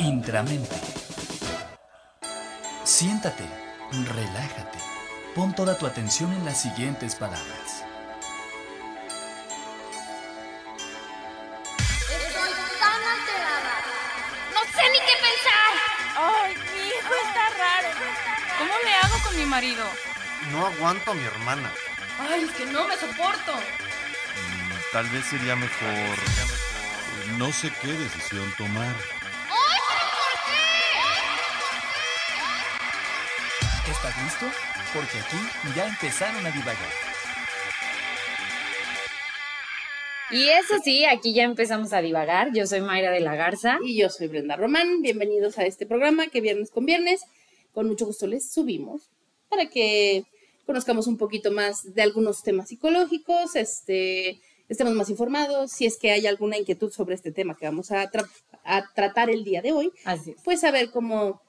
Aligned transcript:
Intramente. 0.00 0.76
Siéntate, 2.84 3.44
relájate, 3.92 4.78
pon 5.34 5.54
toda 5.54 5.76
tu 5.76 5.86
atención 5.86 6.32
en 6.32 6.44
las 6.44 6.60
siguientes 6.62 7.14
palabras. 7.14 7.84
Estoy 12.08 12.50
tan 12.80 13.02
alterada. 13.14 13.74
No 14.54 14.60
sé 14.72 14.82
ni 14.90 14.98
qué 14.98 15.16
pensar. 15.28 15.72
Ay, 16.16 16.54
mi 16.56 16.88
hijo 16.88 17.14
está 17.26 17.44
raro. 17.58 17.88
¿Cómo 18.58 18.72
le 18.84 18.94
hago 18.94 19.22
con 19.22 19.36
mi 19.36 19.44
marido? 19.44 19.84
No 20.50 20.66
aguanto 20.66 21.10
a 21.10 21.14
mi 21.14 21.24
hermana. 21.24 21.70
Ay, 22.18 22.44
es 22.44 22.50
que 22.52 22.64
no 22.66 22.86
me 22.88 22.96
soporto. 22.96 23.52
Mm, 23.54 24.72
Tal 24.92 25.06
vez 25.10 25.24
sería 25.26 25.56
mejor... 25.56 26.16
No 27.36 27.52
sé 27.52 27.70
qué 27.82 27.88
decisión 27.92 28.52
tomar. 28.56 28.94
Listo? 34.22 34.46
Porque 34.94 35.18
aquí 35.18 35.76
ya 35.76 35.86
empezaron 35.88 36.44
a 36.46 36.50
divagar. 36.50 36.88
Y 40.32 40.48
eso 40.48 40.74
sí, 40.84 41.04
aquí 41.04 41.34
ya 41.34 41.42
empezamos 41.44 41.92
a 41.92 42.00
divagar. 42.00 42.52
Yo 42.52 42.66
soy 42.66 42.80
Mayra 42.80 43.10
de 43.10 43.20
la 43.20 43.34
Garza. 43.34 43.78
Y 43.84 43.96
yo 43.96 44.08
soy 44.10 44.28
Brenda 44.28 44.56
Román. 44.56 45.02
Bienvenidos 45.02 45.58
a 45.58 45.64
este 45.64 45.86
programa 45.86 46.28
que 46.28 46.40
viernes 46.40 46.70
con 46.70 46.86
viernes, 46.86 47.22
con 47.72 47.88
mucho 47.88 48.06
gusto 48.06 48.26
les 48.26 48.50
subimos 48.52 49.02
para 49.48 49.66
que 49.68 50.24
conozcamos 50.66 51.08
un 51.08 51.16
poquito 51.18 51.50
más 51.50 51.94
de 51.94 52.02
algunos 52.02 52.44
temas 52.44 52.68
psicológicos, 52.68 53.56
este, 53.56 54.38
estemos 54.68 54.94
más 54.94 55.10
informados. 55.10 55.72
Si 55.72 55.84
es 55.84 55.96
que 55.98 56.12
hay 56.12 56.28
alguna 56.28 56.56
inquietud 56.56 56.92
sobre 56.92 57.16
este 57.16 57.32
tema 57.32 57.56
que 57.56 57.66
vamos 57.66 57.90
a, 57.90 58.08
tra- 58.08 58.28
a 58.62 58.84
tratar 58.94 59.30
el 59.30 59.42
día 59.42 59.62
de 59.62 59.72
hoy, 59.72 59.90
Así 60.04 60.30
es. 60.30 60.36
pues 60.44 60.60
saber 60.60 60.92
cómo 60.92 61.42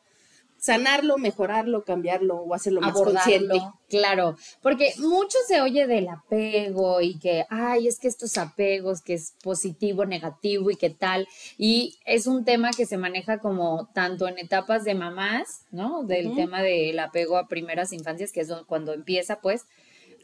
sanarlo, 0.62 1.18
mejorarlo, 1.18 1.84
cambiarlo 1.84 2.36
o 2.36 2.54
hacerlo 2.54 2.82
más 2.82 2.94
consciente. 2.94 3.60
Claro, 3.90 4.38
porque 4.62 4.94
mucho 5.00 5.38
se 5.48 5.60
oye 5.60 5.88
del 5.88 6.08
apego 6.08 7.02
y 7.02 7.18
que, 7.18 7.46
ay, 7.50 7.88
es 7.88 8.00
que 8.00 8.08
estos 8.08 8.38
apegos, 8.38 9.02
que 9.02 9.16
es 9.16 9.34
positivo, 9.44 10.06
negativo 10.06 10.70
y 10.70 10.76
qué 10.76 10.92
tal. 10.92 11.28
Y 11.58 11.98
es 12.06 12.28
un 12.28 12.46
tema 12.46 12.70
que 12.78 12.86
se 12.86 12.98
maneja 12.98 13.40
como 13.40 13.90
tanto 13.96 14.28
en 14.28 14.38
etapas 14.38 14.84
de 14.84 14.94
mamás, 14.94 15.66
¿no? 15.72 16.04
Del 16.04 16.36
tema 16.36 16.62
del 16.62 17.00
apego 17.00 17.38
a 17.38 17.48
primeras 17.48 17.92
infancias, 17.92 18.32
que 18.32 18.42
es 18.42 18.54
cuando 18.68 18.94
empieza, 18.94 19.42
pues. 19.42 19.66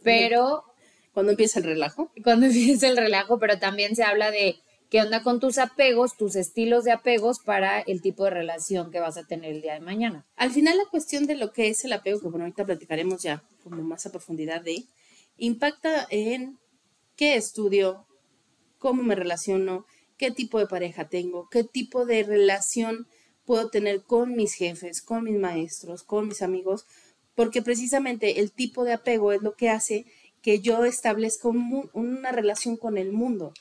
Pero 0.04 0.64
Cuando 1.14 1.32
empieza 1.32 1.58
el 1.58 1.66
relajo. 1.66 2.12
cuando 2.24 2.46
empieza 2.46 2.88
el 2.88 2.96
relajo, 2.96 3.40
pero 3.40 3.58
también 3.58 3.96
se 3.96 4.04
habla 4.04 4.30
de 4.30 4.60
qué 4.90 5.02
onda 5.02 5.24
con 5.24 5.40
tus 5.40 5.58
apegos, 5.58 6.16
tus 6.16 6.36
estilos 6.36 6.84
de 6.84 6.92
apegos 6.92 7.40
para 7.40 7.82
el 7.82 8.02
tipo 8.02 8.24
de 8.24 8.32
relación 8.32 8.92
que 8.92 9.00
vas 9.00 9.18
a 9.18 9.26
tener 9.26 9.52
el 9.52 9.62
día 9.62 9.74
de 9.74 9.80
mañana. 9.80 10.26
Al 10.36 10.52
final 10.52 10.78
la 10.78 10.86
cuestión 10.86 11.26
de 11.26 11.36
lo 11.36 11.52
que 11.52 11.70
es 11.70 11.84
el 11.86 11.94
apego, 11.94 12.20
que 12.20 12.28
bueno, 12.28 12.46
ahorita 12.46 12.66
platicaremos 12.66 13.22
ya 13.22 13.44
como 13.64 13.84
más 13.84 14.06
a 14.06 14.12
profundidad 14.12 14.62
de, 14.62 14.86
impacta 15.38 16.08
en 16.10 16.58
qué 17.16 17.36
estudio, 17.36 18.06
cómo 18.78 19.04
me 19.04 19.16
relaciono, 19.16 19.86
qué 20.18 20.32
tipo 20.32 20.60
de 20.60 20.68
pareja 20.68 21.10
tengo, 21.10 21.50
qué 21.50 21.64
tipo 21.64 22.06
de 22.06 22.24
relación 22.24 23.08
puedo 23.46 23.70
tener 23.70 24.04
con 24.04 24.36
mis 24.36 24.54
jefes, 24.54 25.02
con 25.02 25.24
mis 25.24 25.38
maestros, 25.38 26.04
con 26.04 26.28
mis 26.28 26.42
amigos, 26.42 26.86
porque 27.36 27.62
precisamente 27.62 28.40
el 28.40 28.52
tipo 28.52 28.84
de 28.84 28.94
apego 28.94 29.32
es 29.32 29.42
lo 29.42 29.56
que 29.56 29.70
hace 29.70 30.06
que 30.42 30.60
yo 30.60 30.86
establezca 30.86 31.50
una 31.50 32.32
relación 32.32 32.78
con 32.78 32.98
el 32.98 33.12
mundo. 33.12 33.54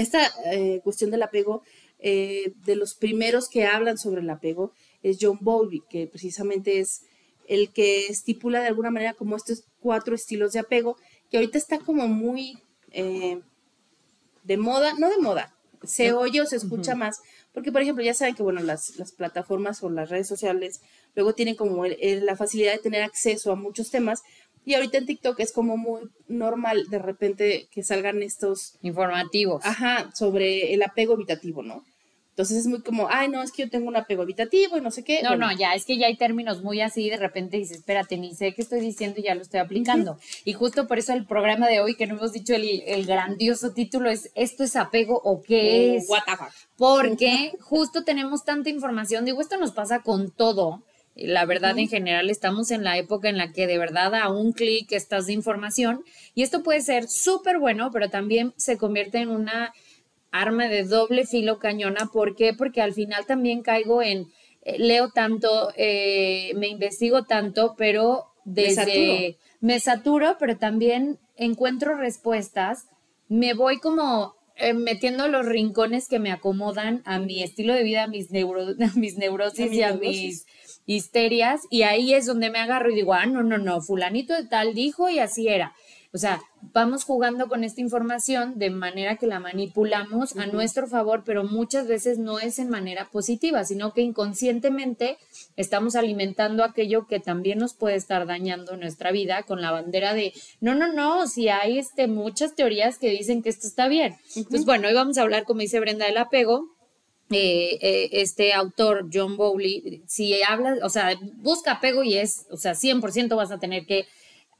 Esta 0.00 0.20
eh, 0.52 0.80
cuestión 0.82 1.10
del 1.10 1.22
apego, 1.22 1.62
eh, 1.98 2.52
de 2.64 2.76
los 2.76 2.94
primeros 2.94 3.48
que 3.48 3.66
hablan 3.66 3.98
sobre 3.98 4.22
el 4.22 4.30
apego, 4.30 4.72
es 5.02 5.18
John 5.20 5.38
Bowlby, 5.40 5.82
que 5.90 6.06
precisamente 6.06 6.78
es 6.80 7.02
el 7.48 7.70
que 7.72 8.06
estipula 8.06 8.60
de 8.60 8.68
alguna 8.68 8.90
manera 8.90 9.14
como 9.14 9.36
estos 9.36 9.64
cuatro 9.80 10.14
estilos 10.14 10.52
de 10.52 10.60
apego, 10.60 10.96
que 11.30 11.36
ahorita 11.36 11.58
está 11.58 11.78
como 11.78 12.06
muy 12.08 12.58
eh, 12.92 13.40
de 14.44 14.56
moda, 14.56 14.94
no 14.98 15.10
de 15.10 15.18
moda, 15.18 15.54
se 15.82 16.12
oye 16.12 16.40
o 16.40 16.46
se 16.46 16.56
escucha 16.56 16.94
más, 16.94 17.20
porque 17.52 17.72
por 17.72 17.82
ejemplo 17.82 18.04
ya 18.04 18.14
saben 18.14 18.34
que 18.34 18.42
bueno, 18.42 18.60
las, 18.62 18.96
las 18.96 19.12
plataformas 19.12 19.82
o 19.82 19.90
las 19.90 20.08
redes 20.10 20.28
sociales 20.28 20.80
luego 21.14 21.34
tienen 21.34 21.56
como 21.56 21.84
el- 21.84 21.96
el- 22.00 22.26
la 22.26 22.36
facilidad 22.36 22.72
de 22.72 22.78
tener 22.78 23.02
acceso 23.02 23.52
a 23.52 23.56
muchos 23.56 23.90
temas, 23.90 24.22
y 24.70 24.74
ahorita 24.74 24.98
en 24.98 25.06
TikTok 25.06 25.40
es 25.40 25.52
como 25.52 25.76
muy 25.76 26.02
normal 26.28 26.86
de 26.88 27.00
repente 27.00 27.68
que 27.72 27.82
salgan 27.82 28.22
estos 28.22 28.78
Informativos. 28.82 29.64
Ajá, 29.64 30.10
sobre 30.14 30.72
el 30.72 30.82
apego 30.82 31.14
evitativo, 31.14 31.62
¿no? 31.62 31.84
Entonces 32.30 32.58
es 32.58 32.66
muy 32.68 32.80
como, 32.80 33.08
ay, 33.10 33.28
no, 33.28 33.42
es 33.42 33.50
que 33.50 33.64
yo 33.64 33.70
tengo 33.70 33.88
un 33.88 33.96
apego 33.96 34.22
evitativo 34.22 34.78
y 34.78 34.80
no 34.80 34.90
sé 34.92 35.02
qué. 35.02 35.22
No, 35.22 35.30
Bueno, 35.30 35.48
no, 35.48 35.58
ya, 35.58 35.74
es 35.74 35.84
que 35.84 35.98
ya 35.98 36.06
hay 36.06 36.16
términos 36.16 36.62
muy 36.62 36.80
así, 36.80 37.10
de 37.10 37.16
repente 37.16 37.56
dices, 37.56 37.78
espérate, 37.78 38.16
ni 38.16 38.34
sé 38.34 38.54
qué 38.54 38.62
estoy 38.62 38.80
diciendo 38.80 39.20
y 39.20 39.24
ya 39.24 39.34
lo 39.34 39.42
estoy 39.42 39.58
aplicando. 39.60 40.16
Y 40.44 40.52
justo 40.52 40.86
por 40.86 40.98
eso 40.98 41.12
el 41.12 41.26
programa 41.26 41.68
de 41.68 41.80
hoy, 41.80 41.96
que 41.96 42.06
no 42.06 42.14
hemos 42.14 42.32
dicho 42.32 42.54
el, 42.54 42.82
el 42.86 43.04
grandioso 43.04 43.72
título, 43.72 44.08
es 44.08 44.30
¿esto 44.36 44.62
es 44.62 44.76
apego 44.76 45.20
o 45.22 45.42
qué 45.42 45.92
oh, 45.92 45.98
es? 45.98 46.08
what 46.08 46.22
the 46.24 46.36
fuck. 46.36 46.48
Porque 46.76 47.52
justo 47.60 48.04
tenemos 48.04 48.44
tanta 48.44 48.70
información, 48.70 49.24
digo, 49.24 49.40
esto 49.40 49.58
nos 49.58 49.72
pasa 49.72 50.02
con 50.02 50.30
todo. 50.30 50.82
La 51.16 51.44
verdad, 51.44 51.76
en 51.78 51.88
general, 51.88 52.30
estamos 52.30 52.70
en 52.70 52.84
la 52.84 52.96
época 52.96 53.28
en 53.28 53.36
la 53.36 53.52
que 53.52 53.66
de 53.66 53.78
verdad 53.78 54.14
a 54.14 54.30
un 54.30 54.52
clic 54.52 54.92
estás 54.92 55.26
de 55.26 55.32
información 55.32 56.04
y 56.34 56.42
esto 56.42 56.62
puede 56.62 56.80
ser 56.80 57.08
súper 57.08 57.58
bueno, 57.58 57.90
pero 57.92 58.08
también 58.08 58.54
se 58.56 58.78
convierte 58.78 59.18
en 59.18 59.28
una 59.28 59.74
arma 60.30 60.68
de 60.68 60.84
doble 60.84 61.26
filo 61.26 61.58
cañona. 61.58 62.08
¿Por 62.12 62.36
qué? 62.36 62.54
Porque 62.54 62.80
al 62.80 62.94
final 62.94 63.26
también 63.26 63.62
caigo 63.62 64.02
en, 64.02 64.28
eh, 64.62 64.78
leo 64.78 65.10
tanto, 65.10 65.72
eh, 65.76 66.52
me 66.56 66.68
investigo 66.68 67.24
tanto, 67.24 67.74
pero 67.76 68.26
desde... 68.44 68.74
saturo. 68.74 69.38
me 69.60 69.80
saturo, 69.80 70.36
pero 70.38 70.56
también 70.58 71.18
encuentro 71.36 71.96
respuestas, 71.96 72.86
me 73.28 73.54
voy 73.54 73.78
como 73.78 74.36
eh, 74.60 74.74
metiendo 74.74 75.28
los 75.28 75.46
rincones 75.46 76.08
que 76.08 76.18
me 76.18 76.30
acomodan 76.30 77.02
a 77.04 77.18
mi 77.18 77.42
estilo 77.42 77.74
de 77.74 77.82
vida, 77.82 78.04
a 78.04 78.08
mis, 78.08 78.30
neuro, 78.30 78.62
a 78.80 78.98
mis 78.98 79.16
neurosis 79.16 79.66
A 79.66 79.70
mi 79.70 79.76
y 79.76 79.82
a 79.82 79.90
neurosis. 79.92 80.14
mis 80.14 80.46
histerias, 80.86 81.62
y 81.70 81.82
ahí 81.82 82.14
es 82.14 82.26
donde 82.26 82.50
me 82.50 82.58
agarro 82.58 82.90
y 82.90 82.94
digo, 82.94 83.14
ah, 83.14 83.26
no, 83.26 83.42
no, 83.42 83.58
no, 83.58 83.80
fulanito 83.80 84.34
de 84.34 84.44
tal 84.44 84.74
dijo 84.74 85.08
y 85.08 85.18
así 85.18 85.48
era. 85.48 85.74
O 86.12 86.18
sea, 86.18 86.42
vamos 86.60 87.04
jugando 87.04 87.48
con 87.48 87.62
esta 87.62 87.80
información 87.80 88.58
de 88.58 88.70
manera 88.70 89.16
que 89.16 89.28
la 89.28 89.38
manipulamos 89.38 90.36
a 90.36 90.46
nuestro 90.46 90.88
favor, 90.88 91.22
pero 91.24 91.44
muchas 91.44 91.86
veces 91.86 92.18
no 92.18 92.40
es 92.40 92.58
en 92.58 92.68
manera 92.68 93.08
positiva, 93.12 93.64
sino 93.64 93.92
que 93.92 94.00
inconscientemente 94.00 95.18
estamos 95.56 95.94
alimentando 95.94 96.64
aquello 96.64 97.06
que 97.06 97.20
también 97.20 97.58
nos 97.58 97.74
puede 97.74 97.94
estar 97.94 98.26
dañando 98.26 98.76
nuestra 98.76 99.12
vida 99.12 99.44
con 99.44 99.62
la 99.62 99.70
bandera 99.70 100.12
de, 100.12 100.32
no, 100.60 100.74
no, 100.74 100.92
no, 100.92 101.28
si 101.28 101.48
hay 101.48 101.78
este, 101.78 102.08
muchas 102.08 102.56
teorías 102.56 102.98
que 102.98 103.10
dicen 103.10 103.40
que 103.42 103.50
esto 103.50 103.68
está 103.68 103.86
bien. 103.86 104.16
Entonces, 104.34 104.64
bueno, 104.66 104.88
hoy 104.88 104.94
vamos 104.94 105.16
a 105.16 105.22
hablar, 105.22 105.44
como 105.44 105.60
dice 105.60 105.78
Brenda, 105.78 106.06
del 106.06 106.18
apego, 106.18 106.66
eh, 107.30 107.78
eh, 107.80 108.08
este 108.10 108.52
autor, 108.52 109.08
John 109.12 109.36
Bowley, 109.36 110.02
si 110.08 110.42
habla, 110.42 110.78
o 110.82 110.88
sea, 110.88 111.16
busca 111.36 111.74
apego 111.74 112.02
y 112.02 112.16
es, 112.16 112.46
o 112.50 112.56
sea, 112.56 112.72
100% 112.72 113.36
vas 113.36 113.52
a 113.52 113.60
tener 113.60 113.86
que 113.86 114.06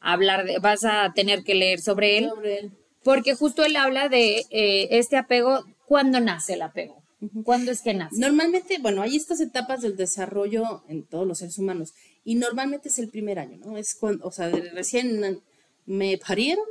hablar, 0.01 0.45
de, 0.45 0.59
vas 0.59 0.85
a 0.85 1.13
tener 1.15 1.43
que 1.45 1.55
leer 1.55 1.81
sobre 1.81 2.19
él, 2.19 2.29
Sobre 2.29 2.59
él. 2.59 2.73
porque 3.03 3.35
justo 3.35 3.65
él 3.65 3.77
habla 3.77 4.09
de 4.09 4.45
eh, 4.51 4.89
este 4.91 5.17
apego, 5.17 5.65
¿cuándo 5.87 6.21
nace 6.21 6.55
el 6.55 6.63
apego? 6.63 7.03
¿Cuándo 7.45 7.71
es 7.71 7.83
que 7.83 7.93
nace? 7.93 8.17
Normalmente, 8.19 8.79
bueno, 8.81 9.03
hay 9.03 9.15
estas 9.15 9.41
etapas 9.41 9.83
del 9.83 9.97
desarrollo 9.97 10.83
en 10.89 11.05
todos 11.05 11.27
los 11.27 11.39
seres 11.39 11.59
humanos 11.59 11.93
y 12.25 12.37
normalmente 12.37 12.89
es 12.89 12.99
el 12.99 13.11
primer 13.11 13.39
año, 13.39 13.59
¿no? 13.59 13.77
Es 13.77 13.95
cuando, 13.95 14.27
o 14.27 14.31
sea, 14.31 14.49
recién 14.49 15.43
me 15.85 16.17
parieron 16.17 16.65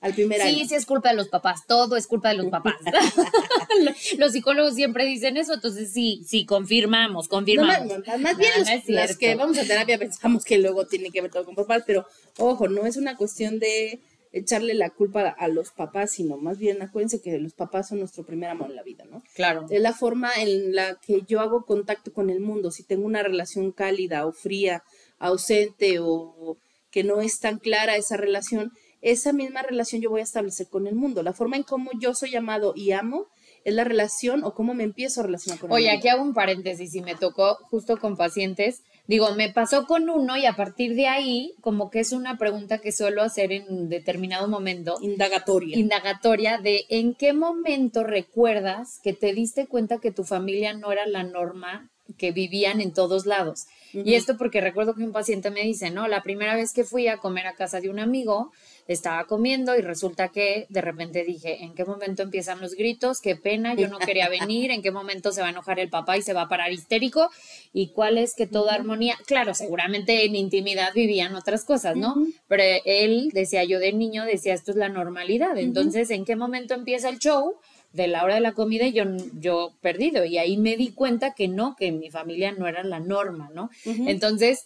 al 0.00 0.14
primer 0.14 0.40
Sí, 0.40 0.48
año. 0.48 0.68
sí 0.68 0.74
es 0.74 0.86
culpa 0.86 1.10
de 1.10 1.16
los 1.16 1.28
papás, 1.28 1.66
todo 1.66 1.96
es 1.96 2.06
culpa 2.06 2.28
de 2.30 2.36
los 2.36 2.46
papás. 2.46 2.74
los 4.18 4.32
psicólogos 4.32 4.74
siempre 4.74 5.04
dicen 5.06 5.36
eso, 5.36 5.54
entonces 5.54 5.92
sí, 5.92 6.22
sí, 6.26 6.44
confirmamos, 6.46 7.26
No, 7.26 7.30
confirmamos. 7.30 7.86
más, 7.98 8.06
más- 8.06 8.20
más 8.20 8.36
bien 8.36 8.50
No, 8.56 8.60
los- 8.74 8.88
no 8.88 8.94
las 8.94 9.16
que 9.16 9.34
vamos 9.34 9.58
a 9.58 9.64
terapia 9.64 9.98
pensamos 9.98 10.44
que 10.44 10.58
luego 10.58 10.86
tiene 10.86 11.10
que 11.10 11.20
ver 11.22 11.30
todo 11.30 11.44
con 11.44 11.54
papás, 11.54 11.82
pero 11.86 12.06
ojo, 12.38 12.68
no 12.68 12.86
es 12.86 12.96
una 12.96 13.16
cuestión 13.16 13.58
de 13.58 14.00
echarle 14.30 14.74
la 14.74 14.90
culpa 14.90 15.28
a 15.30 15.48
los 15.48 15.70
papás, 15.70 16.12
sino 16.12 16.36
más 16.36 16.58
bien 16.58 16.82
acuérdense 16.82 17.20
que 17.22 17.38
los 17.38 17.54
papás 17.54 17.88
son 17.88 17.98
nuestro 18.00 18.24
primer 18.26 18.50
amor 18.50 18.68
en 18.70 18.76
la 18.76 18.82
vida, 18.82 19.04
¿no? 19.10 19.22
Claro. 19.34 19.64
Es 19.70 19.80
la 19.80 19.94
forma 19.94 20.30
en 20.36 20.74
la 20.74 20.96
que 20.96 21.22
yo 21.26 21.40
hago 21.40 21.64
contacto 21.64 22.12
con 22.12 22.28
el 22.28 22.40
mundo. 22.40 22.70
Si 22.70 22.82
tengo 22.82 23.06
una 23.06 23.22
relación 23.22 23.72
cálida 23.72 24.26
o 24.26 24.32
fría, 24.32 24.82
ausente 25.18 25.98
o 26.00 26.58
que 26.90 27.04
no 27.04 27.22
es 27.22 27.40
tan 27.40 27.58
clara 27.58 27.96
esa 27.96 28.18
relación, 28.18 28.70
esa 29.02 29.32
misma 29.32 29.62
relación 29.62 30.00
yo 30.02 30.10
voy 30.10 30.20
a 30.20 30.24
establecer 30.24 30.68
con 30.68 30.86
el 30.86 30.94
mundo. 30.94 31.22
La 31.22 31.32
forma 31.32 31.56
en 31.56 31.62
cómo 31.62 31.90
yo 32.00 32.14
soy 32.14 32.34
amado 32.36 32.72
y 32.76 32.92
amo 32.92 33.26
es 33.64 33.74
la 33.74 33.84
relación 33.84 34.44
o 34.44 34.54
cómo 34.54 34.74
me 34.74 34.84
empiezo 34.84 35.20
a 35.20 35.24
relacionar 35.24 35.58
con 35.58 35.70
el 35.70 35.74
Oye, 35.76 35.86
mundo. 35.86 35.98
aquí 35.98 36.08
hago 36.08 36.22
un 36.22 36.34
paréntesis 36.34 36.94
y 36.94 37.02
me 37.02 37.14
tocó 37.14 37.56
justo 37.70 37.96
con 37.98 38.16
pacientes. 38.16 38.82
Digo, 39.06 39.34
me 39.34 39.50
pasó 39.50 39.86
con 39.86 40.08
uno 40.10 40.36
y 40.36 40.44
a 40.46 40.54
partir 40.54 40.94
de 40.94 41.06
ahí, 41.06 41.54
como 41.60 41.90
que 41.90 42.00
es 42.00 42.12
una 42.12 42.36
pregunta 42.38 42.78
que 42.78 42.92
suelo 42.92 43.22
hacer 43.22 43.52
en 43.52 43.88
determinado 43.88 44.48
momento, 44.48 44.96
Indagatoria. 45.00 45.78
indagatoria, 45.78 46.58
de 46.58 46.84
en 46.90 47.14
qué 47.14 47.32
momento 47.32 48.04
recuerdas 48.04 49.00
que 49.02 49.14
te 49.14 49.32
diste 49.32 49.66
cuenta 49.66 49.98
que 49.98 50.12
tu 50.12 50.24
familia 50.24 50.74
no 50.74 50.92
era 50.92 51.06
la 51.06 51.22
norma 51.22 51.90
que 52.16 52.32
vivían 52.32 52.80
en 52.80 52.92
todos 52.92 53.26
lados. 53.26 53.66
Y 53.92 54.14
esto 54.14 54.36
porque 54.36 54.60
recuerdo 54.60 54.94
que 54.94 55.02
un 55.02 55.12
paciente 55.12 55.50
me 55.50 55.62
dice, 55.62 55.90
no, 55.90 56.08
la 56.08 56.22
primera 56.22 56.54
vez 56.54 56.72
que 56.72 56.84
fui 56.84 57.08
a 57.08 57.16
comer 57.16 57.46
a 57.46 57.54
casa 57.54 57.80
de 57.80 57.88
un 57.88 57.98
amigo, 57.98 58.52
estaba 58.86 59.24
comiendo 59.24 59.76
y 59.76 59.80
resulta 59.80 60.28
que 60.28 60.66
de 60.68 60.80
repente 60.80 61.24
dije, 61.24 61.62
¿en 61.62 61.74
qué 61.74 61.84
momento 61.84 62.22
empiezan 62.22 62.60
los 62.60 62.74
gritos? 62.74 63.20
Qué 63.20 63.36
pena, 63.36 63.74
yo 63.74 63.88
no 63.88 63.98
quería 63.98 64.28
venir, 64.28 64.70
¿en 64.70 64.82
qué 64.82 64.90
momento 64.90 65.32
se 65.32 65.40
va 65.40 65.48
a 65.48 65.50
enojar 65.50 65.78
el 65.78 65.90
papá 65.90 66.16
y 66.16 66.22
se 66.22 66.32
va 66.32 66.42
a 66.42 66.48
parar 66.48 66.72
histérico? 66.72 67.30
¿Y 67.72 67.88
cuál 67.88 68.18
es 68.18 68.34
que 68.34 68.46
toda 68.46 68.74
armonía? 68.74 69.16
Claro, 69.26 69.54
seguramente 69.54 70.24
en 70.24 70.36
intimidad 70.36 70.92
vivían 70.94 71.34
otras 71.34 71.64
cosas, 71.64 71.96
¿no? 71.96 72.14
Pero 72.46 72.62
él, 72.84 73.30
decía 73.32 73.64
yo 73.64 73.78
de 73.78 73.92
niño, 73.92 74.24
decía, 74.24 74.54
esto 74.54 74.70
es 74.70 74.76
la 74.76 74.88
normalidad. 74.88 75.56
Entonces, 75.58 76.10
¿en 76.10 76.24
qué 76.24 76.36
momento 76.36 76.74
empieza 76.74 77.08
el 77.08 77.18
show? 77.18 77.56
De 77.92 78.06
la 78.08 78.22
hora 78.24 78.34
de 78.34 78.40
la 78.40 78.52
comida 78.52 78.86
y 78.86 78.92
yo, 78.92 79.04
yo 79.40 79.72
perdido. 79.80 80.24
Y 80.24 80.38
ahí 80.38 80.56
me 80.56 80.76
di 80.76 80.92
cuenta 80.92 81.34
que 81.34 81.48
no, 81.48 81.74
que 81.76 81.90
mi 81.92 82.10
familia 82.10 82.52
no 82.52 82.66
era 82.68 82.82
la 82.84 83.00
norma, 83.00 83.50
¿no? 83.54 83.70
Entonces, 83.84 84.64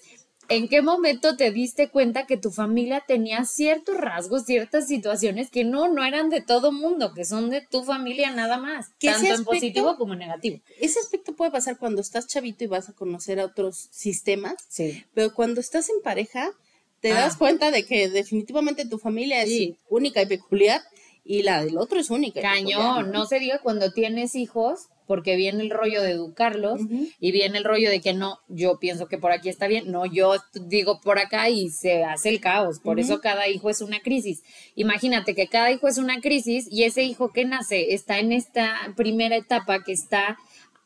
¿en 0.49 0.69
qué 0.69 0.83
momento 0.83 1.37
te 1.37 1.51
diste 1.53 1.89
cuenta 1.89 2.27
que 2.27 2.37
tu 2.37 2.51
familia 2.51 3.03
tenía 3.07 3.45
ciertos 3.45 3.97
rasgos, 3.97 4.45
ciertas 4.45 4.89
situaciones 4.89 5.51
que 5.51 5.65
no, 5.65 5.89
no 5.89 6.05
eran 6.05 6.31
de 6.31 6.41
todo 6.43 6.73
mundo, 6.73 7.15
que 7.15 7.25
son 7.25 7.49
de 7.49 7.61
tu 7.63 7.85
familia 7.85 8.33
nada 8.33 8.59
más, 8.59 8.89
tanto 9.01 9.33
en 9.35 9.45
positivo 9.45 9.97
como 9.97 10.13
en 10.15 10.19
negativo? 10.19 10.61
Ese 10.81 10.99
aspecto 10.99 11.35
puede 11.35 11.53
pasar 11.53 11.79
cuando 11.79 12.01
estás 12.01 12.27
chavito 12.27 12.65
y 12.65 12.67
vas 12.67 12.89
a 12.89 12.93
conocer 12.93 13.39
a 13.41 13.45
otros 13.47 13.89
sistemas, 13.93 14.57
Sí. 14.69 15.05
pero 15.15 15.33
cuando 15.33 15.61
estás 15.61 15.89
en 15.89 16.03
pareja, 16.03 16.51
te 17.01 17.13
Ah. 17.13 17.21
das 17.21 17.37
cuenta 17.37 17.71
de 17.71 17.85
que 17.87 18.09
definitivamente 18.09 18.85
tu 18.87 18.99
familia 18.99 19.43
es 19.43 19.49
Sí. 19.49 19.77
única 19.89 20.23
y 20.23 20.27
peculiar 20.27 20.81
y 21.25 21.43
la 21.43 21.65
del 21.65 21.79
otro 21.79 22.01
es 22.01 22.11
única. 22.11 22.41
y 22.41 22.43
Cañón, 22.43 23.11
no 23.11 23.27
se 23.27 23.39
diga 23.39 23.61
cuando 23.63 23.93
tienes 23.93 24.35
hijos, 24.35 24.89
porque 25.07 25.37
viene 25.37 25.63
el 25.63 25.71
rollo 25.71 26.01
de 26.03 26.13
educarlos 26.13 26.81
y 27.21 27.33
viene 27.33 27.59
el 27.59 27.65
rollo 27.65 27.91
de 27.91 28.01
que 28.01 28.15
no, 28.15 28.39
yo 28.49 28.79
pienso 28.79 29.09
que 29.09 29.19
por 29.19 29.33
aquí 29.33 29.49
está 29.49 29.67
bien, 29.67 29.91
no, 29.91 30.07
yo 30.07 30.35
digo 30.55 31.01
por 31.01 31.19
acá 31.19 31.51
y 31.51 31.69
se 31.71 32.05
hace 32.05 32.29
el 32.29 32.41
caos, 32.41 32.79
por 32.79 32.99
eso 32.99 33.21
cada 33.21 33.49
hijo 33.49 33.69
es 33.69 33.81
una 33.83 34.01
crisis. 34.01 34.43
Imagínate 34.75 35.35
que 35.35 35.49
cada 35.49 35.71
hijo 35.71 35.89
es 35.89 35.99
una 35.99 36.21
crisis 36.21 36.67
y 36.71 36.85
ese 36.85 37.03
hijo 37.03 37.33
que 37.33 37.45
nace 37.45 37.93
está 37.95 38.21
en 38.21 38.33
esta 38.33 38.75
primera 38.97 39.37
etapa 39.37 39.83
que 39.83 39.93
está 39.93 40.39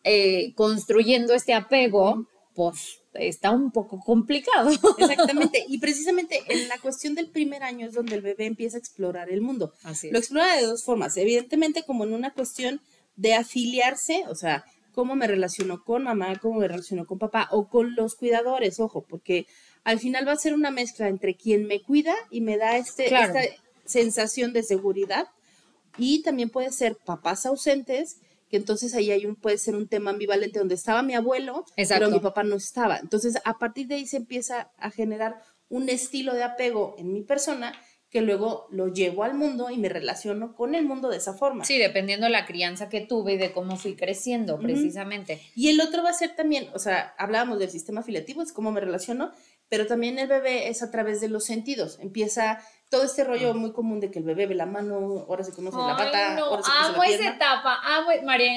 eh, 0.02 0.52
construyendo 0.54 1.34
este 1.34 1.54
apego, 1.54 2.26
pues 2.56 3.00
está 3.14 3.50
un 3.52 3.70
poco 3.70 4.00
complicado. 4.00 4.70
Exactamente, 4.98 5.64
y 5.68 5.78
precisamente 5.78 6.40
en 6.48 6.66
la 6.68 6.78
cuestión 6.78 7.14
del 7.14 7.28
primer 7.30 7.62
año 7.62 7.86
es 7.86 7.92
donde 7.94 8.16
el 8.16 8.22
bebé 8.22 8.46
empieza 8.46 8.78
a 8.78 8.80
explorar 8.80 9.30
el 9.30 9.42
mundo. 9.42 9.72
Así 9.84 10.10
Lo 10.10 10.18
es. 10.18 10.24
explora 10.24 10.56
de 10.56 10.64
dos 10.64 10.82
formas, 10.82 11.16
evidentemente 11.18 11.84
como 11.84 12.04
en 12.04 12.14
una 12.14 12.32
cuestión 12.32 12.80
de 13.14 13.34
afiliarse, 13.34 14.24
o 14.28 14.34
sea, 14.34 14.64
cómo 14.92 15.14
me 15.14 15.26
relaciono 15.26 15.84
con 15.84 16.04
mamá, 16.04 16.36
cómo 16.40 16.60
me 16.60 16.68
relaciono 16.68 17.06
con 17.06 17.18
papá 17.18 17.48
o 17.52 17.68
con 17.68 17.94
los 17.94 18.14
cuidadores, 18.16 18.80
ojo, 18.80 19.04
porque 19.06 19.46
al 19.84 19.98
final 20.00 20.26
va 20.26 20.32
a 20.32 20.36
ser 20.36 20.54
una 20.54 20.70
mezcla 20.70 21.08
entre 21.08 21.36
quien 21.36 21.66
me 21.66 21.82
cuida 21.82 22.14
y 22.30 22.40
me 22.40 22.56
da 22.56 22.76
este, 22.78 23.06
Claro. 23.06 23.38
esta 23.38 23.54
sensación 23.84 24.52
de 24.54 24.62
seguridad 24.62 25.28
y 25.98 26.22
también 26.22 26.50
puede 26.50 26.72
ser 26.72 26.96
papás 26.96 27.46
ausentes, 27.46 28.16
que 28.48 28.56
entonces 28.56 28.94
ahí 28.94 29.10
hay 29.10 29.26
un, 29.26 29.36
puede 29.36 29.58
ser 29.58 29.74
un 29.74 29.88
tema 29.88 30.10
ambivalente 30.10 30.58
donde 30.58 30.74
estaba 30.74 31.02
mi 31.02 31.14
abuelo, 31.14 31.64
Exacto. 31.76 32.04
pero 32.04 32.16
mi 32.16 32.20
papá 32.20 32.44
no 32.44 32.56
estaba. 32.56 32.98
Entonces, 32.98 33.38
a 33.44 33.58
partir 33.58 33.86
de 33.88 33.96
ahí 33.96 34.06
se 34.06 34.18
empieza 34.18 34.72
a 34.78 34.90
generar 34.90 35.40
un 35.68 35.88
estilo 35.88 36.34
de 36.34 36.44
apego 36.44 36.94
en 36.98 37.12
mi 37.12 37.22
persona 37.22 37.72
que 38.08 38.20
luego 38.20 38.66
lo 38.70 38.88
llevo 38.88 39.24
al 39.24 39.34
mundo 39.34 39.68
y 39.68 39.78
me 39.78 39.88
relaciono 39.88 40.54
con 40.54 40.74
el 40.74 40.84
mundo 40.84 41.10
de 41.10 41.16
esa 41.16 41.34
forma. 41.34 41.64
Sí, 41.64 41.76
dependiendo 41.76 42.26
de 42.26 42.30
la 42.30 42.46
crianza 42.46 42.88
que 42.88 43.00
tuve 43.00 43.34
y 43.34 43.36
de 43.36 43.52
cómo 43.52 43.76
fui 43.76 43.96
creciendo, 43.96 44.58
precisamente. 44.58 45.40
Y 45.54 45.68
el 45.68 45.80
otro 45.80 46.02
va 46.02 46.10
a 46.10 46.14
ser 46.14 46.36
también, 46.36 46.68
o 46.72 46.78
sea, 46.78 47.14
hablábamos 47.18 47.58
del 47.58 47.68
sistema 47.68 48.00
afiliativo, 48.00 48.42
es 48.42 48.52
cómo 48.52 48.70
me 48.70 48.80
relaciono, 48.80 49.32
pero 49.68 49.86
también 49.86 50.18
el 50.18 50.28
bebé 50.28 50.68
es 50.68 50.82
a 50.82 50.90
través 50.90 51.20
de 51.20 51.28
los 51.28 51.44
sentidos. 51.44 51.98
Empieza 52.00 52.60
todo 52.90 53.02
este 53.04 53.24
rollo 53.24 53.52
muy 53.54 53.72
común 53.72 53.98
de 54.00 54.10
que 54.10 54.20
el 54.20 54.24
bebé 54.24 54.46
ve 54.46 54.54
la 54.54 54.66
mano, 54.66 55.26
ahora 55.28 55.42
se 55.42 55.52
conoce 55.52 55.76
la 55.76 55.96
Ay, 55.96 56.04
pata, 56.04 56.34
no, 56.36 56.44
ahora 56.44 56.62
se 56.62 56.70
amo 56.72 57.02
la 57.02 57.08
esa 57.08 57.28
etapa, 57.34 57.78
amo, 57.84 58.10
María, 58.24 58.50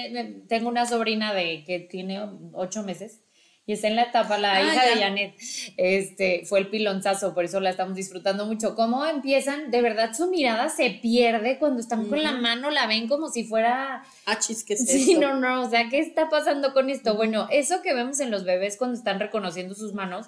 tengo 0.47 0.69
una 0.69 0.85
sobrina 0.85 1.33
de 1.33 1.63
que 1.65 1.79
tiene 1.79 2.21
ocho 2.53 2.83
meses 2.83 3.21
y 3.65 3.73
está 3.73 3.88
en 3.88 3.95
la 3.95 4.03
etapa, 4.03 4.38
la 4.39 4.56
Ah, 4.56 4.61
hija 4.63 4.85
de 4.85 4.95
ya. 4.95 5.07
Janet, 5.07 5.35
este, 5.77 6.44
fue 6.45 6.59
el 6.59 6.69
pilonzazo, 6.69 7.33
por 7.33 7.44
eso 7.45 7.59
la 7.59 7.69
estamos 7.69 7.95
disfrutando 7.95 8.45
mucho, 8.45 8.75
cómo 8.75 9.06
empiezan, 9.06 9.71
de 9.71 9.81
verdad 9.81 10.13
su 10.15 10.27
mirada 10.29 10.69
se 10.69 10.89
pierde 10.91 11.57
cuando 11.59 11.79
están 11.79 12.06
con 12.07 12.21
la 12.23 12.31
mano, 12.33 12.69
la 12.71 12.88
ven 12.88 13.07
como 13.07 13.29
si 13.29 13.44
fuera 13.44 14.03
Ah, 14.25 14.39
chis, 14.39 14.63
¿qué 14.63 14.73
es 14.73 14.85
Sí, 14.85 15.13
esto? 15.13 15.21
no, 15.21 15.39
no, 15.39 15.63
o 15.63 15.69
sea, 15.69 15.88
¿qué 15.89 16.00
está 16.00 16.29
pasando 16.29 16.73
con 16.73 16.89
esto? 16.89 17.15
Bueno, 17.15 17.47
eso 17.51 17.81
que 17.81 17.94
vemos 17.94 18.19
en 18.19 18.31
los 18.31 18.44
bebés 18.44 18.77
cuando 18.77 18.97
están 18.97 19.19
reconociendo 19.19 19.75
sus 19.75 19.94
manos, 19.94 20.27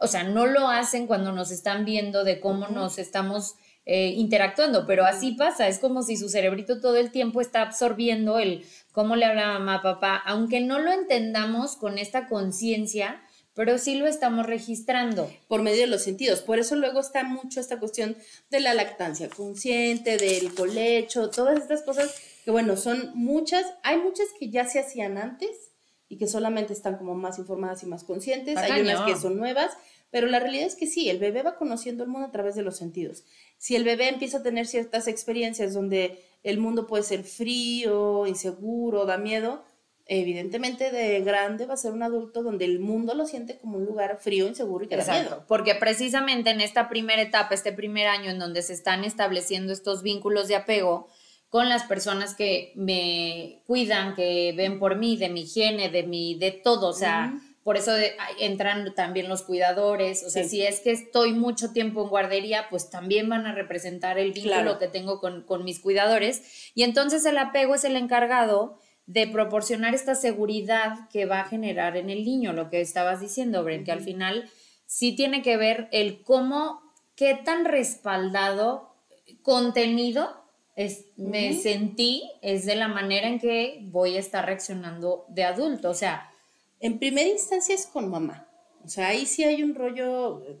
o 0.00 0.06
sea, 0.06 0.24
no 0.24 0.46
lo 0.46 0.68
hacen 0.68 1.06
cuando 1.06 1.32
nos 1.32 1.50
están 1.50 1.84
viendo 1.84 2.24
de 2.24 2.40
cómo 2.40 2.68
nos 2.68 2.98
estamos 2.98 3.54
eh, 3.86 4.08
interactuando, 4.16 4.86
pero 4.86 5.04
así 5.04 5.32
pasa, 5.32 5.66
es 5.66 5.78
como 5.78 6.02
si 6.02 6.16
su 6.16 6.28
cerebrito 6.28 6.80
todo 6.80 6.96
el 6.96 7.10
tiempo 7.10 7.40
está 7.40 7.62
absorbiendo 7.62 8.38
el 8.38 8.64
cómo 8.92 9.16
le 9.16 9.24
habla 9.24 9.58
mamá, 9.58 9.82
papá, 9.82 10.16
aunque 10.26 10.60
no 10.60 10.78
lo 10.78 10.92
entendamos 10.92 11.76
con 11.76 11.96
esta 11.96 12.28
conciencia, 12.28 13.22
pero 13.54 13.78
sí 13.78 13.96
lo 13.96 14.06
estamos 14.06 14.46
registrando. 14.46 15.32
por 15.48 15.62
medio 15.62 15.80
de 15.80 15.86
los 15.86 16.02
sentidos. 16.02 16.42
Por 16.42 16.58
eso 16.58 16.76
luego 16.76 17.00
está 17.00 17.24
mucho 17.24 17.60
esta 17.60 17.78
cuestión 17.78 18.16
de 18.50 18.60
la 18.60 18.74
lactancia 18.74 19.28
consciente, 19.28 20.16
del 20.16 20.54
colecho, 20.54 21.30
todas 21.30 21.58
estas 21.58 21.82
cosas 21.82 22.14
que 22.44 22.50
bueno, 22.50 22.76
son 22.76 23.10
muchas, 23.14 23.64
hay 23.82 23.96
muchas 23.96 24.26
que 24.38 24.50
ya 24.50 24.66
se 24.66 24.80
hacían 24.80 25.18
antes 25.18 25.67
y 26.08 26.16
que 26.16 26.26
solamente 26.26 26.72
están 26.72 26.96
como 26.96 27.14
más 27.14 27.38
informadas 27.38 27.82
y 27.82 27.86
más 27.86 28.04
conscientes, 28.04 28.56
hay 28.56 28.80
unas 28.80 29.02
que 29.02 29.16
son 29.16 29.36
nuevas, 29.36 29.76
pero 30.10 30.26
la 30.26 30.40
realidad 30.40 30.66
es 30.66 30.74
que 30.74 30.86
sí, 30.86 31.10
el 31.10 31.18
bebé 31.18 31.42
va 31.42 31.56
conociendo 31.56 32.02
el 32.02 32.08
mundo 32.08 32.28
a 32.28 32.30
través 32.30 32.54
de 32.54 32.62
los 32.62 32.76
sentidos. 32.76 33.24
Si 33.58 33.76
el 33.76 33.84
bebé 33.84 34.08
empieza 34.08 34.38
a 34.38 34.42
tener 34.42 34.66
ciertas 34.66 35.06
experiencias 35.06 35.74
donde 35.74 36.24
el 36.42 36.58
mundo 36.58 36.86
puede 36.86 37.02
ser 37.02 37.24
frío, 37.24 38.26
inseguro, 38.26 39.04
da 39.04 39.18
miedo, 39.18 39.64
evidentemente 40.06 40.90
de 40.90 41.20
grande 41.20 41.66
va 41.66 41.74
a 41.74 41.76
ser 41.76 41.92
un 41.92 42.02
adulto 42.02 42.42
donde 42.42 42.64
el 42.64 42.80
mundo 42.80 43.14
lo 43.14 43.26
siente 43.26 43.58
como 43.58 43.76
un 43.76 43.84
lugar 43.84 44.18
frío, 44.18 44.48
inseguro 44.48 44.86
y 44.86 44.88
que 44.88 44.96
da 44.96 45.04
miedo. 45.04 45.18
Exacto, 45.18 45.44
porque 45.46 45.74
precisamente 45.74 46.48
en 46.48 46.62
esta 46.62 46.88
primera 46.88 47.20
etapa, 47.20 47.54
este 47.54 47.72
primer 47.72 48.08
año 48.08 48.30
en 48.30 48.38
donde 48.38 48.62
se 48.62 48.72
están 48.72 49.04
estableciendo 49.04 49.74
estos 49.74 50.02
vínculos 50.02 50.48
de 50.48 50.56
apego 50.56 51.08
con 51.48 51.68
las 51.68 51.84
personas 51.84 52.34
que 52.34 52.72
me 52.74 53.62
cuidan, 53.66 54.14
que 54.14 54.52
ven 54.56 54.78
por 54.78 54.96
mí, 54.96 55.16
de 55.16 55.28
mi 55.30 55.42
higiene, 55.42 55.88
de 55.88 56.02
mi, 56.02 56.34
de 56.38 56.50
todo, 56.52 56.88
o 56.88 56.92
sea, 56.92 57.32
por 57.64 57.76
eso 57.76 57.92
de- 57.92 58.14
entran 58.38 58.94
también 58.94 59.28
los 59.28 59.42
cuidadores, 59.42 60.24
o 60.24 60.30
sea, 60.30 60.42
Sí. 60.44 60.48
si 60.50 60.62
es 60.62 60.80
que 60.80 60.90
estoy 60.90 61.32
mucho 61.32 61.72
tiempo 61.72 62.02
en 62.02 62.08
guardería, 62.08 62.66
pues 62.70 62.90
también 62.90 63.28
van 63.28 63.46
a 63.46 63.54
representar 63.54 64.18
el 64.18 64.32
vínculo 64.32 64.54
Claro. 64.54 64.78
que 64.78 64.88
tengo 64.88 65.20
con, 65.20 65.42
con 65.42 65.64
mis 65.64 65.80
cuidadores, 65.80 66.70
y 66.74 66.82
entonces 66.82 67.24
el 67.24 67.38
apego 67.38 67.74
es 67.74 67.84
el 67.84 67.96
encargado 67.96 68.78
de 69.06 69.26
proporcionar 69.26 69.94
esta 69.94 70.14
seguridad 70.14 71.08
que 71.10 71.24
va 71.24 71.40
a 71.40 71.44
generar 71.48 71.96
en 71.96 72.10
el 72.10 72.24
niño, 72.24 72.52
lo 72.52 72.68
que 72.68 72.82
estabas 72.82 73.20
diciendo, 73.20 73.64
Bren, 73.64 73.84
que 73.84 73.92
al 73.92 74.00
final 74.02 74.50
sí 74.84 75.12
tiene 75.16 75.40
que 75.42 75.56
ver 75.56 75.88
el 75.92 76.22
cómo, 76.22 76.82
qué 77.16 77.34
tan 77.34 77.64
respaldado, 77.64 78.94
contenido 79.42 80.34
es, 80.78 81.06
me 81.16 81.54
sentí, 81.54 82.30
es 82.40 82.64
de 82.64 82.76
la 82.76 82.86
manera 82.86 83.26
en 83.26 83.40
que 83.40 83.80
voy 83.82 84.16
a 84.16 84.20
estar 84.20 84.46
reaccionando 84.46 85.26
de 85.28 85.42
adulto. 85.42 85.90
O 85.90 85.94
sea, 85.94 86.30
En 86.78 87.00
primera 87.00 87.28
instancia 87.28 87.74
es 87.74 87.86
con 87.86 88.08
mamá. 88.08 88.46
O 88.84 88.88
sea, 88.88 89.08
ahí 89.08 89.26
sí 89.26 89.42
hay 89.42 89.64
un 89.64 89.74
rollo 89.74 90.40
eh, 90.44 90.56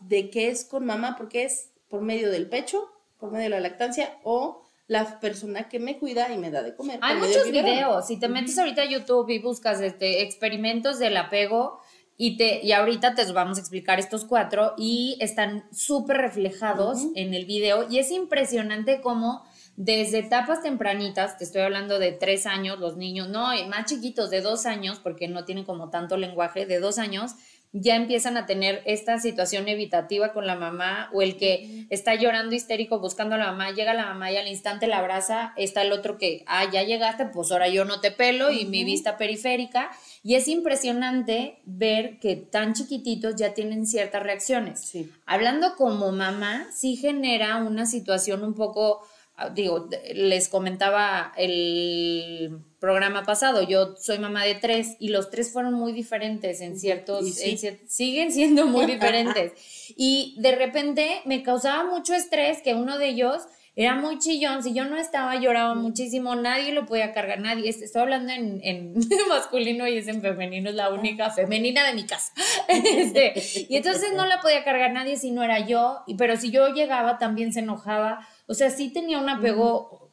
de 0.00 0.28
que 0.28 0.48
es 0.48 0.64
con 0.64 0.84
mamá 0.84 1.14
porque 1.16 1.44
es 1.44 1.70
por 1.88 2.00
medio 2.00 2.32
del 2.32 2.48
pecho, 2.48 2.90
por 3.20 3.30
medio 3.30 3.44
de 3.44 3.50
la 3.50 3.60
lactancia 3.60 4.18
o 4.24 4.64
la 4.88 5.20
persona 5.20 5.68
que 5.68 5.78
me 5.78 5.96
cuida 5.96 6.32
y 6.32 6.38
me 6.38 6.50
da 6.50 6.64
de 6.64 6.74
comer. 6.74 6.98
hay 7.00 7.14
muchos 7.14 7.48
videos. 7.52 8.08
Si 8.08 8.18
te 8.18 8.28
metes 8.28 8.58
ahorita 8.58 8.82
a 8.82 8.90
YouTube 8.90 9.30
y 9.30 9.38
buscas 9.38 9.80
este, 9.82 10.22
experimentos 10.22 10.98
del 10.98 11.16
apego, 11.16 11.78
y, 12.16 12.36
te, 12.36 12.64
y 12.64 12.72
ahorita 12.72 13.14
te 13.14 13.30
vamos 13.32 13.58
a 13.58 13.60
explicar 13.60 13.98
estos 13.98 14.24
cuatro 14.24 14.74
y 14.76 15.16
están 15.20 15.64
súper 15.72 16.18
reflejados 16.18 16.98
en 17.14 17.34
el 17.34 17.44
video. 17.44 17.88
Y 17.90 17.98
es 17.98 18.10
impresionante 18.10 19.00
cómo 19.00 19.44
desde 19.76 20.20
etapas 20.20 20.62
tempranitas, 20.62 21.36
te 21.36 21.42
estoy 21.42 21.62
hablando 21.62 21.98
de 21.98 22.12
tres 22.12 22.46
años, 22.46 22.78
los 22.78 22.96
niños, 22.96 23.28
no, 23.28 23.48
más 23.68 23.86
chiquitos 23.86 24.30
de 24.30 24.40
dos 24.40 24.66
años, 24.66 25.00
porque 25.02 25.26
no 25.26 25.44
tienen 25.44 25.64
como 25.64 25.90
tanto 25.90 26.16
lenguaje, 26.16 26.64
de 26.64 26.78
dos 26.78 26.98
años, 26.98 27.32
ya 27.76 27.96
empiezan 27.96 28.36
a 28.36 28.46
tener 28.46 28.82
esta 28.86 29.18
situación 29.18 29.66
evitativa 29.66 30.32
con 30.32 30.46
la 30.46 30.54
mamá 30.54 31.10
o 31.12 31.22
el 31.22 31.36
que 31.36 31.86
está 31.90 32.14
llorando 32.14 32.54
histérico 32.54 33.00
buscando 33.00 33.34
a 33.34 33.38
la 33.38 33.46
mamá, 33.46 33.72
llega 33.72 33.92
la 33.94 34.06
mamá 34.06 34.30
y 34.30 34.36
al 34.36 34.46
instante 34.46 34.86
la 34.86 34.98
abraza, 34.98 35.52
está 35.56 35.82
el 35.82 35.90
otro 35.90 36.16
que, 36.16 36.44
ah, 36.46 36.70
ya 36.70 36.84
llegaste, 36.84 37.26
pues 37.26 37.50
ahora 37.50 37.68
yo 37.68 37.84
no 37.84 38.00
te 38.00 38.12
pelo 38.12 38.52
y 38.52 38.64
mi 38.64 38.84
vista 38.84 39.16
periférica. 39.16 39.90
Y 40.22 40.36
es 40.36 40.46
impresionante 40.46 41.58
ver 41.64 42.20
que 42.20 42.36
tan 42.36 42.74
chiquititos 42.74 43.34
ya 43.34 43.54
tienen 43.54 43.88
ciertas 43.88 44.22
reacciones. 44.22 44.78
Sí. 44.80 45.10
Hablando 45.26 45.74
como 45.74 46.12
mamá, 46.12 46.68
sí 46.72 46.94
genera 46.94 47.56
una 47.56 47.86
situación 47.86 48.44
un 48.44 48.54
poco, 48.54 49.04
ah, 49.34 49.50
digo, 49.50 49.88
les 50.14 50.48
comentaba 50.48 51.32
el 51.36 52.60
programa 52.84 53.22
pasado, 53.22 53.62
yo 53.62 53.96
soy 53.96 54.18
mamá 54.18 54.44
de 54.44 54.54
tres 54.56 54.96
y 54.98 55.08
los 55.08 55.30
tres 55.30 55.50
fueron 55.52 55.72
muy 55.74 55.92
diferentes 55.92 56.60
en 56.60 56.78
ciertos, 56.78 57.34
sí. 57.34 57.50
en 57.50 57.56
cier- 57.56 57.86
siguen 57.88 58.30
siendo 58.32 58.66
muy 58.66 58.84
diferentes. 58.94 59.52
Y 59.96 60.36
de 60.38 60.54
repente 60.54 61.22
me 61.24 61.42
causaba 61.42 61.84
mucho 61.84 62.14
estrés 62.14 62.60
que 62.62 62.74
uno 62.74 62.98
de 62.98 63.08
ellos 63.08 63.42
era 63.76 63.96
muy 63.96 64.18
chillón, 64.20 64.62
si 64.62 64.72
yo 64.72 64.84
no 64.84 64.96
estaba 64.98 65.34
lloraba 65.40 65.74
muchísimo, 65.74 66.36
nadie 66.36 66.72
lo 66.72 66.86
podía 66.86 67.12
cargar, 67.12 67.40
nadie, 67.40 67.68
Es- 67.70 67.82
estoy 67.82 68.02
hablando 68.02 68.32
en, 68.32 68.60
en 68.62 68.94
masculino 69.28 69.88
y 69.88 69.96
es 69.98 70.06
en 70.06 70.20
femenino, 70.20 70.68
es 70.70 70.76
la 70.76 70.90
única 70.90 71.30
femenina 71.30 71.84
de 71.86 71.94
mi 71.94 72.04
casa. 72.06 72.32
Este, 72.68 73.32
y 73.68 73.76
entonces 73.76 74.10
no 74.14 74.26
la 74.26 74.40
podía 74.40 74.62
cargar 74.62 74.92
nadie 74.92 75.16
si 75.16 75.30
no 75.32 75.42
era 75.42 75.58
yo, 75.66 76.00
pero 76.18 76.36
si 76.36 76.50
yo 76.50 76.68
llegaba 76.68 77.18
también 77.18 77.52
se 77.52 77.60
enojaba, 77.60 78.26
o 78.46 78.54
sea, 78.54 78.68
sí 78.70 78.90
tenía 78.90 79.18
un 79.18 79.28
apego 79.28 80.03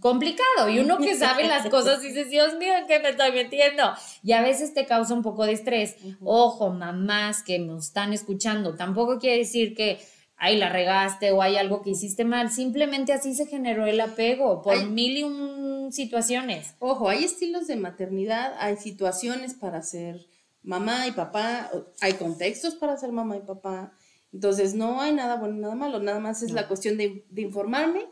complicado 0.00 0.68
y 0.68 0.78
uno 0.78 0.98
que 0.98 1.16
sabe 1.16 1.44
las 1.44 1.68
cosas 1.68 2.00
dice, 2.02 2.24
Dios 2.24 2.54
mío, 2.56 2.74
¿en 2.76 2.86
qué 2.86 2.98
me 3.00 3.10
estoy 3.10 3.32
metiendo? 3.32 3.92
Y 4.22 4.32
a 4.32 4.42
veces 4.42 4.74
te 4.74 4.86
causa 4.86 5.14
un 5.14 5.22
poco 5.22 5.44
de 5.44 5.52
estrés. 5.52 5.96
Ojo, 6.22 6.70
mamás 6.70 7.42
que 7.42 7.58
nos 7.58 7.86
están 7.86 8.12
escuchando, 8.12 8.76
tampoco 8.76 9.18
quiere 9.18 9.38
decir 9.38 9.74
que, 9.74 9.98
ay, 10.36 10.56
la 10.56 10.68
regaste 10.68 11.32
o 11.32 11.42
hay 11.42 11.56
algo 11.56 11.82
que 11.82 11.90
hiciste 11.90 12.24
mal, 12.24 12.50
simplemente 12.50 13.12
así 13.12 13.34
se 13.34 13.46
generó 13.46 13.86
el 13.86 14.00
apego 14.00 14.62
por 14.62 14.86
mil 14.86 15.16
y 15.16 15.22
un 15.22 15.62
situaciones. 15.92 16.74
Ojo, 16.78 17.08
hay 17.08 17.24
estilos 17.24 17.66
de 17.66 17.76
maternidad, 17.76 18.54
hay 18.58 18.76
situaciones 18.76 19.54
para 19.54 19.82
ser 19.82 20.26
mamá 20.62 21.06
y 21.06 21.12
papá, 21.12 21.70
hay 22.00 22.14
contextos 22.14 22.74
para 22.74 22.96
ser 22.96 23.12
mamá 23.12 23.36
y 23.36 23.40
papá. 23.40 23.92
Entonces, 24.32 24.74
no 24.74 25.00
hay 25.00 25.12
nada 25.12 25.36
bueno, 25.36 25.56
nada 25.56 25.74
malo, 25.74 26.00
nada 26.00 26.18
más 26.18 26.42
es 26.42 26.52
la 26.52 26.66
cuestión 26.66 26.96
de, 26.96 27.26
de 27.28 27.42
informarme, 27.42 28.06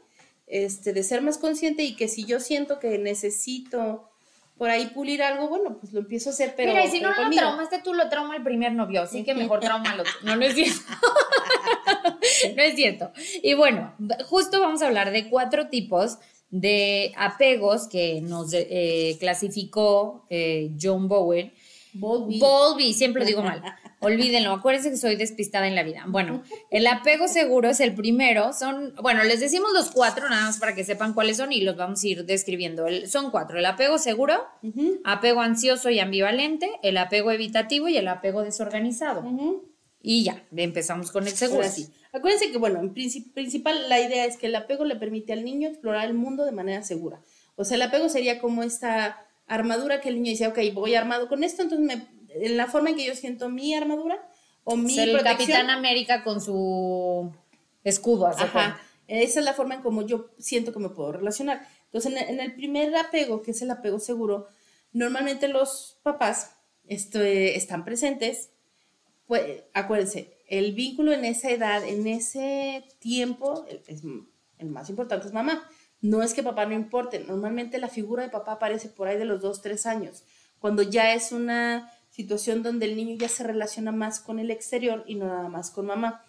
este, 0.51 0.93
de 0.93 1.03
ser 1.03 1.23
más 1.23 1.39
consciente 1.39 1.85
y 1.85 1.95
que 1.95 2.09
si 2.09 2.25
yo 2.25 2.41
siento 2.41 2.79
que 2.79 2.99
necesito 2.99 4.11
por 4.59 4.69
ahí 4.69 4.89
pulir 4.89 5.23
algo, 5.23 5.49
bueno, 5.49 5.79
pues 5.79 5.93
lo 5.93 6.01
empiezo 6.01 6.29
a 6.29 6.33
hacer, 6.35 6.55
pero. 6.55 6.73
Mira, 6.73 6.85
y 6.85 6.91
si 6.91 7.01
no 7.01 7.09
lo 7.09 7.17
conmigo. 7.17 7.41
traumaste 7.41 7.81
tú, 7.83 7.95
lo 7.95 8.09
trauma 8.11 8.37
el 8.37 8.43
primer 8.43 8.73
novio, 8.73 9.01
así 9.03 9.25
que 9.25 9.35
mejor 9.35 9.61
trauma 9.61 9.95
el 9.95 10.01
otro. 10.01 10.13
No, 10.23 10.37
no 10.37 10.45
es 10.45 10.55
cierto. 10.55 10.83
no 12.57 12.63
es 12.63 12.75
cierto. 12.75 13.13
Y 13.43 13.55
bueno, 13.55 13.95
justo 14.27 14.61
vamos 14.61 14.83
a 14.83 14.89
hablar 14.89 15.13
de 15.13 15.31
cuatro 15.31 15.69
tipos 15.69 16.19
de 16.51 17.13
apegos 17.17 17.89
que 17.89 18.21
nos 18.21 18.53
eh, 18.53 19.17
clasificó 19.19 20.27
eh, 20.29 20.73
John 20.81 21.09
Bowen. 21.09 21.53
Bowlby. 21.93 22.39
Bowlby, 22.39 22.93
siempre 22.93 23.23
lo 23.23 23.27
digo 23.27 23.43
mal. 23.43 23.63
Olvídenlo, 24.03 24.53
acuérdense 24.53 24.91
que 24.91 24.97
soy 24.97 25.17
despistada 25.17 25.69
en 25.69 25.75
la 25.75 25.83
vida. 25.83 26.05
Bueno, 26.09 26.43
el 26.71 26.87
apego 26.87 27.29
seguro 27.29 27.69
es 27.69 27.81
el 27.81 27.95
primero. 27.95 28.53
Son, 28.55 28.95
bueno, 29.03 29.23
les 29.25 29.41
decimos 29.41 29.73
los 29.75 29.91
cuatro, 29.91 30.29
nada 30.29 30.47
más 30.47 30.59
para 30.59 30.75
que 30.75 30.85
sepan 30.85 31.13
cuáles 31.13 31.37
son 31.37 31.53
y 31.53 31.61
los 31.61 31.77
vamos 31.77 32.03
a 32.03 32.07
ir 32.09 32.25
describiendo. 32.25 32.87
El- 32.87 33.09
son 33.09 33.31
cuatro: 33.31 33.59
el 33.59 33.67
apego 33.67 33.99
seguro, 33.99 34.43
Ujú, 34.63 35.01
apego 35.05 35.43
ansioso 35.43 35.91
y 35.91 35.99
ambivalente, 36.01 36.71
el 36.83 36.97
apego 36.97 37.31
evitativo 37.31 37.89
y 37.89 37.97
el 37.99 38.09
apego 38.09 38.43
desorganizado. 38.43 39.23
Y 40.03 40.25
ya, 40.25 40.43
empezamos 40.57 41.11
con 41.13 41.27
el 41.27 41.35
seguro. 41.35 41.61
Ahora 41.61 41.71
sí. 41.71 41.91
Acuérdense 42.13 42.51
que, 42.51 42.57
bueno, 42.57 42.81
en 42.81 42.95
princip- 42.95 43.35
principal 43.35 43.89
la 43.91 44.01
idea 44.01 44.25
es 44.25 44.39
que 44.39 44.47
el 44.47 44.55
apego 44.57 44.87
le 44.87 44.97
permite 44.97 45.35
al 45.35 45.45
niño 45.45 45.69
explorar 45.69 46.07
el 46.07 46.15
mundo 46.15 46.47
de 46.47 46.53
manera 46.53 46.83
segura. 46.83 47.21
O 47.55 47.65
sea, 47.65 47.75
el 47.77 47.83
apego 47.83 48.09
sería 48.09 48.39
como 48.41 48.63
esta 48.63 49.27
armadura 49.47 50.01
que 50.01 50.09
el 50.09 50.15
niño 50.15 50.31
dice, 50.31 50.47
ok, 50.47 50.59
voy 50.73 50.95
armado 50.95 51.29
con 51.29 51.45
esto, 51.45 51.61
entonces 51.63 51.87
me, 51.87 52.07
en 52.35 52.57
la 52.57 52.67
forma 52.67 52.91
en 52.91 52.97
que 52.97 53.07
yo 53.07 53.15
siento 53.15 53.49
mi 53.49 53.75
armadura 53.75 54.21
o 54.65 54.77
mi 54.77 54.93
Es 54.93 54.99
el 54.99 55.13
protección. 55.13 55.39
Capitán 55.39 55.71
América 55.71 56.23
con 56.23 56.41
su 56.41 57.33
escudo. 57.85 58.27
¿hace 58.27 58.43
Ajá. 58.43 58.81
Esa 59.07 59.41
es 59.41 59.45
la 59.45 59.55
forma 59.55 59.75
en 59.75 59.83
como 59.83 60.07
yo 60.07 60.31
siento 60.39 60.73
que 60.73 60.79
me 60.79 60.89
puedo 60.89 61.13
relacionar. 61.13 61.67
Entonces, 61.87 62.13
en 62.29 62.39
el, 62.39 62.55
primer 62.55 62.95
apego, 62.97 63.43
que 63.43 63.51
es 63.51 63.61
el 63.61 63.71
apego 63.73 63.99
seguro, 63.99 64.47
normalmente 64.93 65.49
los 65.49 65.99
papás 66.05 66.53
esto, 66.87 67.21
eh, 67.21 67.57
están 67.57 67.85
presentes. 67.85 68.51
Pues, 69.27 69.65
acuérdense, 69.75 70.39
el 70.47 70.75
vínculo 70.75 71.13
en 71.13 71.25
esa 71.25 71.51
edad, 71.51 71.85
en 71.85 72.07
ese 72.07 72.85
tiempo, 73.01 73.67
es, 73.69 74.03
el 74.59 74.69
más 74.69 74.89
importante 74.89 75.27
es 75.27 75.33
mamá. 75.33 75.69
No 76.01 76.23
es 76.23 76.33
que 76.33 76.45
papá 76.45 76.67
no 76.67 76.75
importe. 76.75 77.19
Normalmente 77.19 77.79
la 77.79 77.89
figura 77.89 78.23
de 78.23 78.31
papá 78.31 78.53
aparece 78.53 78.89
por 78.89 79.09
ahí 79.09 79.19
de 79.19 79.25
los 79.25 79.41
dos, 79.41 79.61
tres 79.61 79.87
años, 79.87 80.23
cuando 80.61 80.83
ya 80.83 81.15
es 81.15 81.33
una 81.33 81.93
situación 82.23 82.63
donde 82.63 82.87
el 82.87 82.97
niño 82.97 83.17
ya 83.17 83.29
se 83.29 83.45
relaciona 83.45 83.93
más 83.93 84.21
con 84.21 84.39
el 84.39 84.51
exterior 84.51 85.05
y 85.07 85.15
no 85.15 85.27
nada 85.27 85.49
más 85.49 85.71
con 85.71 85.87
mamá. 85.87 86.25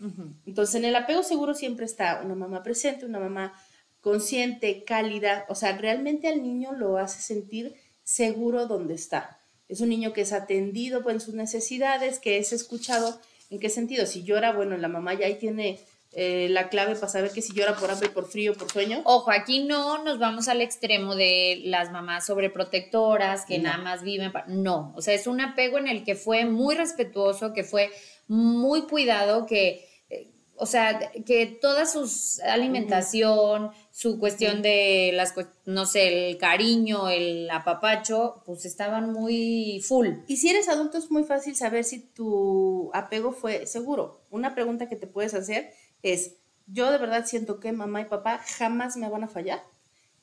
Entonces, 0.45 0.75
en 0.75 0.85
el 0.85 0.95
apego 0.95 1.21
seguro 1.21 1.53
siempre 1.53 1.85
está 1.85 2.21
una 2.23 2.35
mamá 2.35 2.63
presente, 2.63 3.05
una 3.05 3.19
mamá 3.19 3.53
consciente, 3.99 4.83
cálida, 4.83 5.45
o 5.49 5.55
sea, 5.55 5.77
realmente 5.77 6.27
al 6.27 6.41
niño 6.41 6.71
lo 6.71 6.97
hace 6.97 7.21
sentir 7.21 7.75
seguro 8.03 8.67
donde 8.67 8.93
está. 8.95 9.37
Es 9.67 9.81
un 9.81 9.89
niño 9.89 10.13
que 10.13 10.21
es 10.21 10.33
atendido 10.33 11.07
en 11.09 11.19
sus 11.19 11.33
necesidades, 11.33 12.19
que 12.19 12.37
es 12.37 12.51
escuchado. 12.53 13.19
¿En 13.49 13.59
qué 13.59 13.69
sentido? 13.69 14.05
Si 14.05 14.23
llora, 14.23 14.53
bueno, 14.53 14.77
la 14.77 14.87
mamá 14.87 15.13
ya 15.13 15.25
ahí 15.25 15.35
tiene 15.35 15.79
eh, 16.13 16.47
la 16.49 16.67
clave 16.69 16.95
para 16.95 17.07
saber 17.07 17.31
que 17.31 17.41
si 17.41 17.53
llora 17.53 17.75
por 17.77 17.89
hambre, 17.89 18.09
por 18.09 18.27
frío, 18.27 18.53
por 18.53 18.69
sueño. 18.69 19.01
Ojo, 19.05 19.31
aquí 19.31 19.63
no 19.63 20.03
nos 20.03 20.19
vamos 20.19 20.49
al 20.49 20.59
extremo 20.61 21.15
de 21.15 21.61
las 21.65 21.89
mamás 21.91 22.25
sobreprotectoras 22.25 23.45
que 23.45 23.57
No. 23.59 23.63
nada 23.69 23.77
más 23.77 24.03
viven. 24.03 24.33
No, 24.47 24.93
o 24.97 25.01
sea, 25.01 25.13
es 25.13 25.25
un 25.27 25.39
apego 25.39 25.77
en 25.77 25.87
el 25.87 26.03
que 26.03 26.15
fue 26.15 26.45
muy 26.45 26.75
respetuoso, 26.75 27.53
que 27.53 27.63
fue 27.63 27.91
muy 28.27 28.83
cuidado, 28.83 29.45
que, 29.45 29.87
eh, 30.09 30.31
o 30.55 30.65
sea, 30.65 31.11
que 31.25 31.45
toda 31.47 31.85
su 31.85 32.05
alimentación, 32.45 33.71
su 33.91 34.19
cuestión 34.19 34.61
de 34.61 35.11
las, 35.13 35.33
no 35.65 35.85
sé, 35.85 36.29
el 36.29 36.37
cariño, 36.37 37.09
el 37.09 37.49
apapacho, 37.49 38.41
pues 38.45 38.65
estaban 38.65 39.11
muy 39.11 39.81
full. 39.85 40.07
Y 40.27 40.37
si 40.37 40.49
eres 40.49 40.69
adulto 40.69 40.97
es 40.97 41.11
muy 41.11 41.23
fácil 41.23 41.55
saber 41.55 41.83
si 41.83 41.99
tu 41.99 42.91
apego 42.93 43.31
fue 43.31 43.65
seguro. 43.65 44.25
Una 44.29 44.53
pregunta 44.55 44.87
que 44.87 44.95
te 44.95 45.07
puedes 45.07 45.33
hacer 45.33 45.71
es, 46.03 46.35
¿yo 46.67 46.91
de 46.91 46.97
verdad 46.97 47.25
siento 47.25 47.59
que 47.59 47.71
mamá 47.71 48.01
y 48.01 48.05
papá 48.05 48.39
jamás 48.57 48.97
me 48.97 49.09
van 49.09 49.23
a 49.23 49.27
fallar? 49.27 49.61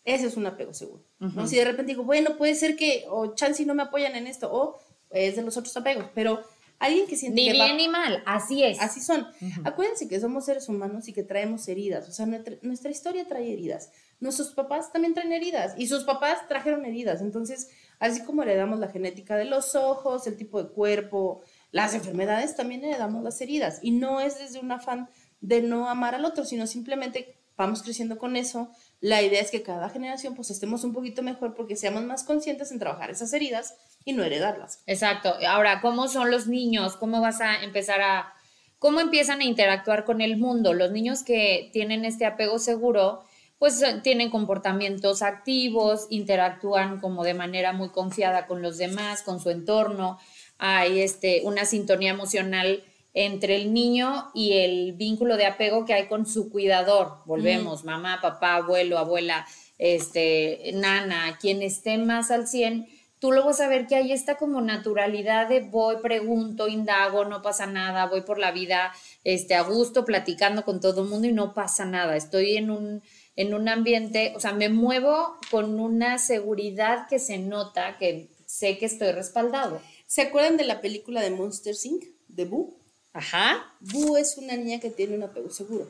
Ese 0.05 0.27
es 0.27 0.37
un 0.37 0.47
apego 0.47 0.73
seguro. 0.73 1.03
¿no? 1.19 1.47
Si 1.47 1.57
de 1.57 1.65
repente 1.65 1.93
digo, 1.93 2.05
bueno, 2.05 2.37
puede 2.37 2.55
ser 2.55 2.77
que, 2.77 3.05
o 3.11 3.35
chance 3.35 3.65
no 3.67 3.75
me 3.75 3.83
apoyan 3.83 4.15
en 4.17 4.27
esto, 4.27 4.51
o 4.53 4.79
es 5.11 5.37
de 5.37 5.43
los 5.43 5.57
otros 5.57 5.77
apegos, 5.77 6.07
pero 6.15 6.41
alguien 6.79 7.07
que 7.07 7.17
siente 7.17 7.41
Ni 7.41 7.51
que 7.53 7.59
va- 7.59 7.65
bien 7.67 7.77
ni 7.77 7.89
mal, 7.89 8.23
así 8.25 8.63
es. 8.63 8.81
Así 8.81 9.01
son. 9.01 9.27
Acuérdense 9.65 10.09
que 10.09 10.19
somos 10.21 10.45
seres 10.47 10.69
humanos 10.69 11.09
y 11.09 11.13
que 11.13 11.23
traemos 11.25 11.67
heridas. 11.69 12.09
O 12.09 12.13
sea, 12.13 12.25
nuestra, 12.27 12.55
nuestra 12.63 12.91
historia 12.91 13.27
trae 13.27 13.53
heridas. 13.53 13.91
Nuestros 14.21 14.53
papás 14.55 14.93
también 14.93 15.13
traen 15.15 15.33
heridas 15.33 15.75
y 15.77 15.89
sus 15.89 16.05
papás 16.05 16.47
trajeron 16.49 16.85
heridas. 16.87 17.21
Entonces, 17.21 17.69
así 17.99 18.23
como 18.25 18.43
heredamos 18.43 18.79
la 18.79 18.89
genética 18.89 19.37
de 19.37 19.45
los 19.45 19.75
ojos, 19.75 20.27
el 20.27 20.37
tipo 20.37 20.63
de 20.63 20.71
cuerpo, 20.71 21.43
las 21.73 21.95
enfermedades, 21.95 22.55
también 22.57 22.85
heredamos 22.85 23.23
las 23.25 23.41
heridas. 23.41 23.79
Y 23.83 23.91
no 23.91 24.21
es 24.21 24.39
desde 24.39 24.59
un 24.61 24.71
afán 24.73 25.09
de 25.41 25.63
no 25.63 25.89
amar 25.89 26.15
al 26.15 26.25
otro, 26.25 26.45
sino 26.45 26.67
simplemente 26.67 27.37
vamos 27.59 27.83
creciendo 27.83 28.19
con 28.19 28.37
eso. 28.37 28.71
La 29.01 29.21
idea 29.23 29.43
es 29.43 29.51
que 29.51 29.63
cada 29.63 29.91
generación 29.91 30.35
pues 30.35 30.51
estemos 30.51 30.85
un 30.85 30.93
poquito 30.93 31.23
mejor 31.23 31.55
porque 31.55 31.77
seamos 31.77 32.05
más 32.05 32.25
conscientes 32.25 32.71
en 32.71 32.79
trabajar 32.79 33.11
esas 33.11 33.33
heridas 33.33 33.75
y 34.05 34.13
no 34.13 34.25
heredarlas. 34.25 34.83
Exacto. 34.87 35.35
Ahora, 35.47 35.81
¿cómo 35.81 36.09
son 36.09 36.31
los 36.31 36.47
niños? 36.47 36.97
¿Cómo 36.97 37.21
vas 37.21 37.41
a 37.41 37.63
empezar 37.63 38.01
a... 38.01 38.33
¿Cómo 38.79 39.01
empiezan 39.01 39.41
a 39.41 39.45
interactuar 39.45 40.05
con 40.05 40.21
el 40.21 40.37
mundo? 40.37 40.73
Los 40.73 40.93
niños 40.93 41.25
que 41.25 41.69
tienen 41.73 42.05
este 42.05 42.27
apego 42.27 42.61
seguro, 42.61 43.25
pues 43.59 43.85
tienen 44.05 44.31
comportamientos 44.31 45.21
activos, 45.21 46.07
interactúan 46.11 47.01
como 47.01 47.25
de 47.25 47.35
manera 47.35 47.73
muy 47.73 47.89
confiada 47.89 48.47
con 48.47 48.63
los 48.63 48.79
demás, 48.79 49.23
con 49.23 49.41
su 49.41 49.51
entorno. 49.51 50.21
Hay 50.59 51.01
este, 51.01 51.43
una 51.43 51.65
sintonía 51.65 52.11
emocional 52.11 52.85
entre 53.15 53.57
el 53.57 53.73
niño 53.73 54.31
y 54.35 54.53
el 54.59 54.93
vínculo 54.93 55.37
de 55.37 55.47
apego 55.47 55.85
que 55.85 55.95
hay 55.95 56.07
con 56.07 56.27
su 56.27 56.51
cuidador. 56.51 57.19
Volvemos, 57.27 57.85
mamá, 57.85 58.21
papá, 58.21 58.57
abuelo, 58.57 58.99
abuela, 58.99 59.47
este, 59.79 60.73
nana, 60.75 61.39
quien 61.41 61.63
esté 61.63 61.99
más 61.99 62.31
al 62.31 62.47
100, 62.47 62.87
tú 63.19 63.33
lo 63.33 63.45
vas 63.45 63.61
a 63.61 63.69
ver 63.69 63.87
que 63.87 63.97
hay 63.97 64.13
esta 64.13 64.37
como 64.37 64.61
naturalidad 64.61 65.49
de 65.49 65.61
voy, 65.61 65.97
pregunto, 66.03 66.69
indago, 66.69 67.25
no 67.25 67.43
pasa 67.43 67.67
nada, 67.67 68.07
voy 68.07 68.23
por 68.23 68.39
la 68.39 68.53
vida 68.53 68.93
este, 69.25 69.55
a 69.55 69.63
gusto, 69.63 70.05
platicando 70.05 70.65
con 70.65 70.81
todo 70.81 71.03
el 71.03 71.09
mundo 71.09 71.27
y 71.29 71.33
no 71.33 71.55
pasa 71.55 71.85
nada. 71.85 72.17
Estoy 72.17 72.57
en 72.57 72.71
un, 72.71 73.03
en 73.37 73.55
un 73.55 73.69
ambiente, 73.69 74.33
o 74.37 74.41
sea, 74.41 74.53
me 74.53 74.69
muevo 74.69 75.37
con 75.51 75.81
una 75.81 76.19
seguridad 76.19 77.09
que 77.09 77.19
se 77.19 77.39
nota, 77.39 77.97
que 77.99 78.31
sé 78.47 78.79
que 78.79 78.87
estoy 78.87 79.13
respaldado. 79.13 79.81
¿Se 80.07 80.23
acuerdan 80.23 80.57
de 80.57 80.65
la 80.65 80.81
película 80.81 81.21
de 81.21 81.31
Monster 81.31 81.75
Inc. 81.85 82.05
de 82.29 82.45
Boo? 82.45 82.78
Ajá. 83.19 83.75
Boo 83.81 84.17
es 84.17 84.37
una 84.39 84.57
niña 84.57 84.81
que 84.81 84.91
tiene 84.91 85.15
un 85.17 85.23
apego 85.25 85.51
seguro. 85.51 85.87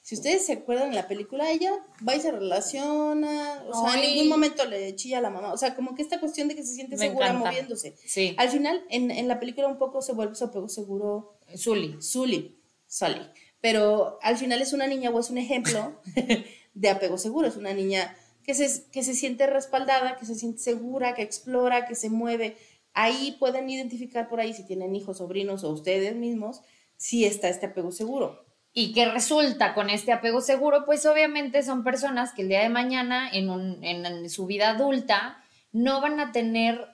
Si 0.00 0.16
ustedes 0.16 0.44
se 0.46 0.54
acuerdan 0.54 0.88
en 0.88 0.94
la 0.96 1.06
película, 1.06 1.48
ella 1.50 1.72
va 2.06 2.16
y 2.16 2.20
se 2.20 2.32
relaciona, 2.32 3.62
o 3.68 3.84
sea, 3.84 3.94
en 3.94 4.00
Ay. 4.00 4.10
ningún 4.14 4.28
momento 4.30 4.64
le 4.64 4.96
chilla 4.96 5.18
a 5.18 5.20
la 5.20 5.30
mamá. 5.30 5.52
O 5.52 5.56
sea, 5.56 5.76
como 5.76 5.94
que 5.94 6.02
esta 6.02 6.18
cuestión 6.18 6.48
de 6.48 6.56
que 6.56 6.64
se 6.64 6.74
siente 6.74 6.96
Me 6.96 7.06
segura 7.06 7.28
encanta. 7.28 7.48
moviéndose. 7.50 7.94
Sí. 8.04 8.34
Al 8.36 8.48
final, 8.48 8.84
en, 8.90 9.10
en 9.12 9.28
la 9.28 9.38
película 9.38 9.68
un 9.68 9.78
poco 9.78 10.02
se 10.02 10.12
vuelve 10.12 10.34
su 10.34 10.44
apego 10.44 10.68
seguro 10.68 11.38
Zully. 11.56 12.00
Sully, 12.02 12.58
Sully. 12.88 13.30
Pero 13.60 14.18
al 14.22 14.36
final 14.36 14.60
es 14.60 14.72
una 14.72 14.86
niña 14.88 15.10
o 15.10 15.20
es 15.20 15.30
un 15.30 15.38
ejemplo 15.38 16.00
de 16.74 16.90
apego 16.90 17.16
seguro. 17.16 17.46
Es 17.46 17.56
una 17.56 17.72
niña 17.72 18.16
que 18.44 18.54
se, 18.54 18.84
que 18.90 19.04
se 19.04 19.14
siente 19.14 19.46
respaldada, 19.46 20.16
que 20.16 20.26
se 20.26 20.34
siente 20.34 20.58
segura, 20.58 21.14
que 21.14 21.22
explora, 21.22 21.86
que 21.86 21.94
se 21.94 22.10
mueve. 22.10 22.56
Ahí 22.94 23.36
pueden 23.38 23.70
identificar 23.70 24.28
por 24.28 24.40
ahí 24.40 24.52
si 24.52 24.66
tienen 24.66 24.94
hijos, 24.94 25.18
sobrinos 25.18 25.64
o 25.64 25.70
ustedes 25.70 26.14
mismos, 26.14 26.60
si 26.96 27.24
está 27.24 27.48
este 27.48 27.66
apego 27.66 27.90
seguro. 27.90 28.44
¿Y 28.74 28.92
qué 28.92 29.06
resulta 29.06 29.74
con 29.74 29.90
este 29.90 30.12
apego 30.12 30.40
seguro? 30.40 30.84
Pues 30.86 31.04
obviamente 31.04 31.62
son 31.62 31.84
personas 31.84 32.32
que 32.32 32.42
el 32.42 32.48
día 32.48 32.62
de 32.62 32.70
mañana, 32.70 33.28
en, 33.30 33.50
un, 33.50 33.84
en 33.84 34.30
su 34.30 34.46
vida 34.46 34.70
adulta, 34.70 35.42
no 35.72 36.00
van 36.00 36.20
a 36.20 36.32
tener 36.32 36.88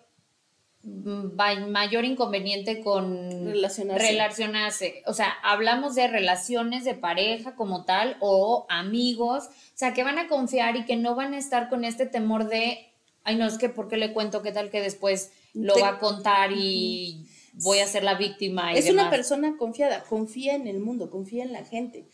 mm, 0.82 1.36
mayor 1.70 2.04
inconveniente 2.04 2.80
con 2.80 3.46
Relacionarse. 3.46 4.08
relacionarse. 4.08 5.02
O 5.06 5.12
sea, 5.12 5.30
hablamos 5.44 5.94
de 5.94 6.08
relaciones 6.08 6.84
de 6.84 6.94
pareja 6.94 7.54
como 7.54 7.84
tal 7.84 8.16
o 8.20 8.66
amigos, 8.68 9.44
o 9.46 9.76
sea, 9.76 9.94
que 9.94 10.02
van 10.02 10.18
a 10.18 10.26
confiar 10.28 10.76
y 10.76 10.84
que 10.84 10.96
no 10.96 11.14
van 11.14 11.34
a 11.34 11.38
estar 11.38 11.68
con 11.68 11.84
este 11.84 12.06
temor 12.06 12.48
de, 12.48 12.88
ay, 13.22 13.36
no, 13.36 13.46
es 13.46 13.58
que 13.58 13.68
¿por 13.68 13.88
qué 13.88 13.96
le 13.98 14.12
cuento? 14.12 14.42
¿Qué 14.42 14.50
tal 14.50 14.70
que 14.70 14.80
después 14.80 15.32
lo 15.54 15.74
Te- 15.74 15.80
va 15.82 15.88
a 15.90 15.98
contar 15.98 16.50
y 16.52 17.26
voy 17.54 17.78
a 17.80 17.86
ser 17.86 18.04
la 18.04 18.14
víctima? 18.14 18.72
Y 18.74 18.78
Es 18.78 18.90
una 18.90 19.10
persona 19.10 19.56
confiada, 19.56 20.02
confía 20.04 20.54
en 20.54 20.66
el 20.66 20.78
mundo, 20.80 21.10
confía 21.10 21.44
en 21.44 21.52
la 21.52 21.64
gente. 21.64 22.06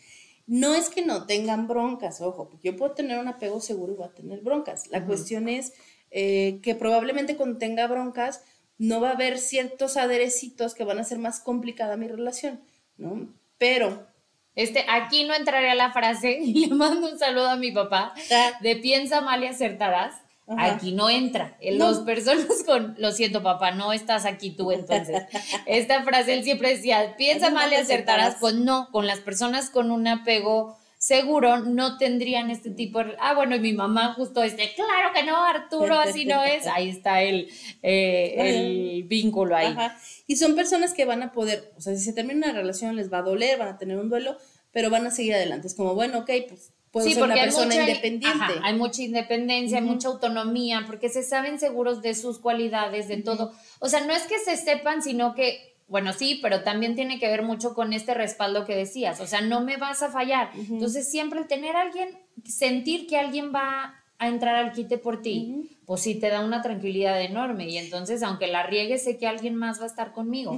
No 0.47 0.75
es 0.75 0.89
que 0.89 1.03
no 1.05 1.25
tengan 1.25 1.67
broncas, 1.67 2.21
ojo, 2.21 2.49
porque 2.49 2.69
yo 2.71 2.75
puedo 2.77 2.93
tener 2.93 3.17
un 3.19 3.27
apego 3.27 3.59
seguro 3.61 3.93
y 3.93 3.95
voy 3.97 4.05
a 4.07 4.13
tener 4.13 4.41
broncas. 4.41 4.87
La 4.91 5.03
cuestión 5.05 5.49
es 5.49 5.73
eh, 6.11 6.59
que 6.61 6.75
probablemente 6.75 7.35
cuando 7.35 7.57
tenga 7.57 7.87
broncas 7.87 8.41
no 8.77 9.01
va 9.01 9.09
a 9.09 9.13
haber 9.13 9.39
ciertos 9.39 9.97
aderecitos 9.97 10.75
que 10.75 10.83
van 10.83 10.97
a 10.99 11.01
hacer 11.01 11.17
más 11.17 11.39
complicada 11.39 11.97
mi 11.97 12.07
relación, 12.07 12.61
¿no? 12.97 13.27
Pero 13.57 14.05
Este, 14.53 14.85
aquí 14.87 15.25
no 15.25 15.33
entraría 15.33 15.75
la 15.75 15.91
frase, 15.91 16.39
y 16.41 16.53
le 16.67 16.75
mando 16.75 17.11
un 17.11 17.17
saludo 17.19 17.49
a 17.49 17.55
mi 17.57 17.71
papá, 17.71 18.13
Ah. 18.31 18.51
de 18.61 18.75
piensa 18.77 19.19
mal 19.21 19.43
y 19.43 19.47
acertarás. 19.47 20.15
Ajá. 20.47 20.75
Aquí 20.75 20.91
no 20.91 21.09
entra. 21.09 21.57
En 21.59 21.77
No. 21.77 21.91
Las 21.91 21.99
personas 21.99 22.45
con, 22.65 22.95
lo 22.97 23.11
siento 23.11 23.41
papá, 23.41 23.71
no 23.71 23.93
estás 23.93 24.25
aquí 24.25 24.51
tú 24.51 24.71
entonces. 24.71 25.23
Esta 25.65 26.03
frase 26.03 26.33
él 26.33 26.43
siempre 26.43 26.69
decía, 26.69 27.15
piensa 27.17 27.47
Piensa 27.47 27.49
mal 27.49 27.71
y 27.71 27.75
acertarás. 27.75 28.37
Pues 28.39 28.55
no, 28.55 28.89
con 28.91 29.07
las 29.07 29.19
personas 29.19 29.69
con 29.69 29.91
un 29.91 30.07
apego 30.07 30.77
seguro 31.05 31.59
no 31.59 31.97
tendrían 31.97 32.49
este 32.49 32.71
tipo 32.71 33.03
de... 33.03 33.15
Ah, 33.19 33.35
bueno, 33.35 33.55
y 33.55 33.59
mi 33.59 33.73
mamá 33.73 34.13
justo 34.13 34.41
este, 34.41 34.73
claro 34.73 35.13
que 35.13 35.23
no, 35.23 35.45
Arturo, 35.45 35.99
así 35.99 36.25
no 36.25 36.43
es. 36.43 36.65
Ahí 36.73 36.89
está 36.89 37.21
el, 37.21 37.49
eh, 37.83 38.33
el 38.37 39.03
vínculo 39.03 39.55
ahí. 39.55 39.67
Ajá. 39.67 39.97
Y 40.25 40.37
son 40.37 40.55
personas 40.55 40.93
que 40.93 41.05
van 41.05 41.21
a 41.21 41.31
poder, 41.31 41.73
o 41.77 41.81
sea, 41.81 41.95
si 41.95 42.03
se 42.03 42.13
termina 42.13 42.47
una 42.47 42.59
relación 42.59 42.95
les 42.95 43.11
va 43.11 43.19
a 43.19 43.23
doler, 43.23 43.59
van 43.59 43.67
a 43.67 43.77
tener 43.77 43.97
un 43.97 44.09
duelo, 44.09 44.37
pero 44.71 44.89
van 44.89 45.05
a 45.05 45.11
seguir 45.11 45.35
adelante. 45.35 45.67
Es 45.67 45.75
como, 45.75 45.93
bueno, 45.93 46.19
ok, 46.19 46.31
pues 46.49 46.71
puedo 46.95 47.09
ser 47.09 47.23
una 47.23 47.35
persona 47.35 47.65
mucha- 47.65 47.81
independiente. 47.81 48.27
ajá, 48.43 48.53
hay 48.63 48.73
mucha 48.75 49.01
independencia, 49.01 49.77
hay 49.79 49.83
mucha 49.83 50.07
autonomía, 50.07 50.83
porque 50.87 51.09
se 51.09 51.23
saben 51.23 51.59
seguros 51.59 52.01
de 52.01 52.15
sus 52.15 52.39
cualidades, 52.39 53.07
de 53.07 53.17
todo. 53.17 53.51
O 53.79 53.89
sea, 53.89 54.05
no 54.05 54.13
es 54.13 54.23
que 54.23 54.39
se 54.39 54.55
sepan, 54.57 55.01
sino 55.01 55.35
que, 55.35 55.75
bueno, 55.87 56.13
sí, 56.13 56.39
pero 56.41 56.63
también 56.63 56.95
tiene 56.95 57.19
que 57.19 57.27
ver 57.27 57.43
mucho 57.43 57.73
con 57.73 57.93
este 57.93 58.13
respaldo 58.13 58.65
que 58.65 58.75
decías. 58.75 59.19
O 59.19 59.27
sea, 59.27 59.41
no 59.41 59.61
me 59.61 59.77
vas 59.77 60.01
a 60.03 60.09
fallar. 60.09 60.49
Entonces, 60.55 61.09
siempre 61.11 61.39
el 61.41 61.47
tener 61.47 61.75
a 61.75 61.81
alguien, 61.81 62.09
sentir 62.45 63.07
que 63.07 63.17
alguien 63.17 63.51
va 63.53 63.93
a 64.17 64.27
entrar 64.29 64.55
al 64.55 64.71
quite 64.71 64.97
por 64.97 65.21
ti, 65.21 65.77
pues 65.85 66.01
sí 66.01 66.15
te 66.15 66.29
da 66.29 66.39
una 66.39 66.61
tranquilidad 66.61 67.21
enorme. 67.21 67.67
Y 67.69 67.77
entonces, 67.77 68.23
aunque 68.23 68.47
la 68.47 68.63
riegue, 68.63 68.97
sé 68.97 69.17
que 69.17 69.27
alguien 69.27 69.55
más 69.55 69.79
va 69.79 69.83
a 69.83 69.87
estar 69.87 70.13
conmigo. 70.13 70.57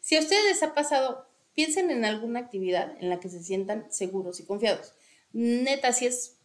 Si 0.00 0.16
a 0.16 0.20
ustedes 0.20 0.44
les 0.44 0.62
ha 0.62 0.74
pasado, 0.74 1.26
piensen 1.54 1.90
en 1.90 2.04
alguna 2.04 2.40
actividad 2.40 2.92
en 3.00 3.08
la 3.08 3.18
que 3.18 3.28
se 3.30 3.42
sientan 3.42 3.86
seguros 3.90 4.38
y 4.40 4.44
confiados. 4.44 4.92
Neta, 5.32 5.92
si 5.92 6.06
es 6.06 6.36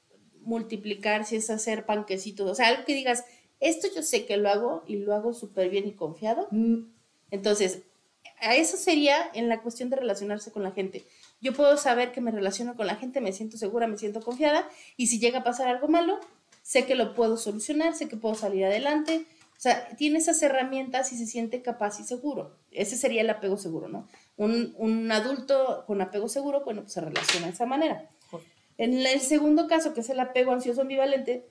multiplicar, 0.42 1.26
si 1.26 1.38
es 1.38 1.50
hacer 1.50 1.86
panquecitos, 1.86 2.50
o 2.50 2.56
sea, 2.56 2.68
algo 2.68 2.86
que 2.86 2.94
digas, 2.94 3.24
esto 3.60 3.88
yo 3.96 4.04
sé 4.04 4.26
que 4.26 4.38
lo 4.38 4.50
hago 4.50 4.84
y 4.88 4.98
lo 4.98 5.14
hago 5.16 5.34
súper 5.34 5.70
bien 5.70 5.88
y 5.88 5.94
confiado. 5.94 6.48
Mm, 6.52 6.90
Entonces, 7.32 7.80
a 8.42 8.56
eso 8.56 8.78
sería 8.78 9.16
en 9.34 9.48
la 9.48 9.62
cuestión 9.62 9.90
de 9.90 9.96
relacionarse 9.96 10.52
con 10.52 10.64
la 10.64 10.72
gente. 10.72 11.04
Yo 11.42 11.54
puedo 11.54 11.78
saber 11.78 12.12
que 12.12 12.22
me 12.22 12.32
relaciono 12.32 12.76
con 12.76 12.88
la 12.88 12.96
gente, 12.96 13.22
me 13.22 13.32
siento 13.32 13.58
segura, 13.58 13.88
me 13.88 13.98
siento 13.98 14.22
confiada, 14.22 14.68
y 14.98 15.08
si 15.08 15.20
llega 15.20 15.40
a 15.40 15.44
pasar 15.44 15.68
algo 15.68 15.88
malo, 15.88 16.20
sé 16.62 16.86
que 16.86 16.96
lo 16.96 17.14
puedo 17.14 17.38
solucionar, 17.38 17.96
sé 17.96 18.08
que 18.08 18.18
puedo 18.18 18.36
salir 18.36 18.66
adelante. 18.66 19.26
O 19.58 19.62
sea, 19.64 19.88
tiene 19.96 20.20
esas 20.20 20.42
herramientas 20.42 21.14
y 21.14 21.18
se 21.18 21.26
siente 21.26 21.62
capaz 21.62 22.00
y 22.00 22.04
seguro. 22.04 22.58
Ese 22.72 22.98
sería 22.98 23.22
el 23.22 23.30
apego 23.30 23.58
seguro, 23.58 23.88
¿no? 23.88 24.10
Un, 24.36 24.74
un 24.78 25.10
adulto 25.12 25.86
con 25.88 26.02
apego 26.02 26.28
seguro, 26.28 26.64
bueno, 26.66 26.82
pues 26.82 26.94
se 26.94 27.02
relaciona 27.02 27.48
de 27.48 27.54
esa 27.54 27.66
manera. 27.66 28.10
En 28.78 29.06
el 29.06 29.20
segundo 29.20 29.68
caso, 29.68 29.94
que 29.94 30.02
es 30.02 30.10
el 30.10 30.20
apego 30.20 30.52
ansioso 30.52 30.82
ambivalente, 30.82 31.48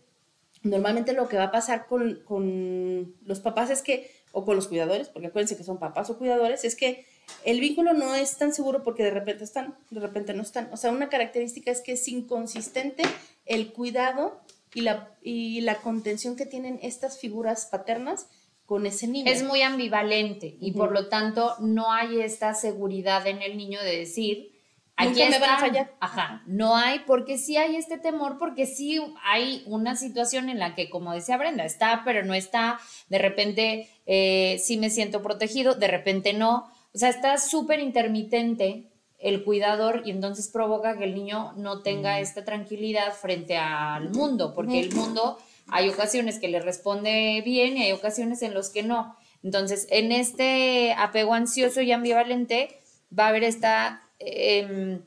normalmente 0.62 1.12
lo 1.12 1.28
que 1.28 1.36
va 1.36 1.44
a 1.44 1.50
pasar 1.50 1.86
con, 1.86 2.22
con 2.24 3.14
los 3.24 3.40
papás 3.40 3.70
es 3.70 3.82
que, 3.82 4.10
o 4.32 4.44
con 4.44 4.56
los 4.56 4.68
cuidadores, 4.68 5.08
porque 5.08 5.28
acuérdense 5.28 5.56
que 5.56 5.64
son 5.64 5.78
papás 5.78 6.10
o 6.10 6.18
cuidadores, 6.18 6.64
es 6.64 6.76
que 6.76 7.04
el 7.44 7.60
vínculo 7.60 7.92
no 7.92 8.14
es 8.14 8.36
tan 8.36 8.52
seguro 8.52 8.82
porque 8.82 9.04
de 9.04 9.10
repente 9.10 9.44
están, 9.44 9.76
de 9.90 10.00
repente 10.00 10.34
no 10.34 10.42
están. 10.42 10.68
O 10.72 10.76
sea, 10.76 10.90
una 10.90 11.08
característica 11.08 11.70
es 11.70 11.80
que 11.80 11.92
es 11.92 12.08
inconsistente 12.08 13.02
el 13.46 13.72
cuidado 13.72 14.40
y 14.74 14.82
la, 14.82 15.16
y 15.22 15.60
la 15.60 15.76
contención 15.76 16.36
que 16.36 16.46
tienen 16.46 16.78
estas 16.82 17.18
figuras 17.18 17.66
paternas 17.66 18.26
con 18.66 18.86
ese 18.86 19.06
niño. 19.06 19.30
es 19.30 19.42
muy 19.42 19.62
ambivalente 19.62 20.56
y 20.60 20.72
por 20.72 20.92
lo 20.92 21.08
tanto 21.08 21.54
no 21.60 21.92
hay 21.92 22.20
esta 22.20 22.54
seguridad 22.54 23.26
en 23.26 23.42
el 23.42 23.56
niño 23.56 23.82
de 23.82 23.98
decir 23.98 24.51
aquí 24.96 25.20
Nunca 25.22 25.30
me 25.30 25.38
van 25.38 25.50
a 25.50 25.54
están". 25.54 25.58
fallar. 25.70 25.94
Ajá, 26.00 26.42
no 26.46 26.76
hay 26.76 27.00
porque 27.00 27.38
sí 27.38 27.56
hay 27.56 27.76
este 27.76 27.98
temor 27.98 28.38
porque 28.38 28.66
sí 28.66 29.00
hay 29.24 29.62
una 29.66 29.96
situación 29.96 30.48
en 30.48 30.58
la 30.58 30.74
que 30.74 30.90
como 30.90 31.12
decía 31.12 31.36
Brenda 31.36 31.64
está 31.64 32.02
pero 32.04 32.24
no 32.24 32.34
está 32.34 32.78
de 33.08 33.18
repente 33.18 33.88
eh, 34.06 34.60
sí 34.62 34.76
me 34.76 34.90
siento 34.90 35.22
protegido 35.22 35.74
de 35.74 35.88
repente 35.88 36.32
no 36.32 36.70
o 36.94 36.98
sea 36.98 37.08
está 37.08 37.38
súper 37.38 37.80
intermitente 37.80 38.88
el 39.18 39.44
cuidador 39.44 40.02
y 40.04 40.10
entonces 40.10 40.48
provoca 40.48 40.98
que 40.98 41.04
el 41.04 41.14
niño 41.14 41.52
no 41.56 41.82
tenga 41.82 42.18
esta 42.20 42.44
tranquilidad 42.44 43.12
frente 43.14 43.56
al 43.56 44.10
mundo 44.10 44.52
porque 44.54 44.80
el 44.80 44.92
mundo 44.94 45.38
hay 45.68 45.88
ocasiones 45.88 46.40
que 46.40 46.48
le 46.48 46.60
responde 46.60 47.40
bien 47.44 47.76
y 47.76 47.84
hay 47.84 47.92
ocasiones 47.92 48.42
en 48.42 48.52
los 48.52 48.68
que 48.70 48.82
no. 48.82 49.16
Entonces, 49.44 49.86
en 49.90 50.10
este 50.10 50.92
apego 50.98 51.34
ansioso 51.34 51.80
y 51.80 51.92
ambivalente 51.92 52.80
va 53.16 53.26
a 53.26 53.28
haber 53.28 53.44
esta, 53.44 54.02
em, 54.24 55.00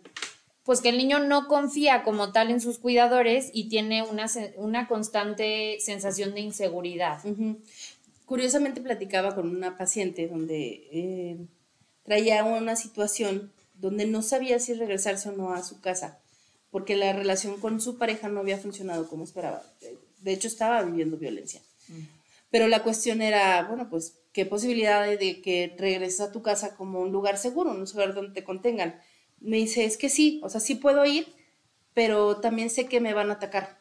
pues 0.63 0.81
que 0.81 0.89
el 0.89 0.97
niño 0.97 1.19
no 1.19 1.47
confía 1.47 2.03
como 2.03 2.31
tal 2.31 2.49
en 2.51 2.59
sus 2.61 2.79
cuidadores 2.79 3.51
y 3.53 3.69
tiene 3.69 4.01
una, 4.03 4.25
una 4.57 4.87
constante 4.87 5.77
sensación 5.79 6.33
de 6.33 6.41
inseguridad. 6.41 7.19
Curiosamente 8.25 8.81
platicaba 8.81 9.35
con 9.35 9.49
una 9.55 9.77
paciente 9.77 10.27
donde 10.27 10.87
eh, 10.91 11.37
traía 12.03 12.43
una 12.43 12.75
situación 12.75 13.51
donde 13.75 14.05
no 14.07 14.21
sabía 14.23 14.57
si 14.59 14.73
regresarse 14.73 15.29
o 15.29 15.33
no 15.33 15.53
a 15.53 15.63
su 15.63 15.79
casa, 15.81 16.19
porque 16.71 16.95
la 16.95 17.13
relación 17.13 17.59
con 17.59 17.79
su 17.81 17.97
pareja 17.99 18.27
no 18.29 18.39
había 18.39 18.57
funcionado 18.57 19.07
como 19.07 19.23
esperaba. 19.25 19.61
De- 19.81 19.97
De 20.21 20.33
hecho, 20.33 20.47
estaba 20.47 20.81
viviendo 20.81 21.17
violencia. 21.17 21.61
Pero 22.49 22.67
la 22.67 22.81
cuestión 22.81 23.21
era, 23.21 23.63
bueno, 23.67 23.87
pues, 23.89 24.13
¿qué 24.35 24.45
posibilidad 24.45 25.03
hay 25.03 25.15
de 25.15 25.41
que 25.41 25.73
regreses 25.79 26.19
a 26.19 26.31
tu 26.33 26.41
casa 26.41 26.75
como 26.75 26.99
un 26.99 27.13
lugar 27.13 27.37
seguro, 27.37 27.71
un 27.71 27.79
lugar 27.85 28.13
donde 28.13 28.33
te 28.33 28.43
contengan? 28.43 28.99
Me 29.39 29.55
dice, 29.55 29.85
es 29.85 29.95
que 29.95 30.09
sí, 30.09 30.41
o 30.43 30.49
sea, 30.49 30.59
sí 30.59 30.75
puedo 30.75 31.05
ir, 31.05 31.25
pero 31.93 32.37
también 32.41 32.69
sé 32.69 32.85
que 32.87 32.99
me 32.99 33.13
van 33.13 33.29
a 33.29 33.35
atacar. 33.35 33.79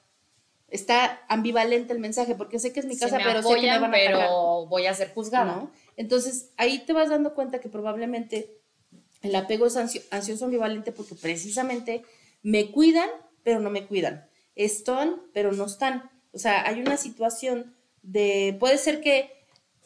Está 0.69 1.21
ambivalente 1.29 1.93
el 1.93 1.99
mensaje, 1.99 2.37
porque 2.37 2.61
sé 2.61 2.73
que 2.73 2.79
es 2.81 2.87
mi 2.87 2.97
casa, 2.97 3.19
pero 3.25 3.43
sé 3.43 3.49
que 3.57 3.61
me 3.63 3.79
van 3.81 3.85
a 3.85 3.97
atacar. 3.97 4.15
pero 4.29 4.67
voy 4.67 4.87
a 4.87 4.95
ser 4.95 5.13
juzgada. 5.13 5.57
¿no? 5.57 5.71
Entonces, 5.97 6.51
ahí 6.57 6.79
te 6.87 6.93
vas 6.93 7.09
dando 7.11 7.35
cuenta 7.35 7.59
que 7.61 7.69
probablemente 7.69 8.59
el 9.23 9.35
apego 9.35 9.67
es 9.67 9.77
ansio- 9.77 10.03
ansioso 10.11 10.45
ambivalente 10.45 10.93
porque 10.93 11.17
precisamente 11.17 12.03
me 12.43 12.71
cuidan, 12.71 13.09
pero 13.43 13.59
no 13.59 13.71
me 13.71 13.87
cuidan. 13.87 14.29
Están, 14.55 15.21
pero 15.33 15.51
no 15.53 15.65
están. 15.67 16.11
O 16.33 16.39
sea, 16.39 16.65
hay 16.67 16.81
una 16.81 16.97
situación 16.97 17.75
de, 18.03 18.57
puede 18.61 18.79
ser 18.79 19.01
que, 19.01 19.44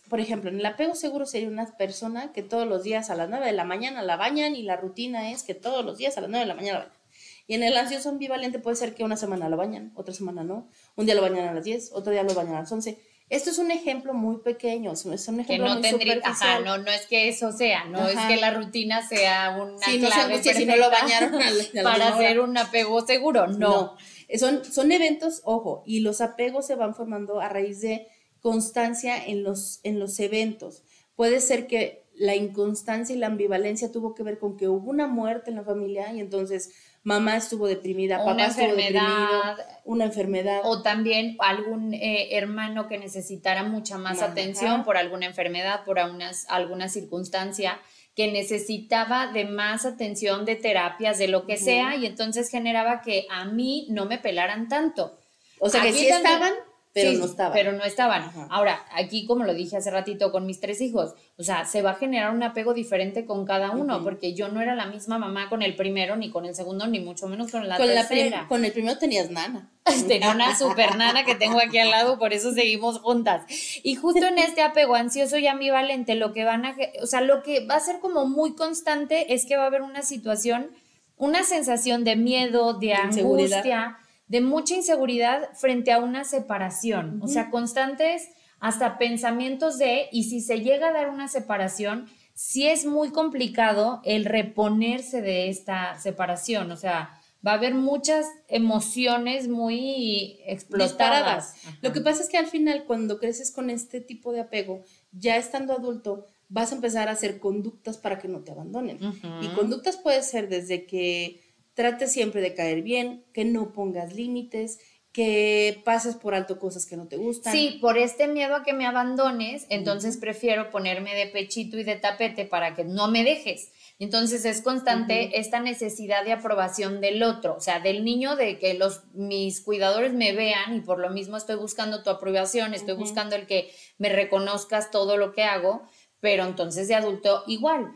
por 0.08 0.20
ejemplo, 0.20 0.50
en 0.50 0.58
el 0.60 0.66
apego 0.66 0.94
seguro 0.94 1.26
sería 1.26 1.48
una 1.48 1.66
persona 1.76 2.32
que 2.32 2.42
todos 2.42 2.66
los 2.66 2.82
días 2.82 3.10
a 3.10 3.14
las 3.14 3.28
9 3.28 3.46
de 3.46 3.52
la 3.52 3.64
mañana 3.64 4.02
la 4.02 4.16
bañan 4.16 4.56
y 4.56 4.62
la 4.62 4.76
rutina 4.76 5.30
es 5.30 5.42
que 5.42 5.54
todos 5.54 5.84
los 5.84 5.98
días 5.98 6.16
a 6.18 6.20
las 6.22 6.30
9 6.30 6.44
de 6.44 6.48
la 6.48 6.54
mañana 6.54 6.78
la 6.78 6.84
bañan. 6.86 6.98
Y 7.46 7.54
en 7.54 7.62
el 7.62 7.76
ansioso 7.76 8.10
ambivalente 8.10 8.58
puede 8.58 8.76
ser 8.76 8.94
que 8.94 9.04
una 9.04 9.16
semana 9.16 9.48
lo 9.48 9.56
bañan, 9.56 9.92
otra 9.94 10.12
semana 10.12 10.44
no. 10.44 10.68
Un 10.96 11.06
día 11.06 11.14
lo 11.14 11.22
bañan 11.22 11.48
a 11.48 11.54
las 11.54 11.64
10, 11.64 11.92
otro 11.94 12.12
día 12.12 12.22
lo 12.22 12.34
bañan 12.34 12.56
a 12.56 12.60
las 12.60 12.72
11. 12.72 12.98
Esto 13.30 13.50
es 13.50 13.58
un 13.58 13.70
ejemplo 13.70 14.14
muy 14.14 14.38
pequeño, 14.38 14.92
es 14.92 15.04
un 15.04 15.12
es 15.12 15.28
un 15.28 15.36
Que 15.36 15.42
ejemplo 15.42 15.68
no 15.68 15.74
muy 15.74 15.82
tendría, 15.82 16.14
ajá, 16.24 16.34
superficial. 16.34 16.64
no, 16.64 16.78
no 16.78 16.90
es 16.90 17.06
que 17.06 17.28
eso 17.28 17.52
sea, 17.52 17.84
no 17.84 18.06
es 18.08 18.16
Ajá. 18.16 18.28
que 18.28 18.36
la 18.38 18.50
rutina 18.52 19.06
sea 19.06 19.50
una 19.60 19.78
Sí, 19.78 19.98
no 19.98 20.08
clave 20.08 20.22
angustie 20.24 20.54
si 20.54 20.64
no 20.66 20.76
lo 20.76 20.90
bañaron 20.90 21.34
a 21.34 21.38
la- 21.50 21.62
a 21.62 21.66
la 21.74 21.82
para 21.82 22.08
hacer 22.08 22.40
un 22.40 22.56
apego 22.56 23.06
seguro, 23.06 23.46
no. 23.46 23.56
No. 23.58 23.96
Son, 24.38 24.62
son 24.64 24.92
eventos, 24.92 25.40
ojo, 25.44 25.82
y 25.86 26.00
los 26.00 26.20
apegos 26.22 26.66
se 26.66 26.74
van 26.74 26.94
formando 26.94 27.40
a 27.40 27.48
raíz 27.48 27.80
de 27.80 28.08
constancia 28.40 29.24
en 29.26 29.42
los, 29.42 29.80
en 29.82 29.98
los 29.98 30.18
eventos. 30.20 30.82
Puede 31.16 31.40
ser 31.40 31.66
que 31.66 32.04
la 32.14 32.34
inconstancia 32.34 33.14
y 33.14 33.18
la 33.18 33.26
ambivalencia 33.28 33.92
tuvo 33.92 34.14
que 34.14 34.22
ver 34.22 34.38
con 34.38 34.56
que 34.56 34.68
hubo 34.68 34.90
una 34.90 35.06
muerte 35.06 35.50
en 35.50 35.56
la 35.56 35.62
familia 35.62 36.12
y 36.12 36.20
entonces 36.20 36.70
mamá 37.04 37.36
estuvo 37.36 37.66
deprimida, 37.68 38.18
papá 38.18 38.32
una 38.34 38.46
estuvo 38.46 38.66
deprimido, 38.66 38.98
enfermedad. 39.04 39.56
una 39.84 40.04
enfermedad. 40.04 40.60
O 40.64 40.82
también 40.82 41.36
algún 41.38 41.94
eh, 41.94 42.36
hermano 42.36 42.88
que 42.88 42.98
necesitara 42.98 43.62
mucha 43.62 43.98
más 43.98 44.20
Ajá. 44.20 44.32
atención 44.32 44.84
por 44.84 44.96
alguna 44.96 45.26
enfermedad, 45.26 45.84
por 45.84 45.98
unas- 45.98 46.46
alguna 46.48 46.88
circunstancia 46.88 47.78
que 48.16 48.32
necesitaba 48.32 49.32
de 49.32 49.44
más 49.44 49.86
atención, 49.86 50.44
de 50.44 50.56
terapias, 50.56 51.18
de 51.18 51.28
lo 51.28 51.46
que 51.46 51.56
sea, 51.56 51.94
y 51.94 52.04
entonces 52.04 52.50
generaba 52.50 53.00
que 53.00 53.26
a 53.30 53.44
mí 53.44 53.86
no 53.90 54.06
me 54.06 54.18
pelaran 54.18 54.68
tanto. 54.68 55.16
o 55.60 55.68
sea 55.68 55.82
que 55.82 55.92
sí 55.92 56.08
también- 56.08 56.16
estaban, 56.32 56.52
pero 56.92 57.10
Sí, 57.10 57.16
no 57.16 57.24
estaban. 57.26 57.52
Pero 57.52 57.72
no 57.72 57.84
estaban. 57.84 58.22
Ajá. 58.22 58.46
Ahora, 58.50 58.84
aquí, 58.92 59.26
como 59.26 59.44
lo 59.44 59.54
dije 59.54 59.76
hace 59.76 59.90
ratito 59.90 60.32
con 60.32 60.46
mis 60.46 60.60
tres 60.60 60.80
hijos, 60.80 61.14
o 61.36 61.42
sea, 61.42 61.64
se 61.64 61.82
va 61.82 61.92
a 61.92 61.94
generar 61.94 62.34
un 62.34 62.42
apego 62.42 62.74
diferente 62.74 63.24
con 63.24 63.44
cada 63.44 63.70
uno, 63.70 64.02
porque 64.02 64.34
yo 64.34 64.48
no 64.48 64.60
era 64.60 64.74
la 64.74 64.86
misma 64.86 65.18
mamá 65.18 65.48
con 65.48 65.62
el 65.62 65.76
primero, 65.76 66.16
ni 66.16 66.30
con 66.30 66.44
el 66.44 66.54
segundo, 66.54 66.86
ni 66.86 67.00
mucho 67.00 67.28
menos 67.28 67.50
con 67.50 67.68
la 67.68 67.76
con, 67.76 67.94
la 67.94 68.06
tercera. 68.06 68.46
con 68.48 68.64
el 68.64 68.72
primero 68.72 68.98
tenías 68.98 69.30
nana. 69.30 69.70
Tenía 70.08 70.32
una 70.32 70.56
super 70.56 70.96
nana 70.96 71.24
que 71.24 71.34
tengo 71.34 71.60
aquí 71.60 71.78
al 71.78 71.90
lado, 71.90 72.18
por 72.18 72.32
eso 72.32 72.52
seguimos 72.52 72.98
juntas. 72.98 73.44
Y 73.82 73.94
justo 73.94 74.26
en 74.26 74.38
este 74.38 74.62
apego 74.62 74.94
ansioso 74.94 75.38
y 75.38 75.46
ambivalente, 75.46 76.14
lo 76.14 76.32
que 76.32 76.44
van 76.44 76.66
a, 76.66 76.76
o 77.02 77.06
sea, 77.06 77.20
lo 77.20 77.42
que 77.42 77.66
va 77.66 77.76
a 77.76 77.80
ser 77.80 78.00
como 78.00 78.26
muy 78.26 78.54
constante 78.54 79.32
es 79.32 79.46
que 79.46 79.56
va 79.56 79.64
a 79.64 79.66
haber 79.66 79.82
una 79.82 80.02
situación, 80.02 80.70
una 81.16 81.42
sensación 81.44 82.04
de 82.04 82.16
miedo, 82.16 82.74
de 82.74 82.94
angustia, 82.94 83.98
de 84.28 84.40
mucha 84.40 84.74
inseguridad 84.74 85.48
frente 85.54 85.92
a 85.92 85.98
una 85.98 86.24
separación. 86.24 87.20
O 87.22 87.28
sea, 87.28 87.50
constantes 87.50 88.28
hasta 88.60 88.98
pensamientos 88.98 89.78
de, 89.78 90.08
y 90.12 90.24
si 90.24 90.40
se 90.40 90.60
llega 90.60 90.88
a 90.88 90.92
dar 90.92 91.08
una 91.08 91.28
separación, 91.28 92.08
sí 92.34 92.68
es 92.68 92.86
muy 92.86 93.10
complicado 93.10 94.00
el 94.04 94.24
reponerse 94.24 95.22
de 95.22 95.48
esta 95.48 95.98
separación. 95.98 96.70
O 96.70 96.76
sea, 96.76 97.18
va 97.46 97.52
a 97.52 97.54
haber 97.54 97.74
muchas 97.74 98.26
emociones 98.48 99.48
muy 99.48 100.38
explotadas. 100.44 101.54
Lo 101.80 101.92
que 101.92 102.00
pasa 102.00 102.22
es 102.22 102.28
que 102.28 102.38
al 102.38 102.46
final, 102.46 102.84
cuando 102.84 103.18
creces 103.18 103.50
con 103.50 103.70
este 103.70 104.00
tipo 104.00 104.32
de 104.32 104.40
apego, 104.40 104.82
ya 105.12 105.36
estando 105.36 105.72
adulto, 105.72 106.26
vas 106.48 106.72
a 106.72 106.76
empezar 106.76 107.08
a 107.08 107.12
hacer 107.12 107.38
conductas 107.38 107.98
para 107.98 108.18
que 108.18 108.28
no 108.28 108.40
te 108.40 108.52
abandonen. 108.52 108.98
Y 109.40 109.48
conductas 109.48 109.96
puede 109.96 110.22
ser 110.22 110.48
desde 110.48 110.86
que 110.86 111.40
trates 111.78 112.10
siempre 112.10 112.40
de 112.40 112.54
caer 112.54 112.82
bien, 112.82 113.24
que 113.32 113.44
no 113.44 113.72
pongas 113.72 114.12
límites, 114.12 114.80
que 115.12 115.80
pases 115.84 116.16
por 116.16 116.34
alto 116.34 116.58
cosas 116.58 116.86
que 116.86 116.96
no 116.96 117.06
te 117.06 117.16
gustan. 117.16 117.52
Sí, 117.52 117.78
por 117.80 117.96
este 117.96 118.26
miedo 118.26 118.56
a 118.56 118.64
que 118.64 118.72
me 118.72 118.84
abandones, 118.84 119.64
entonces 119.68 120.16
prefiero 120.16 120.70
ponerme 120.70 121.14
de 121.14 121.26
pechito 121.26 121.78
y 121.78 121.84
de 121.84 121.94
tapete 121.94 122.46
para 122.46 122.74
que 122.74 122.82
no 122.82 123.06
me 123.06 123.22
dejes. 123.22 123.70
Entonces 124.00 124.44
es 124.44 124.60
constante 124.60 125.38
esta 125.38 125.60
necesidad 125.60 126.24
de 126.24 126.32
aprobación 126.32 127.00
del 127.00 127.22
otro, 127.22 127.54
o 127.54 127.60
sea, 127.60 127.78
del 127.78 128.04
niño 128.04 128.34
de 128.34 128.58
que 128.58 128.74
los 128.74 129.04
mis 129.14 129.60
cuidadores 129.60 130.12
me 130.14 130.32
vean 130.32 130.74
y 130.74 130.80
por 130.80 130.98
lo 130.98 131.10
mismo 131.10 131.36
estoy 131.36 131.54
buscando 131.54 132.02
tu 132.02 132.10
aprobación, 132.10 132.74
estoy 132.74 132.96
buscando 132.96 133.36
el 133.36 133.46
que 133.46 133.72
me 133.98 134.08
reconozcas 134.08 134.90
todo 134.90 135.16
lo 135.16 135.30
que 135.32 135.44
hago, 135.44 135.82
pero 136.18 136.44
entonces 136.44 136.88
de 136.88 136.96
adulto 136.96 137.44
igual. 137.46 137.92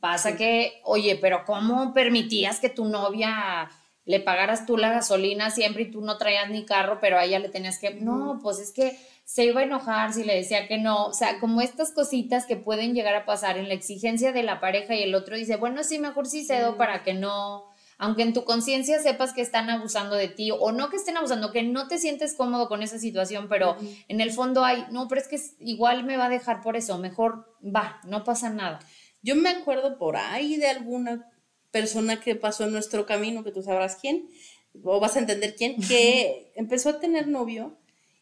Pasa 0.00 0.36
que, 0.36 0.80
oye, 0.84 1.16
pero 1.20 1.44
¿cómo 1.44 1.92
permitías 1.94 2.60
que 2.60 2.68
tu 2.68 2.84
novia 2.84 3.70
le 4.04 4.20
pagaras 4.20 4.66
tú 4.66 4.76
la 4.76 4.90
gasolina 4.90 5.50
siempre 5.50 5.84
y 5.84 5.90
tú 5.90 6.00
no 6.00 6.18
traías 6.18 6.50
ni 6.50 6.64
carro, 6.64 6.98
pero 7.00 7.18
a 7.18 7.24
ella 7.24 7.38
le 7.38 7.48
tenías 7.48 7.78
que, 7.78 7.94
no, 7.94 8.40
pues 8.42 8.58
es 8.58 8.72
que 8.72 8.98
se 9.24 9.44
iba 9.44 9.60
a 9.60 9.64
enojar 9.64 10.12
si 10.12 10.24
le 10.24 10.34
decía 10.34 10.66
que 10.66 10.78
no, 10.78 11.06
o 11.06 11.14
sea, 11.14 11.38
como 11.38 11.60
estas 11.60 11.92
cositas 11.92 12.44
que 12.44 12.56
pueden 12.56 12.94
llegar 12.94 13.14
a 13.14 13.24
pasar 13.24 13.58
en 13.58 13.68
la 13.68 13.74
exigencia 13.74 14.32
de 14.32 14.42
la 14.42 14.60
pareja 14.60 14.94
y 14.94 15.02
el 15.04 15.14
otro 15.14 15.36
dice, 15.36 15.56
bueno, 15.56 15.84
sí, 15.84 15.98
mejor 15.98 16.26
sí 16.26 16.44
cedo 16.44 16.76
para 16.76 17.04
que 17.04 17.14
no, 17.14 17.66
aunque 17.96 18.22
en 18.22 18.32
tu 18.32 18.44
conciencia 18.44 18.98
sepas 18.98 19.32
que 19.32 19.42
están 19.42 19.70
abusando 19.70 20.16
de 20.16 20.26
ti 20.26 20.50
o 20.50 20.72
no 20.72 20.90
que 20.90 20.96
estén 20.96 21.16
abusando, 21.16 21.52
que 21.52 21.62
no 21.62 21.86
te 21.86 21.98
sientes 21.98 22.34
cómodo 22.34 22.68
con 22.68 22.82
esa 22.82 22.98
situación, 22.98 23.46
pero 23.48 23.76
en 24.08 24.20
el 24.20 24.32
fondo 24.32 24.64
hay, 24.64 24.84
no, 24.90 25.06
pero 25.06 25.20
es 25.20 25.28
que 25.28 25.40
igual 25.60 26.02
me 26.02 26.16
va 26.16 26.26
a 26.26 26.28
dejar 26.28 26.60
por 26.60 26.76
eso, 26.76 26.98
mejor 26.98 27.56
va, 27.64 28.00
no 28.04 28.24
pasa 28.24 28.50
nada. 28.50 28.80
Yo 29.22 29.36
me 29.36 29.48
acuerdo 29.48 29.98
por 29.98 30.16
ahí 30.16 30.56
de 30.56 30.68
alguna 30.68 31.30
persona 31.70 32.20
que 32.20 32.34
pasó 32.34 32.64
en 32.64 32.72
nuestro 32.72 33.06
camino, 33.06 33.44
que 33.44 33.52
tú 33.52 33.62
sabrás 33.62 33.96
quién, 33.96 34.28
o 34.82 35.00
vas 35.00 35.16
a 35.16 35.20
entender 35.20 35.54
quién, 35.54 35.80
que 35.80 36.52
empezó 36.54 36.90
a 36.90 37.00
tener 37.00 37.28
novio 37.28 37.78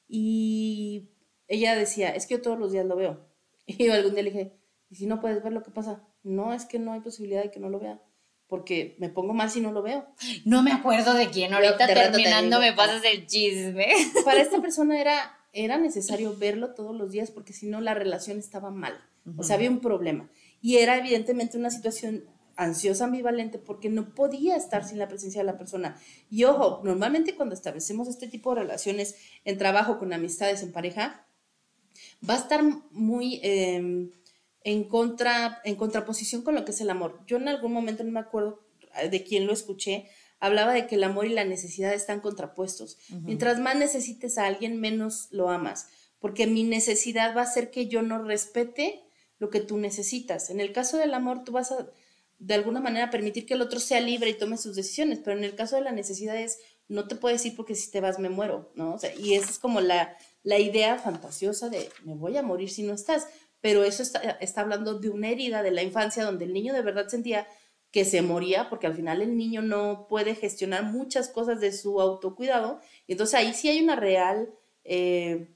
y 0.09 1.11
ella 1.49 1.75
decía, 1.75 2.11
es 2.11 2.27
que 2.27 2.35
yo 2.35 2.43
todos 2.43 2.59
los 2.59 2.73
días 2.73 2.87
lo 2.87 2.97
veo. 2.97 3.27
Y 3.67 3.87
yo 3.87 3.95
algún 3.95 4.15
día 4.15 4.25
le 4.25 4.31
dije, 4.31 4.53
¿y 4.89 4.97
si 4.97 5.07
no 5.07 5.21
puedes 5.21 5.43
ver 5.45 5.53
lo 5.53 5.63
que 5.63 5.71
pasa? 5.71 6.03
No, 6.25 6.53
es 6.53 6.65
que 6.65 6.81
no 6.81 6.93
hay 6.93 7.01
posibilidad 7.01 7.43
de 7.43 7.53
que 7.53 7.61
no 7.61 7.69
lo 7.69 7.79
vea, 7.79 8.03
porque 8.49 8.97
me 8.99 9.09
pongo 9.09 9.33
mal 9.33 9.49
si 9.49 9.61
no 9.61 9.71
lo 9.71 9.81
veo. 9.81 10.07
No 10.45 10.63
me 10.63 10.73
acuerdo 10.73 11.15
de 11.15 11.29
quién, 11.29 11.55
ahorita 11.55 11.87
de 11.87 11.95
rato 11.95 12.17
te 12.17 12.23
terminando 12.23 12.59
me 12.59 12.73
pasas 12.73 13.03
el 13.05 13.27
chisme. 13.27 13.87
Para 14.25 14.41
esta 14.41 14.61
persona 14.61 15.01
era, 15.01 15.39
era 15.53 15.79
necesario 15.79 16.37
verlo 16.39 16.75
todos 16.75 16.97
los 16.97 17.13
días 17.13 17.31
porque 17.31 17.53
si 17.53 17.67
no 17.67 17.81
la 17.81 17.95
relación 17.95 18.39
estaba 18.39 18.71
mal. 18.71 19.01
O 19.37 19.45
sea, 19.45 19.57
había 19.57 19.71
un 19.71 19.81
problema. 19.81 20.29
Y 20.61 20.77
era 20.77 20.99
evidentemente 20.99 21.59
una 21.59 21.71
situación 21.71 22.25
ansiosa, 22.57 23.05
ambivalente, 23.05 23.59
porque 23.59 23.89
no 23.89 24.15
podía 24.15 24.57
estar 24.57 24.85
sin 24.85 24.99
la 24.99 25.09
presencia 25.09 25.41
de 25.41 25.47
la 25.47 25.57
persona. 25.57 25.97
Y 26.31 26.45
ojo, 26.45 26.83
normalmente 26.85 27.35
cuando 27.35 27.55
establecemos 27.55 28.07
este 28.09 28.29
tipo 28.29 28.55
de 28.55 28.63
relaciones 28.63 29.17
en 29.45 29.57
trabajo, 29.57 29.99
con 29.99 30.13
amistades, 30.13 30.63
en 30.63 30.73
pareja, 30.73 31.27
va 32.29 32.35
a 32.35 32.39
estar 32.39 32.63
muy 32.91 33.41
eh, 33.43 34.11
en, 34.65 34.85
contra, 34.85 35.61
en 35.65 35.77
contraposición 35.77 36.43
con 36.43 36.55
lo 36.55 36.65
que 36.65 36.73
es 36.73 36.81
el 36.81 36.91
amor. 36.91 37.21
Yo 37.27 37.39
en 37.39 37.49
algún 37.49 37.73
momento, 37.73 38.05
no 38.05 38.13
me 38.13 38.21
acuerdo 38.21 38.61
de 39.11 39.25
quién 39.25 39.47
lo 39.47 39.53
escuché, 39.53 40.09
hablaba 40.39 40.73
de 40.73 40.87
que 40.87 40.97
el 40.97 41.05
amor 41.05 41.27
y 41.27 41.31
la 41.31 41.45
necesidad 41.45 41.95
están 41.95 42.21
contrapuestos. 42.21 42.99
Mientras 43.23 43.59
más 43.59 43.77
necesites 43.77 44.39
a 44.39 44.47
alguien, 44.47 44.81
menos 44.81 45.29
lo 45.31 45.49
amas, 45.51 45.89
porque 46.19 46.47
mi 46.47 46.65
necesidad 46.65 47.37
va 47.37 47.43
a 47.43 47.45
hacer 47.45 47.71
que 47.71 47.87
yo 47.87 48.03
no 48.03 48.23
respete 48.23 49.03
lo 49.41 49.51
que 49.51 49.61
tú 49.61 49.79
necesitas. 49.79 50.51
En 50.51 50.61
el 50.61 50.73
caso 50.73 50.99
del 50.99 51.13
amor, 51.15 51.43
tú 51.43 51.51
vas 51.51 51.73
a, 51.73 51.91
de 52.39 52.55
alguna 52.55 52.81
manera, 52.81 53.11
permitir 53.11 53.47
que 53.47 53.55
el 53.55 53.63
otro 53.63 53.81
sea 53.81 54.01
libre 54.01 54.31
y 54.31 54.35
tome 54.35 54.57
sus 54.57 54.77
decisiones, 54.77 55.19
pero 55.19 55.37
en 55.37 55.45
el 55.45 55.57
caso 55.57 55.77
de 55.77 55.83
la 55.83 55.93
necesidad 55.93 56.37
es, 56.37 56.59
no 56.89 57.09
te 57.09 57.17
puedes 57.17 57.45
ir 57.45 57.57
porque 57.57 57.75
si 57.75 57.91
te 57.91 58.01
vas 58.01 58.19
me 58.19 58.29
muero, 58.29 58.71
¿no? 58.75 58.97
Y 59.19 59.35
esa 59.35 59.51
es 59.51 59.59
como 59.59 59.81
la, 59.81 60.17
la 60.43 60.59
idea 60.59 60.99
fantasiosa 60.99 61.69
de, 61.69 61.89
me 62.05 62.15
voy 62.15 62.37
a 62.37 62.43
morir 62.43 62.71
si 62.71 62.83
no 62.83 62.93
estás, 62.93 63.27
pero 63.61 63.83
eso 63.85 64.03
está, 64.03 64.21
está 64.41 64.61
hablando 64.61 64.99
de 64.99 65.09
una 65.09 65.29
herida 65.29 65.63
de 65.63 65.71
la 65.71 65.83
infancia 65.83 66.25
donde 66.25 66.45
el 66.45 66.53
niño 66.53 66.73
de 66.75 66.83
verdad 66.83 67.09
sentía 67.09 67.47
que 67.91 68.05
se 68.05 68.23
moría, 68.23 68.69
porque 68.69 68.87
al 68.87 68.95
final 68.95 69.21
el 69.21 69.37
niño 69.37 69.63
no 69.63 70.07
puede 70.09 70.35
gestionar 70.35 70.85
muchas 70.85 71.29
cosas 71.29 71.61
de 71.61 71.73
su 71.73 72.01
autocuidado, 72.01 72.81
y 73.07 73.13
entonces 73.13 73.35
ahí 73.35 73.53
sí 73.53 73.69
hay 73.69 73.83
una 73.83 73.97
real 73.97 74.51
eh, 74.85 75.49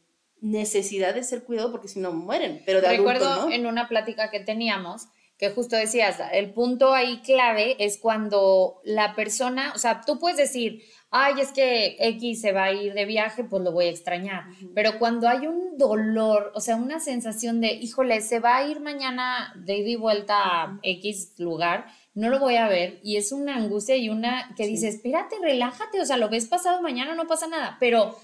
necesidad 0.44 1.14
de 1.14 1.24
ser 1.24 1.42
cuidado, 1.42 1.72
porque 1.72 1.88
si 1.88 2.00
no 2.00 2.12
mueren, 2.12 2.62
pero 2.66 2.80
de 2.80 2.88
Recuerdo 2.88 3.28
adulto, 3.28 3.48
¿no? 3.48 3.54
en 3.54 3.66
una 3.66 3.88
plática 3.88 4.30
que 4.30 4.40
teníamos 4.40 5.08
que 5.38 5.50
justo 5.50 5.74
decías, 5.74 6.18
el 6.32 6.52
punto 6.52 6.94
ahí 6.94 7.20
clave 7.22 7.76
es 7.80 7.98
cuando 7.98 8.80
la 8.84 9.16
persona, 9.16 9.72
o 9.74 9.78
sea, 9.78 10.02
tú 10.06 10.20
puedes 10.20 10.38
decir, 10.38 10.82
ay, 11.10 11.40
es 11.40 11.50
que 11.50 11.96
X 11.98 12.40
se 12.40 12.52
va 12.52 12.64
a 12.64 12.72
ir 12.72 12.94
de 12.94 13.04
viaje, 13.04 13.42
pues 13.42 13.62
lo 13.62 13.72
voy 13.72 13.86
a 13.86 13.90
extrañar. 13.90 14.44
Pero 14.74 14.98
cuando 15.00 15.28
hay 15.28 15.48
un 15.48 15.76
dolor, 15.76 16.52
o 16.54 16.60
sea, 16.60 16.76
una 16.76 17.00
sensación 17.00 17.60
de, 17.60 17.72
híjole, 17.72 18.20
se 18.20 18.38
va 18.38 18.58
a 18.58 18.66
ir 18.68 18.80
mañana 18.80 19.52
de 19.56 19.78
ida 19.78 19.88
y 19.88 19.96
vuelta 19.96 20.36
a 20.36 20.78
X 20.82 21.34
lugar, 21.38 21.86
no 22.14 22.28
lo 22.28 22.38
voy 22.38 22.54
a 22.56 22.68
ver, 22.68 23.00
y 23.02 23.16
es 23.16 23.32
una 23.32 23.56
angustia 23.56 23.96
y 23.96 24.08
una 24.08 24.54
que 24.56 24.66
dice, 24.68 24.86
espérate, 24.88 25.34
relájate, 25.42 26.00
o 26.00 26.06
sea, 26.06 26.16
lo 26.16 26.28
ves 26.28 26.46
pasado 26.46 26.80
mañana, 26.80 27.14
no 27.16 27.26
pasa 27.26 27.48
nada, 27.48 27.76
pero 27.80 28.16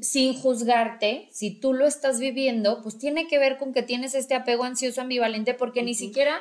sin 0.00 0.34
juzgarte, 0.34 1.28
si 1.32 1.50
tú 1.50 1.72
lo 1.74 1.86
estás 1.86 2.20
viviendo, 2.20 2.82
pues 2.82 2.98
tiene 2.98 3.26
que 3.26 3.38
ver 3.38 3.58
con 3.58 3.72
que 3.72 3.82
tienes 3.82 4.14
este 4.14 4.34
apego 4.34 4.62
ansioso 4.64 5.00
ambivalente, 5.00 5.54
porque 5.54 5.82
ni 5.82 5.94
siquiera 5.94 6.40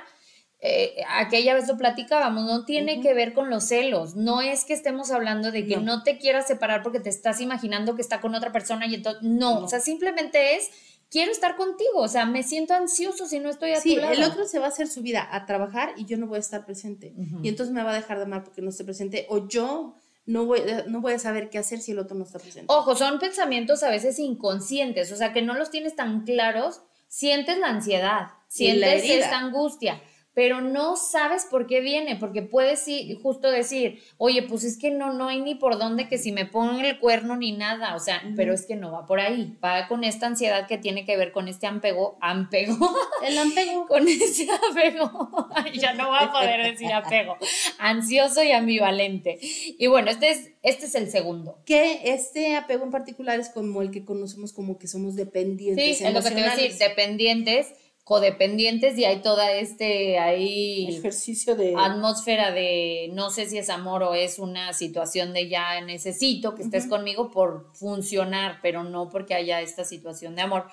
eh, 0.61 0.95
aquella 1.09 1.53
vez 1.53 1.67
lo 1.67 1.77
platicábamos, 1.77 2.45
no 2.45 2.65
tiene 2.65 3.01
que 3.01 3.13
ver 3.13 3.33
con 3.33 3.49
los 3.49 3.65
celos, 3.65 4.15
no 4.15 4.41
es 4.41 4.63
que 4.63 4.73
estemos 4.73 5.11
hablando 5.11 5.51
de 5.51 5.65
que 5.67 5.77
no, 5.77 5.97
No. 5.97 6.03
te 6.03 6.17
quieras 6.17 6.47
separar 6.47 6.81
porque 6.83 6.99
te 6.99 7.09
estás 7.09 7.41
imaginando 7.41 7.95
que 7.95 8.01
está 8.01 8.21
con 8.21 8.33
otra 8.35 8.51
persona 8.51 8.85
y 8.87 8.95
entonces, 8.95 9.21
no, 9.23 9.59
No. 9.59 9.65
o 9.65 9.67
sea, 9.67 9.79
simplemente 9.79 10.55
es, 10.55 10.69
quiero 11.09 11.31
estar 11.31 11.55
contigo, 11.55 11.99
o 11.99 12.07
sea, 12.07 12.25
me 12.25 12.43
siento 12.43 12.73
ansioso 12.73 13.27
si 13.27 13.39
no 13.39 13.49
estoy 13.49 13.71
a 13.71 13.79
Sí, 13.81 13.95
tu 13.95 14.01
lado. 14.01 14.13
el 14.13 14.23
otro 14.23 14.45
se 14.45 14.59
va 14.59 14.65
a 14.65 14.69
hacer 14.69 14.87
su 14.87 15.01
vida 15.01 15.27
a 15.31 15.45
trabajar 15.45 15.93
y 15.97 16.05
yo 16.05 16.17
no 16.17 16.27
voy 16.27 16.37
a 16.37 16.39
estar 16.39 16.65
presente. 16.65 17.13
Y 17.43 17.47
entonces 17.49 17.73
me 17.73 17.83
va 17.83 17.91
a 17.91 17.95
dejar 17.95 18.17
de 18.17 18.23
amar 18.23 18.43
porque 18.43 18.61
no 18.61 18.69
esté 18.69 18.83
presente. 18.83 19.25
O 19.29 19.47
yo 19.47 19.95
no 20.25 20.45
voy, 20.45 20.61
no 20.87 21.01
voy 21.01 21.13
a 21.13 21.19
saber 21.19 21.49
qué 21.49 21.57
hacer 21.59 21.79
si 21.79 21.91
el 21.91 21.99
otro 21.99 22.17
no 22.17 22.23
está 22.25 22.39
presente. 22.39 22.65
Ojo, 22.73 22.95
son 22.95 23.19
pensamientos 23.19 23.83
a 23.83 23.89
veces 23.89 24.17
inconscientes, 24.19 25.11
o 25.11 25.15
sea, 25.15 25.31
que 25.33 25.41
no 25.41 25.53
los 25.53 25.69
tienes 25.69 25.95
tan 25.95 26.23
claros, 26.25 26.81
sientes 27.07 27.57
la 27.59 27.67
ansiedad, 27.67 28.21
la 28.21 28.39
sientes 28.47 29.03
herida. 29.03 29.25
esta 29.25 29.37
angustia, 29.39 30.01
pero 30.35 30.59
no 30.59 30.97
sabes 30.97 31.47
por 31.49 31.65
qué 31.65 31.79
viene, 31.79 32.17
porque 32.17 32.41
puedes 32.41 32.85
ir, 32.89 33.17
justo 33.21 33.49
decir, 33.49 34.03
oye, 34.17 34.43
pues 34.43 34.65
es 34.65 34.77
que 34.77 34.91
no, 34.91 35.13
no 35.13 35.29
hay 35.29 35.39
ni 35.39 35.55
por 35.55 35.79
dónde 35.79 36.09
que 36.09 36.17
si 36.17 36.33
me 36.33 36.45
pongan 36.45 36.83
el 36.83 36.99
cuerno 36.99 37.37
ni 37.37 37.53
nada, 37.53 37.95
o 37.95 37.99
sea, 37.99 38.21
pero 38.35 38.53
es 38.53 38.65
que 38.65 38.75
no 38.75 38.91
va 38.91 39.05
por 39.05 39.21
ahí, 39.21 39.57
va 39.63 39.87
con 39.87 40.03
esta 40.03 40.27
ansiedad 40.27 40.67
que 40.67 40.77
tiene 40.77 41.05
que 41.05 41.15
ver 41.15 41.31
con 41.31 41.47
este 41.47 41.67
apego, 41.67 42.17
apego, 42.19 42.77
El 43.23 43.37
apego. 43.37 43.87
con 43.87 44.05
ese 44.07 44.47
apego, 44.51 45.49
Ay, 45.55 45.79
ya 45.79 45.93
no 45.93 46.09
voy 46.09 46.19
a 46.21 46.31
poder 46.31 46.69
decir 46.69 46.91
apego, 46.91 47.37
ansioso 47.79 48.43
y 48.43 48.51
ambivalente. 48.51 49.39
Y 49.41 49.87
bueno, 49.87 50.11
este 50.11 50.31
es, 50.31 50.51
este 50.63 50.87
es 50.87 50.95
el 50.95 51.09
segundo. 51.09 51.59
Que 51.65 52.01
este 52.11 52.57
apego 52.57 52.83
en 52.83 52.91
particular 52.91 53.39
es 53.39 53.49
como 53.49 53.81
el 53.81 53.89
que 53.89 54.03
conocemos 54.03 54.51
como 54.51 54.77
que 54.77 54.87
somos 54.89 55.15
dependientes 55.15 55.97
Sí, 55.97 56.03
es 56.03 56.13
lo 56.13 56.21
que 56.21 56.31
te 56.31 56.39
iba 56.41 56.51
a 56.51 56.55
decir, 56.55 56.77
dependientes, 56.77 57.73
codependientes 58.05 58.95
y 58.99 59.03
hay 59.03 59.23
toda 59.23 59.51
este, 59.53 60.19
ahí 60.19 60.95
ejercicio 60.99 61.55
de 61.55 61.73
atmósfera 61.75 62.51
de 62.51 63.09
no 63.13 63.31
sé 63.31 63.47
si 63.47 63.57
es 63.57 63.71
amor 63.71 64.03
o 64.03 64.13
es 64.13 64.37
una 64.37 64.73
situación 64.73 65.33
de 65.33 65.49
ya 65.49 65.81
necesito 65.81 66.53
que 66.53 66.61
estés 66.61 66.85
conmigo 66.85 67.31
por 67.31 67.71
funcionar, 67.73 68.59
pero 68.61 68.83
no 68.83 69.09
porque 69.09 69.33
haya 69.33 69.59
esta 69.59 69.83
situación 69.83 70.35
de 70.35 70.43
amor. 70.43 70.67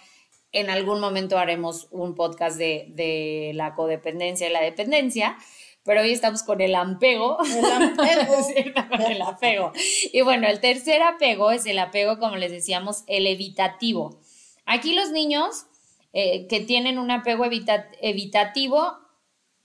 En 0.52 0.68
algún 0.68 1.00
momento 1.00 1.38
haremos 1.38 1.88
un 1.90 2.14
podcast 2.14 2.58
de, 2.58 2.88
de 2.90 3.52
la 3.54 3.74
codependencia 3.74 4.46
y 4.46 4.52
la 4.52 4.60
dependencia, 4.60 5.38
pero 5.84 6.02
hoy 6.02 6.12
estamos 6.12 6.42
con 6.42 6.60
el 6.60 6.74
apego. 6.74 7.38
el 7.42 7.64
apego. 7.64 8.42
Sí, 8.54 8.72
con 8.90 9.00
el 9.00 9.22
apego. 9.22 9.72
Y 10.12 10.20
bueno, 10.20 10.48
el 10.48 10.60
tercer 10.60 11.02
apego 11.02 11.50
es 11.50 11.64
el 11.64 11.78
apego, 11.78 12.18
como 12.18 12.36
les 12.36 12.52
decíamos, 12.52 13.04
el 13.06 13.26
evitativo. 13.26 14.20
Aquí 14.66 14.94
los 14.94 15.10
niños 15.10 15.64
eh, 16.12 16.46
que 16.46 16.60
tienen 16.60 16.98
un 16.98 17.10
apego 17.10 17.44
evita- 17.44 17.88
evitativo 18.00 18.98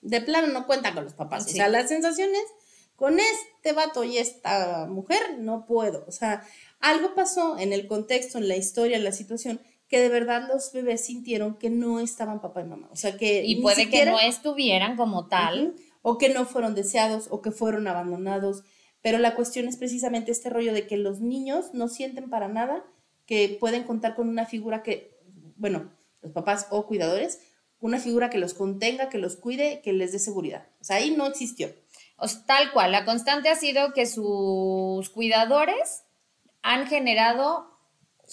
de 0.02 0.22
plano 0.22 0.48
no 0.48 0.66
cuenta 0.68 0.94
con 0.94 1.04
los 1.04 1.14
papás. 1.14 1.46
Sí. 1.46 1.52
O 1.52 1.56
sea, 1.56 1.68
las 1.70 1.90
sensaciones 1.90 2.42
con 2.96 3.20
este 3.20 3.74
vato 3.74 4.04
y 4.04 4.18
esta 4.18 4.88
mujer 4.90 5.38
no 5.40 5.66
puedo. 5.66 6.06
O 6.08 6.12
sea, 6.12 6.44
algo 6.80 7.16
pasó 7.16 7.58
en 7.60 7.74
el 7.74 7.88
contexto, 7.88 8.38
en 8.38 8.48
la 8.48 8.56
historia, 8.56 8.98
en 8.98 9.04
la 9.04 9.12
situación, 9.12 9.60
que 9.88 10.00
de 10.00 10.10
verdad 10.10 10.48
los 10.48 10.72
bebés 10.74 11.06
sintieron 11.06 11.58
que 11.58 11.70
no 11.70 12.00
estaban 12.00 12.42
papá 12.42 12.62
y 12.62 12.66
mamá. 12.66 12.90
O 12.92 12.96
sea, 12.96 13.18
que 13.18 13.44
y 13.46 13.56
ni 13.56 13.62
puede 13.62 13.76
siquiera- 13.84 14.06
que 14.06 14.12
no 14.12 14.20
estuvieran 14.20 14.96
como 14.98 15.28
tal. 15.28 15.76
O 16.04 16.18
que 16.18 16.30
no 16.30 16.46
fueron 16.46 16.74
deseados 16.74 17.28
o 17.32 17.42
que 17.42 17.52
fueron 17.52 17.86
abandonados. 17.88 18.64
Pero 19.02 19.18
la 19.18 19.36
cuestión 19.36 19.68
es 19.68 19.76
precisamente 19.76 20.32
este 20.32 20.50
rollo 20.50 20.74
de 20.74 20.88
que 20.88 20.96
los 20.96 21.20
niños 21.20 21.74
no 21.74 21.90
sienten 21.90 22.30
para 22.30 22.48
nada 22.48 22.86
que 23.26 23.58
pueden 23.60 23.84
contar 23.84 24.16
con 24.16 24.30
una 24.30 24.46
figura 24.46 24.84
que, 24.84 25.18
bueno, 25.58 25.92
los 26.22 26.32
papás 26.32 26.68
o 26.70 26.86
cuidadores, 26.88 27.40
una 27.80 28.00
figura 28.00 28.30
que 28.30 28.38
los 28.40 28.54
contenga, 28.54 29.10
que 29.10 29.18
los 29.20 29.36
cuide, 29.36 29.82
que 29.84 29.94
les 29.94 30.12
dé 30.12 30.20
seguridad. 30.20 30.68
O 30.82 30.84
sea, 30.84 30.98
ahí 30.98 31.12
no 31.12 31.28
existió. 31.28 31.70
O 32.18 32.28
sea, 32.28 32.44
tal 32.48 32.72
cual, 32.72 32.92
la 32.92 33.06
constante 33.06 33.50
ha 33.50 33.56
sido 33.56 33.94
que 33.94 34.06
sus 34.08 35.10
cuidadores 35.12 36.04
han 36.64 36.88
generado 36.88 37.68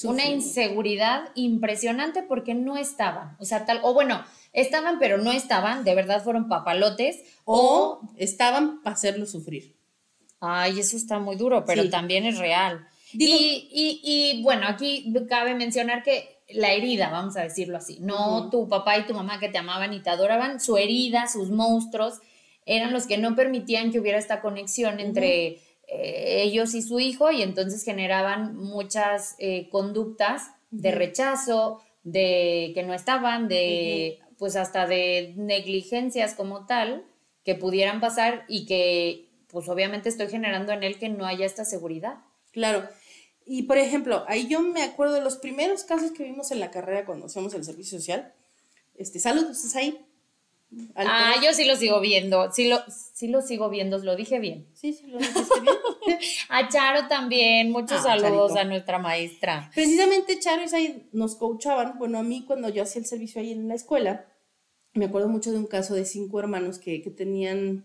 una 0.03 0.27
inseguridad 0.27 1.29
impresionante 1.35 2.23
porque 2.23 2.55
no 2.55 2.77
estaban. 2.77 3.37
O 3.38 3.44
sea, 3.44 3.64
tal, 3.66 3.81
o 3.83 3.92
bueno, 3.94 4.25
estaban 4.53 4.99
pero 4.99 5.18
no 5.18 5.31
estaban, 5.31 5.85
de 5.85 5.94
verdad 5.94 6.25
fueron 6.25 6.49
papalotes. 6.49 7.20
O 7.44 8.01
estaban 8.16 8.83
para 8.83 8.94
hacerlo 8.94 9.27
sufrir. 9.27 9.77
Ay, 10.40 10.81
eso 10.81 10.97
está 10.97 11.18
muy 11.18 11.37
duro, 11.37 11.64
pero 11.64 11.83
Sí. 11.85 11.90
también 11.90 12.25
es 12.25 12.38
real. 12.38 12.88
Digo- 13.12 13.37
y, 13.38 13.68
y, 13.70 14.01
y 14.38 14.42
bueno, 14.42 14.66
aquí 14.66 15.12
cabe 15.29 15.55
mencionar 15.55 16.03
que 16.03 16.34
la 16.55 16.73
herida, 16.73 17.11
vamos 17.11 17.37
a 17.37 17.43
decirlo 17.43 17.77
así, 17.77 17.99
no 18.01 18.51
tu 18.51 18.69
papá 18.69 18.99
y 18.99 19.07
tu 19.07 19.14
mamá 19.14 19.40
que 19.40 19.49
te 19.49 19.59
amaban 19.59 19.93
y 19.93 20.01
te 20.01 20.11
adoraban, 20.11 20.61
su 20.61 20.77
herida, 20.77 21.27
sus 21.27 21.51
monstruos, 21.51 22.21
eran 22.67 22.93
los 22.93 23.07
que 23.07 23.19
no 23.19 23.35
permitían 23.35 23.90
que 23.90 24.01
hubiera 24.01 24.19
esta 24.19 24.40
conexión 24.40 25.01
entre 25.01 25.61
eh, 25.88 26.43
ellos 26.43 26.75
y 26.75 26.83
su 26.83 27.01
hijo 27.01 27.31
y 27.31 27.43
entonces 27.43 27.85
generaban 27.85 28.57
muchas 28.57 29.35
eh, 29.38 29.69
conductas 29.71 30.51
de 30.71 30.90
rechazo, 30.93 31.83
de 32.03 32.73
que 32.75 32.83
no 32.83 32.95
estaban, 32.95 33.49
de 33.49 34.21
pues 34.38 34.57
hasta 34.57 34.87
de 34.87 35.33
negligencias 35.37 36.35
como 36.35 36.67
tal 36.67 37.05
que 37.45 37.55
pudieran 37.55 38.01
pasar 38.01 38.45
y 38.49 38.67
que 38.67 39.29
pues 39.49 39.69
obviamente 39.69 40.09
estoy 40.09 40.29
generando 40.29 40.73
en 40.73 40.83
él 40.83 40.99
que 40.99 41.09
no 41.09 41.27
haya 41.27 41.47
esta 41.47 41.64
seguridad. 41.64 42.17
Claro. 42.53 42.88
Y 43.46 43.64
por 43.64 43.78
ejemplo, 43.78 44.24
ahí 44.28 44.48
yo 44.48 44.61
me 44.61 44.83
acuerdo 44.83 45.14
de 45.14 45.20
los 45.20 45.37
primeros 45.37 45.85
casos 45.85 46.12
que 46.12 46.24
vimos 46.24 46.50
en 46.50 46.61
la 46.61 46.70
carrera 46.70 47.04
cuando 47.04 47.26
hacíamos 47.26 47.52
el 47.54 47.64
servicio 47.64 47.98
social. 47.98 48.33
Este, 48.96 49.18
saludos, 49.18 49.57
¿estás 49.59 49.76
ahí? 49.76 49.98
Al- 50.94 51.07
Ah, 51.09 51.35
yo 51.44 51.52
sí 51.52 51.64
lo 51.64 51.76
sigo 51.76 52.00
viendo, 52.00 52.50
sí 52.52 52.68
lo, 52.68 52.78
sí 52.88 53.28
lo 53.28 53.42
sigo 53.42 53.68
viendo, 53.68 53.98
lo 53.98 54.16
dije 54.16 54.38
bien. 54.40 54.66
Sí, 54.74 54.92
sí, 54.92 55.07
lo 55.07 55.18
dijiste 55.18 55.61
bien. 55.61 55.74
A 56.48 56.68
Charo 56.68 57.07
también, 57.09 57.70
muchos 57.70 57.98
Ah, 58.00 58.18
saludos 58.18 58.52
Charito. 58.52 58.61
a 58.61 58.64
nuestra 58.64 58.98
maestra. 58.98 59.70
Precisamente 59.74 60.38
Charo 60.38 60.62
y 60.64 60.68
Said 60.68 60.96
nos 61.12 61.37
coachaban. 61.37 61.98
Bueno, 61.98 62.18
a 62.18 62.22
mí 62.22 62.44
cuando 62.46 62.68
yo 62.70 62.83
hacía 62.83 63.00
el 63.00 63.07
servicio 63.07 63.40
ahí 63.40 63.52
en 63.52 63.68
la 63.68 63.74
escuela, 63.74 64.26
me 64.94 65.04
acuerdo 65.07 65.28
mucho 65.28 65.50
de 65.52 65.59
un 65.59 65.66
caso 65.66 65.94
de 65.94 66.04
cinco 66.04 66.38
hermanos 66.40 66.78
que, 66.78 67.02
que 67.02 67.11
tenían 67.11 67.85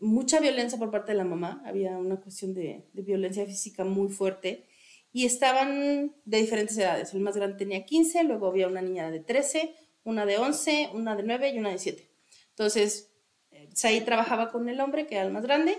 mucha 0.00 0.40
violencia 0.40 0.78
por 0.78 0.90
parte 0.90 1.12
de 1.12 1.18
la 1.18 1.24
mamá. 1.24 1.62
Había 1.66 1.96
una 1.98 2.16
cuestión 2.16 2.54
de, 2.54 2.84
de 2.92 3.02
violencia 3.02 3.44
física 3.46 3.84
muy 3.84 4.08
fuerte 4.08 4.64
y 5.12 5.24
estaban 5.24 6.14
de 6.24 6.38
diferentes 6.38 6.76
edades. 6.76 7.14
El 7.14 7.20
más 7.20 7.36
grande 7.36 7.56
tenía 7.56 7.84
15, 7.84 8.24
luego 8.24 8.46
había 8.48 8.68
una 8.68 8.82
niña 8.82 9.10
de 9.10 9.20
13, 9.20 9.74
una 10.04 10.26
de 10.26 10.38
11, 10.38 10.90
una 10.94 11.16
de 11.16 11.22
9 11.22 11.50
y 11.50 11.58
una 11.58 11.70
de 11.70 11.78
7. 11.78 12.08
Entonces, 12.50 13.10
eh, 13.50 13.68
Said 13.74 14.04
trabajaba 14.04 14.50
con 14.50 14.68
el 14.68 14.80
hombre, 14.80 15.06
que 15.06 15.14
era 15.14 15.24
el 15.24 15.32
más 15.32 15.44
grande, 15.44 15.78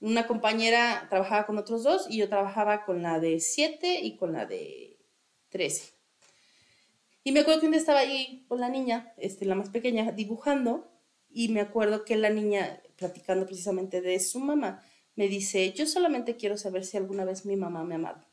una 0.00 0.26
compañera 0.26 1.06
trabajaba 1.08 1.46
con 1.46 1.56
otros 1.56 1.82
dos 1.82 2.06
y 2.10 2.18
yo 2.18 2.28
trabajaba 2.28 2.84
con 2.84 3.02
la 3.02 3.20
de 3.20 3.40
7 3.40 4.00
y 4.02 4.16
con 4.16 4.32
la 4.32 4.44
de 4.44 4.98
13. 5.50 5.92
Y 7.22 7.32
me 7.32 7.40
acuerdo 7.40 7.60
que 7.60 7.66
un 7.66 7.72
día 7.72 7.80
estaba 7.80 8.00
ahí 8.00 8.44
con 8.48 8.60
la 8.60 8.68
niña, 8.68 9.14
este, 9.16 9.46
la 9.46 9.54
más 9.54 9.70
pequeña, 9.70 10.12
dibujando 10.12 10.90
y 11.30 11.48
me 11.48 11.62
acuerdo 11.62 12.04
que 12.04 12.16
la 12.16 12.28
niña, 12.28 12.82
platicando 12.96 13.46
precisamente 13.46 14.02
de 14.02 14.20
su 14.20 14.40
mamá, 14.40 14.82
me 15.16 15.28
dice, 15.28 15.72
yo 15.72 15.86
solamente 15.86 16.36
quiero 16.36 16.58
saber 16.58 16.84
si 16.84 16.96
alguna 16.96 17.24
vez 17.24 17.46
mi 17.46 17.56
mamá 17.56 17.82
me 17.82 17.94
ha 17.94 17.96
amado. 17.96 18.26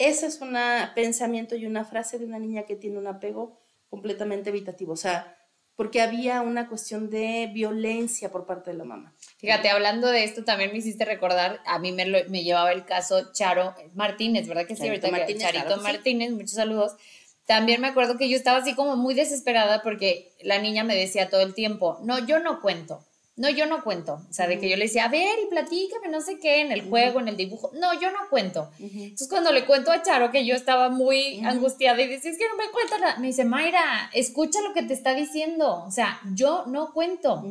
Ese 0.00 0.26
es 0.28 0.40
un 0.40 0.56
pensamiento 0.94 1.56
y 1.56 1.66
una 1.66 1.84
frase 1.84 2.18
de 2.18 2.24
una 2.24 2.38
niña 2.38 2.62
que 2.62 2.74
tiene 2.74 2.96
un 2.96 3.06
apego 3.06 3.60
completamente 3.90 4.48
evitativo, 4.48 4.94
o 4.94 4.96
sea, 4.96 5.36
porque 5.76 6.00
había 6.00 6.40
una 6.40 6.68
cuestión 6.70 7.10
de 7.10 7.50
violencia 7.52 8.30
por 8.32 8.46
parte 8.46 8.70
de 8.70 8.78
la 8.78 8.84
mamá. 8.84 9.14
Fíjate, 9.36 9.68
hablando 9.68 10.08
de 10.08 10.24
esto, 10.24 10.42
también 10.42 10.72
me 10.72 10.78
hiciste 10.78 11.04
recordar, 11.04 11.60
a 11.66 11.78
mí 11.78 11.92
me, 11.92 12.06
lo- 12.06 12.26
me 12.30 12.42
llevaba 12.42 12.72
el 12.72 12.86
caso 12.86 13.30
Charo 13.34 13.74
Martínez, 13.94 14.48
¿verdad 14.48 14.66
que 14.66 14.74
sí? 14.74 14.84
Charito 14.84 15.06
Ahorita 15.08 15.18
Martínez, 15.18 15.42
Charito 15.42 15.64
claro 15.66 15.80
sí. 15.80 15.86
Martínez, 15.92 16.30
muchos 16.32 16.52
saludos. 16.52 16.96
También 17.44 17.82
me 17.82 17.88
acuerdo 17.88 18.16
que 18.16 18.30
yo 18.30 18.36
estaba 18.38 18.56
así 18.58 18.74
como 18.74 18.96
muy 18.96 19.12
desesperada 19.12 19.82
porque 19.82 20.32
la 20.40 20.58
niña 20.60 20.82
me 20.82 20.96
decía 20.96 21.28
todo 21.28 21.42
el 21.42 21.52
tiempo, 21.52 21.98
no, 22.04 22.24
yo 22.26 22.38
no 22.40 22.62
cuento, 22.62 23.04
no, 23.40 23.48
yo 23.48 23.64
no 23.64 23.82
cuento. 23.82 24.20
O 24.28 24.32
sea, 24.34 24.46
de 24.46 24.58
que 24.58 24.68
yo 24.68 24.76
le 24.76 24.84
decía, 24.84 25.06
a 25.06 25.08
ver, 25.08 25.38
y 25.42 25.48
platícame, 25.48 26.08
no 26.08 26.20
sé 26.20 26.38
qué, 26.38 26.60
en 26.60 26.72
el 26.72 26.86
juego, 26.86 27.20
en 27.20 27.28
el 27.28 27.38
dibujo. 27.38 27.70
No, 27.72 27.98
yo 27.98 28.10
no 28.10 28.18
cuento. 28.28 28.68
Entonces, 28.78 29.28
cuando 29.30 29.50
le 29.50 29.64
cuento 29.64 29.90
a 29.90 30.02
Charo 30.02 30.30
que 30.30 30.44
yo 30.44 30.54
estaba 30.54 30.90
muy 30.90 31.40
angustiada 31.42 32.02
y 32.02 32.06
decía, 32.06 32.32
es 32.32 32.36
que 32.36 32.46
no 32.50 32.56
me 32.56 32.70
cuenta 32.70 32.98
nada, 32.98 33.16
me 33.18 33.28
dice, 33.28 33.46
Mayra, 33.46 34.10
escucha 34.12 34.60
lo 34.60 34.74
que 34.74 34.82
te 34.82 34.92
está 34.92 35.14
diciendo. 35.14 35.84
O 35.86 35.90
sea, 35.90 36.20
yo 36.34 36.66
no 36.66 36.92
cuento. 36.92 37.42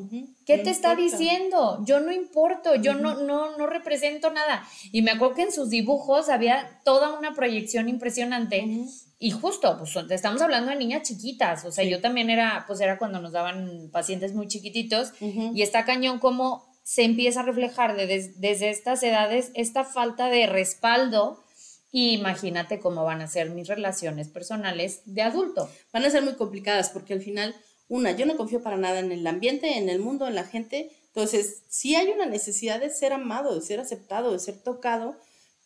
¿Qué 0.46 0.60
te 0.60 0.70
está 0.70 0.94
diciendo? 0.96 1.84
Yo 1.86 2.00
no 2.02 2.12
importo, 2.12 2.76
yo 2.76 2.94
no, 2.94 3.16
no, 3.16 3.58
no 3.58 3.66
represento 3.66 4.30
nada. 4.30 4.64
Y 4.92 5.02
me 5.02 5.10
acuerdo 5.10 5.34
que 5.34 5.42
en 5.42 5.52
sus 5.52 5.72
dibujos 5.72 6.30
había 6.30 6.80
toda 6.84 7.18
una 7.18 7.34
proyección 7.34 7.90
impresionante. 7.90 8.64
Y 9.22 9.32
justo, 9.32 9.78
pues 9.78 9.94
estamos 10.12 10.42
hablando 10.42 10.72
de 10.72 10.78
niñas 10.78 11.04
chiquitas. 11.08 11.66
O 11.66 11.72
sea, 11.74 11.84
Sí. 11.84 11.90
yo 11.92 12.00
también 12.00 12.30
era, 12.30 12.64
pues 12.68 12.80
era 12.80 12.98
cuando 12.98 13.20
nos 13.20 13.34
daban 13.34 13.90
pacientes 13.92 14.34
muy 14.34 14.48
chiquititos. 14.48 15.12
Ujú. 15.20 15.52
Y 15.54 15.62
está 15.62 15.84
cañón 15.86 16.20
como 16.20 16.68
se 16.84 17.04
empieza 17.04 17.42
a 17.42 17.44
reflejar 17.44 17.96
de- 17.98 18.08
des- 18.08 18.40
desde 18.40 18.70
estas 18.70 19.04
edades 19.04 19.52
esta 19.56 19.84
falta 19.84 20.30
de 20.30 20.48
respaldo. 20.48 21.44
Y 21.92 22.12
imagínate 22.14 22.80
cómo 22.80 23.04
van 23.04 23.22
a 23.22 23.28
ser 23.28 23.50
mis 23.50 23.68
relaciones 23.68 24.30
personales 24.30 25.02
de 25.06 25.22
adulto. 25.22 25.70
van 25.92 26.06
a 26.06 26.10
ser 26.10 26.24
muy 26.24 26.36
complicadas 26.36 26.90
porque 26.90 27.14
al 27.14 27.22
final, 27.22 27.54
una, 27.90 28.12
yo 28.12 28.26
no 28.26 28.38
confío 28.38 28.62
para 28.64 28.78
nada 28.78 29.00
en 29.00 29.12
el 29.12 29.26
ambiente, 29.28 29.78
en 29.78 29.90
el 29.90 30.00
mundo, 30.00 30.28
en 30.28 30.36
la 30.36 30.44
gente. 30.46 30.92
Entonces, 31.08 31.64
sí 31.68 31.96
hay 31.96 32.08
una 32.10 32.26
necesidad 32.28 32.80
de 32.80 32.90
ser 32.92 33.12
amado, 33.14 33.54
de 33.56 33.62
ser 33.62 33.80
aceptado, 33.80 34.32
de 34.32 34.40
ser 34.40 34.60
tocado, 34.64 35.18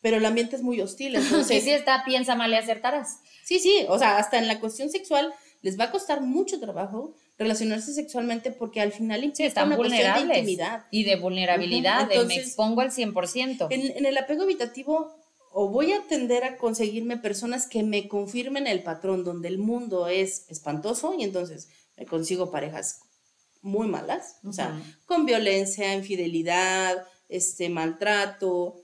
pero 0.04 0.18
el 0.18 0.26
ambiente 0.26 0.56
es 0.56 0.62
muy 0.62 0.80
hostil. 0.82 1.14
Sí, 1.20 1.26
Entonces, 1.26 1.64
sí 1.64 1.72
está, 1.72 2.04
piensa 2.06 2.36
mal 2.36 2.52
y 2.52 2.56
acertarás. 2.56 3.18
sí, 3.44 3.58
sí, 3.58 3.86
o 3.90 3.98
sea, 3.98 4.18
hasta 4.18 4.38
en 4.38 4.48
la 4.48 4.60
cuestión 4.60 4.92
sexual 4.92 5.34
les 5.64 5.80
va 5.80 5.86
a 5.86 5.92
costar 5.92 6.22
mucho 6.22 6.60
trabajo 6.60 7.16
relacionarse 7.40 7.94
sexualmente 7.94 8.52
porque 8.52 8.82
al 8.82 8.92
final 8.92 9.32
Sí, 9.34 9.44
están 9.44 9.68
una 9.68 9.76
de 9.78 9.82
vulnerables. 9.82 10.38
intimidad. 10.38 10.86
Y 10.92 11.04
de 11.06 11.16
vulnerabilidad, 11.16 12.08
de 12.08 12.24
me 12.26 12.36
expongo 12.36 12.82
al 12.82 12.92
100%. 12.92 13.68
En, 13.72 13.98
en 13.98 14.06
el 14.06 14.18
apego 14.18 14.44
evitativo, 14.44 15.16
o 15.52 15.70
voy 15.70 15.94
a 15.94 16.02
tender 16.10 16.44
a 16.44 16.58
conseguirme 16.58 17.18
personas 17.18 17.66
que 17.68 17.82
me 17.82 18.08
confirmen 18.08 18.68
el 18.68 18.84
patrón 18.84 19.24
donde 19.24 19.48
el 19.48 19.58
mundo 19.58 20.08
es 20.08 20.46
espantoso 20.50 21.16
y 21.18 21.24
entonces 21.24 21.70
me 21.98 22.06
consigo 22.06 22.52
parejas 22.52 23.00
muy 23.62 23.88
malas, 23.88 24.40
o 24.44 24.52
sea, 24.52 24.78
con 25.06 25.26
violencia, 25.26 25.94
infidelidad, 25.94 27.06
este 27.30 27.70
maltrato, 27.70 28.76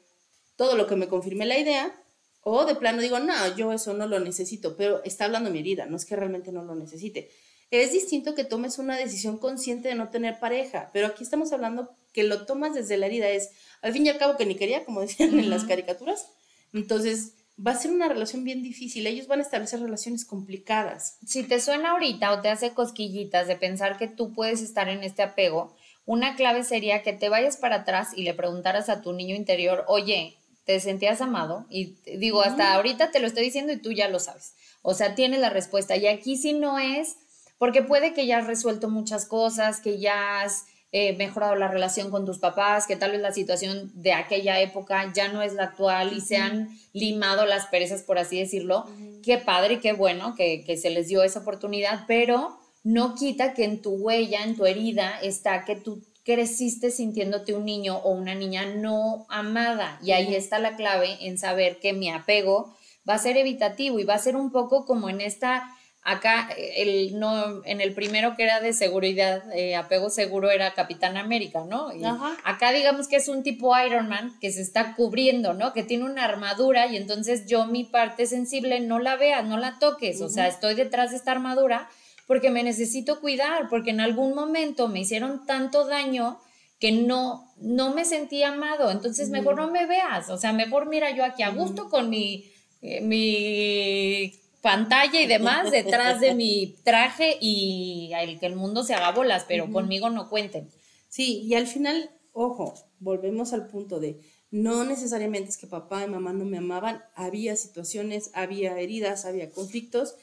todo 0.59 0.75
lo 0.75 0.87
que 0.87 0.97
me 0.97 1.07
confirme 1.07 1.45
la 1.45 1.57
idea, 1.57 1.95
o 2.41 2.65
de 2.65 2.75
plano 2.75 3.01
digo, 3.01 3.17
no, 3.17 3.55
yo 3.55 3.71
eso 3.71 3.93
no 3.93 4.07
lo 4.07 4.19
necesito, 4.19 4.75
pero 4.75 5.01
está 5.05 5.23
hablando 5.23 5.49
mi 5.51 5.59
herida, 5.59 5.85
no 5.85 5.95
es 5.95 6.03
que 6.03 6.17
realmente 6.17 6.51
no 6.51 6.65
lo 6.65 6.75
necesite. 6.75 7.31
Es 7.71 7.93
distinto 7.93 8.35
que 8.35 8.43
tomes 8.43 8.77
una 8.77 8.97
decisión 8.97 9.37
consciente 9.37 9.87
de 9.87 9.95
no 9.95 10.09
tener 10.09 10.37
pareja, 10.37 10.89
pero 10.91 11.07
aquí 11.07 11.23
estamos 11.23 11.53
hablando 11.53 11.95
que 12.11 12.23
lo 12.23 12.45
tomas 12.45 12.73
desde 12.73 12.97
la 12.97 13.05
herida, 13.05 13.29
es 13.29 13.51
al 13.81 13.93
fin 13.93 14.05
y 14.05 14.09
al 14.09 14.17
cabo 14.17 14.35
que 14.35 14.45
ni 14.45 14.55
quería, 14.55 14.83
como 14.83 14.99
decían 15.01 15.39
en 15.39 15.49
las 15.49 15.63
caricaturas. 15.63 16.27
Entonces, 16.73 17.35
va 17.65 17.71
a 17.71 17.79
ser 17.79 17.91
una 17.91 18.09
relación 18.09 18.43
bien 18.43 18.61
difícil, 18.61 19.07
ellos 19.07 19.27
van 19.27 19.39
a 19.39 19.43
establecer 19.43 19.79
relaciones 19.79 20.25
complicadas. 20.25 21.19
Si 21.25 21.43
te 21.43 21.61
suena 21.61 21.91
ahorita 21.91 22.33
o 22.33 22.41
te 22.41 22.49
hace 22.49 22.73
cosquillitas 22.73 23.47
de 23.47 23.55
pensar 23.55 23.97
que 23.97 24.09
tú 24.09 24.33
puedes 24.33 24.61
estar 24.61 24.89
en 24.89 25.05
este 25.05 25.21
apego, 25.21 25.77
una 26.05 26.35
clave 26.35 26.65
sería 26.65 27.01
que 27.01 27.13
te 27.13 27.29
vayas 27.29 27.55
para 27.55 27.77
atrás 27.77 28.09
y 28.13 28.23
le 28.23 28.33
preguntaras 28.33 28.89
a 28.89 29.01
tu 29.01 29.13
niño 29.13 29.35
interior, 29.35 29.85
oye, 29.87 30.38
¿te 30.69 30.79
sentías 30.79 31.19
amado? 31.19 31.65
Y 31.71 31.95
digo, 32.19 32.43
hasta 32.43 32.75
ahorita 32.75 33.09
te 33.09 33.19
lo 33.19 33.25
estoy 33.25 33.45
diciendo 33.45 33.73
y 33.73 33.77
tú 33.77 33.91
ya 33.91 34.07
lo 34.07 34.19
sabes. 34.19 34.53
O 34.83 34.93
sea, 34.93 35.15
tienes 35.15 35.39
la 35.39 35.49
respuesta. 35.49 35.97
Y 35.97 36.05
aquí 36.05 36.37
sí 36.37 36.53
no 36.53 36.77
es, 36.77 37.15
porque 37.57 37.81
puede 37.81 38.13
que 38.13 38.27
ya 38.27 38.37
has 38.37 38.45
resuelto 38.45 38.87
muchas 38.87 39.25
cosas, 39.25 39.79
que 39.79 39.97
ya 39.97 40.41
has 40.41 40.67
eh, 40.91 41.13
mejorado 41.17 41.55
la 41.55 41.69
relación 41.69 42.11
con 42.11 42.23
tus 42.23 42.37
papás, 42.37 42.85
que 42.85 42.95
tal 42.95 43.13
vez 43.13 43.19
la 43.19 43.31
situación 43.31 43.91
de 43.95 44.13
aquella 44.13 44.61
época 44.61 45.11
ya 45.11 45.29
no 45.29 45.41
es 45.41 45.53
la 45.53 45.63
actual 45.63 46.13
y 46.15 46.21
se 46.21 46.37
han 46.37 46.69
limado 46.93 47.47
las 47.47 47.65
perezas, 47.65 48.03
por 48.03 48.19
así 48.19 48.37
decirlo. 48.37 48.85
Qué 49.23 49.39
padre 49.39 49.73
y 49.73 49.79
qué 49.79 49.93
bueno 49.93 50.35
que, 50.35 50.63
que 50.63 50.77
se 50.77 50.91
les 50.91 51.07
dio 51.07 51.23
esa 51.23 51.39
oportunidad, 51.39 52.03
pero 52.07 52.59
no 52.83 53.15
quita 53.15 53.55
que 53.55 53.63
en 53.63 53.81
tu 53.81 53.89
huella, 53.89 54.43
en 54.43 54.55
tu 54.55 54.67
herida, 54.67 55.19
está 55.19 55.65
que 55.65 55.75
tú 55.75 56.03
creciste 56.23 56.91
sintiéndote 56.91 57.53
un 57.53 57.65
niño 57.65 57.97
o 57.97 58.11
una 58.11 58.35
niña 58.35 58.65
no 58.65 59.25
amada. 59.29 59.99
Y 60.03 60.11
ahí 60.11 60.35
está 60.35 60.59
la 60.59 60.75
clave 60.75 61.17
en 61.21 61.37
saber 61.37 61.79
que 61.79 61.93
mi 61.93 62.09
apego 62.09 62.75
va 63.07 63.15
a 63.15 63.19
ser 63.19 63.37
evitativo 63.37 63.99
y 63.99 64.03
va 64.03 64.15
a 64.15 64.19
ser 64.19 64.35
un 64.35 64.51
poco 64.51 64.85
como 64.85 65.09
en 65.09 65.21
esta 65.21 65.75
Acá, 66.01 66.49
el, 66.57 67.19
no, 67.19 67.61
en 67.65 67.81
el 67.81 67.93
primero 67.93 68.37
que 68.37 68.43
era 68.43 68.61
de 68.61 68.71
seguridad, 68.71 69.43
eh, 69.53 69.75
apego 69.75 70.09
seguro 70.09 70.49
era 70.49 70.73
Capitán 70.73 71.17
América, 71.17 71.65
¿no? 71.67 71.93
Y 71.93 72.03
acá 72.45 72.71
digamos 72.71 73.09
que 73.09 73.17
es 73.17 73.27
un 73.27 73.43
tipo 73.43 73.77
Iron 73.77 74.07
Man 74.07 74.33
que 74.39 74.51
se 74.51 74.61
está 74.61 74.95
cubriendo, 74.95 75.53
¿no? 75.53 75.73
Que 75.73 75.83
tiene 75.83 76.05
una 76.05 76.23
armadura 76.23 76.87
y 76.87 76.95
entonces 76.95 77.47
yo 77.47 77.65
mi 77.65 77.83
parte 77.83 78.27
sensible 78.27 78.79
no 78.79 78.99
la 78.99 79.17
veas, 79.17 79.45
no 79.45 79.57
la 79.57 79.77
toques, 79.77 80.21
o 80.21 80.29
sea, 80.29 80.47
estoy 80.47 80.73
detrás 80.73 81.11
de 81.11 81.17
esta 81.17 81.31
armadura 81.31 81.89
porque 82.29 82.51
me 82.51 82.61
necesito 82.61 83.21
cuidar, 83.21 83.69
porque 83.69 83.89
en 83.89 84.01
algún 84.01 84.35
momento 84.35 84.87
me 84.87 84.99
hicieron 84.99 85.47
tanto 85.47 85.87
daño 85.87 86.37
que 86.79 86.91
no, 86.91 87.51
no 87.57 87.91
me 87.95 88.05
sentí 88.05 88.43
amado, 88.43 88.91
entonces 88.91 89.31
mejor 89.31 89.55
no 89.55 89.71
me 89.71 89.87
veas, 89.87 90.29
o 90.29 90.37
sea, 90.37 90.53
mejor 90.53 90.87
mira 90.87 91.09
yo 91.09 91.25
aquí 91.25 91.41
a 91.41 91.49
gusto 91.49 91.89
con 91.89 92.11
mi, 92.11 92.45
eh, 92.83 93.01
mi 93.01 94.39
pantalla 94.61 95.19
y 95.19 95.25
demás 95.25 95.71
detrás 95.71 96.21
de 96.21 96.35
mi 96.35 96.75
traje 96.83 97.35
y 97.41 98.11
el 98.13 98.39
que 98.39 98.45
el 98.45 98.55
mundo 98.55 98.83
se 98.83 98.93
haga 98.93 99.11
bolas, 99.11 99.45
pero 99.47 99.71
conmigo 99.71 100.11
no 100.11 100.29
cuenten. 100.29 100.69
Sí, 101.07 101.41
y 101.47 101.55
al 101.55 101.65
final, 101.65 102.11
ojo, 102.33 102.75
volvemos 102.99 103.53
al 103.53 103.65
punto 103.65 103.99
de 103.99 104.19
no 104.51 104.83
necesariamente 104.83 105.49
es 105.49 105.57
que 105.57 105.65
papá 105.65 106.03
y 106.03 106.07
mamá 106.07 106.31
no 106.33 106.45
me 106.45 106.59
amaban, 106.59 107.03
había 107.15 107.55
situaciones, 107.55 108.29
había 108.35 108.79
heridas, 108.79 109.25
había 109.25 109.49
conflictos 109.49 110.13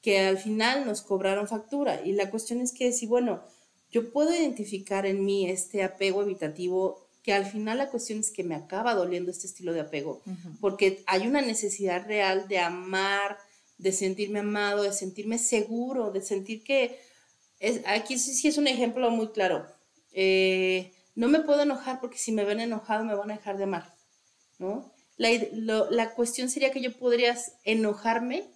que 0.00 0.20
al 0.20 0.38
final 0.38 0.86
nos 0.86 1.02
cobraron 1.02 1.48
factura. 1.48 2.00
Y 2.04 2.12
la 2.12 2.30
cuestión 2.30 2.60
es 2.60 2.72
que 2.72 2.92
si, 2.92 3.06
bueno, 3.06 3.42
yo 3.90 4.12
puedo 4.12 4.34
identificar 4.34 5.06
en 5.06 5.24
mí 5.24 5.48
este 5.48 5.82
apego 5.82 6.22
evitativo, 6.22 7.08
que 7.22 7.32
al 7.32 7.46
final 7.46 7.78
la 7.78 7.90
cuestión 7.90 8.20
es 8.20 8.30
que 8.30 8.44
me 8.44 8.54
acaba 8.54 8.94
doliendo 8.94 9.30
este 9.30 9.46
estilo 9.46 9.72
de 9.72 9.80
apego, 9.80 10.22
porque 10.60 11.02
hay 11.06 11.26
una 11.26 11.42
necesidad 11.42 12.06
real 12.06 12.48
de 12.48 12.58
amar, 12.58 13.38
de 13.76 13.92
sentirme 13.92 14.40
amado, 14.40 14.82
de 14.82 14.92
sentirme 14.92 15.38
seguro, 15.38 16.10
de 16.10 16.22
sentir 16.22 16.62
que... 16.62 16.98
Es, 17.60 17.80
aquí 17.86 18.18
sí, 18.18 18.46
es 18.46 18.56
un 18.56 18.68
ejemplo 18.68 19.10
muy 19.10 19.28
claro. 19.28 19.66
Eh, 20.12 20.92
no 21.16 21.28
me 21.28 21.40
puedo 21.40 21.62
enojar 21.62 22.00
porque 22.00 22.18
si 22.18 22.30
me 22.30 22.44
ven 22.44 22.60
enojado 22.60 23.04
me 23.04 23.14
van 23.14 23.30
a 23.30 23.36
dejar 23.36 23.58
de 23.58 23.64
amar, 23.64 23.94
¿no? 24.58 24.92
La, 25.16 25.30
la 25.90 26.14
cuestión 26.14 26.48
sería 26.48 26.70
que 26.70 26.80
yo 26.80 26.96
podría 26.96 27.36
enojarme 27.64 28.48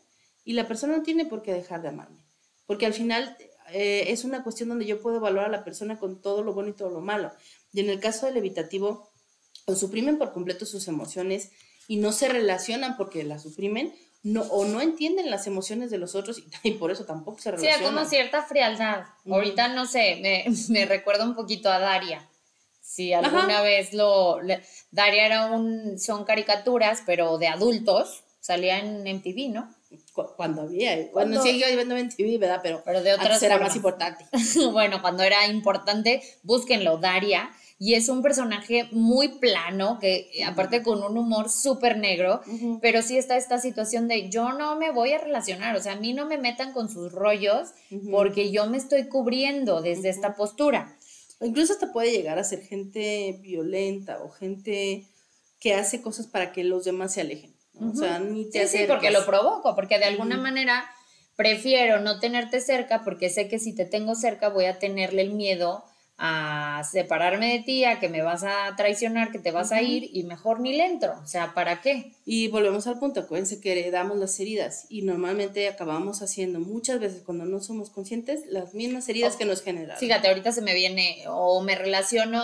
y 0.45 0.55
la 0.55 0.67
persona 0.67 0.97
no 0.97 1.03
tiene 1.03 1.25
por 1.27 1.43
qué 1.43 1.53
dejar 1.53 1.83
de 1.83 1.89
amarme, 1.89 2.19
porque 2.67 2.87
al 2.87 2.95
final 2.95 3.37
eh, 3.73 4.07
es 4.09 4.25
una 4.25 4.43
cuestión 4.43 4.69
donde 4.69 4.87
yo 4.87 5.01
puedo 5.01 5.17
evaluar 5.17 5.47
a 5.47 5.51
la 5.51 5.65
persona 5.65 5.99
con 5.99 6.21
todo 6.21 6.43
lo 6.43 6.53
bueno 6.53 6.71
y 6.71 6.75
todo 6.75 6.91
lo 6.91 7.01
malo. 7.01 7.33
Y 7.73 7.81
en 7.81 7.91
el 7.91 8.01
caso 8.01 8.27
del 8.27 8.37
evitativo, 8.37 9.11
o 9.67 9.75
suprimen 9.75 10.19
por 10.19 10.33
completo 10.33 10.67
sus 10.67 10.89
emociones 10.89 11.51
y 11.89 11.97
no 11.97 12.13
se 12.13 12.29
relacionan 12.29 12.97
porque 12.97 13.25
las 13.25 13.43
suprimen, 13.43 13.95
no, 14.23 14.43
o 14.43 14.65
no 14.65 14.81
entienden 14.81 15.31
las 15.31 15.47
emociones 15.47 15.91
de 15.91 15.99
los 15.99 16.15
otros 16.15 16.43
y, 16.63 16.71
por 16.73 16.91
eso 16.91 17.05
tampoco 17.05 17.41
se 17.41 17.51
relacionan. 17.51 17.79
Sí, 17.79 17.85
como 17.85 18.05
cierta 18.05 18.43
frialdad. 18.43 19.05
Ahorita, 19.29 19.69
no 19.69 19.87
sé, 19.87 20.19
me, 20.21 20.45
me 20.69 20.87
recuerda 20.87 21.25
un 21.25 21.35
poquito 21.35 21.71
a 21.71 21.79
Daria. 21.79 22.29
Si 22.81 23.13
alguna 23.13 23.63
vez 23.63 23.95
lo... 23.95 24.39
Daria 24.91 25.27
era 25.27 25.47
un... 25.47 25.99
Son 25.99 26.25
caricaturas, 26.25 27.03
pero 27.07 27.39
de 27.39 27.49
adultos. 27.49 28.25
Salía 28.41 28.81
en 28.81 29.05
MTV, 29.05 29.51
¿no? 29.51 29.75
Cuando 30.13 30.63
había, 30.63 31.11
cuando, 31.11 31.43
seguía 31.43 31.69
viendo 31.69 31.97
MTV, 31.97 32.39
¿verdad? 32.39 32.61
Pero, 32.63 32.83
pero 32.85 33.03
de 33.03 33.15
otras 33.15 33.43
era 33.43 33.59
más 33.59 33.75
importante. 33.77 34.27
bueno, 34.73 35.01
cuando 35.01 35.23
era 35.23 35.47
importante, 35.47 36.23
búsquenlo, 36.43 36.99
Daria 36.99 37.51
y 37.85 37.95
es 37.95 38.09
un 38.09 38.23
personaje 38.23 38.89
muy 38.93 39.27
plano, 39.41 39.99
que 40.01 40.31
aparte 40.47 40.85
con 40.85 41.03
un 41.03 41.19
humor 41.19 41.51
súper 41.51 41.99
negro, 41.99 42.41
pero 42.81 43.03
sí 43.03 43.19
está 43.19 43.37
esta 43.37 43.59
situación 43.59 44.07
de 44.07 44.31
yo 44.31 44.53
no 44.53 44.77
me 44.77 44.93
voy 44.93 45.15
a 45.15 45.19
relacionar, 45.19 45.75
o 45.75 45.83
sea, 45.83 45.95
a 45.95 45.97
mí 45.97 46.13
no 46.13 46.25
me 46.25 46.39
metan 46.39 46.73
con 46.73 46.89
sus 46.89 47.11
rollos 47.11 47.71
porque 48.09 48.53
yo 48.53 48.69
me 48.69 48.79
estoy 48.79 49.09
cubriendo 49.09 49.83
desde 49.83 50.11
esta 50.11 50.37
postura. 50.37 50.97
O 51.41 51.45
incluso 51.45 51.73
hasta 51.73 51.93
puede 51.93 52.13
llegar 52.13 52.39
a 52.39 52.45
ser 52.45 52.63
gente 52.63 53.41
violenta 53.43 54.23
o 54.23 54.31
gente 54.31 55.09
que 55.59 55.75
hace 55.75 56.03
cosas 56.03 56.29
para 56.29 56.53
que 56.53 56.63
los 56.63 56.85
demás 56.85 57.15
se 57.15 57.23
alejen. 57.23 57.53
O 57.81 57.95
sea, 57.95 58.19
ni 58.19 58.51
te 58.51 58.67
Sí, 58.67 58.79
sí, 58.79 58.85
porque 58.87 59.11
lo 59.11 59.25
provoco, 59.25 59.75
porque 59.75 59.99
de 59.99 60.05
alguna 60.05 60.37
manera 60.37 60.85
prefiero 61.37 62.01
no 62.01 62.21
tenerte 62.21 62.61
cerca 62.61 63.03
porque 63.05 63.31
sé 63.31 63.49
que 63.49 63.59
si 63.59 63.75
te 63.75 63.85
tengo 63.85 64.15
cerca 64.15 64.49
voy 64.49 64.67
a 64.67 64.79
tenerle 64.79 65.23
el 65.23 65.33
miedo 65.33 65.85
a 66.25 66.85
separarme 66.89 67.53
de 67.53 67.65
ti, 67.65 67.85
a 67.85 67.99
que 67.99 68.09
me 68.09 68.23
vas 68.23 68.45
a 68.45 68.77
traicionar, 68.77 69.33
que 69.33 69.41
te 69.41 69.51
vas 69.51 69.73
a 69.73 69.83
ir 69.83 70.09
y 70.13 70.23
mejor 70.23 70.61
ni 70.61 70.73
le 70.73 70.87
entro. 70.87 71.15
O 71.21 71.27
sea, 71.27 71.53
¿para 71.53 71.81
qué? 71.81 72.13
Y 72.25 72.47
volvemos 72.47 72.87
al 72.87 73.01
punto, 73.01 73.21
acuérdense 73.21 73.61
que 73.61 73.73
heredamos 73.73 74.19
las 74.19 74.39
heridas 74.39 74.87
y 74.89 75.03
normalmente 75.03 75.67
acabamos 75.67 76.23
haciendo 76.23 76.61
muchas 76.61 77.01
veces 77.01 77.23
cuando 77.27 77.45
no 77.45 77.59
somos 77.61 77.91
conscientes 77.91 78.45
las 78.47 78.73
mismas 78.73 79.09
heridas 79.09 79.35
que 79.35 79.47
nos 79.47 79.63
generan. 79.63 79.99
Fíjate, 79.99 80.29
ahorita 80.29 80.53
se 80.53 80.63
me 80.63 80.75
viene 80.75 81.25
o 81.27 81.61
me 81.63 81.75
relaciono, 81.75 82.41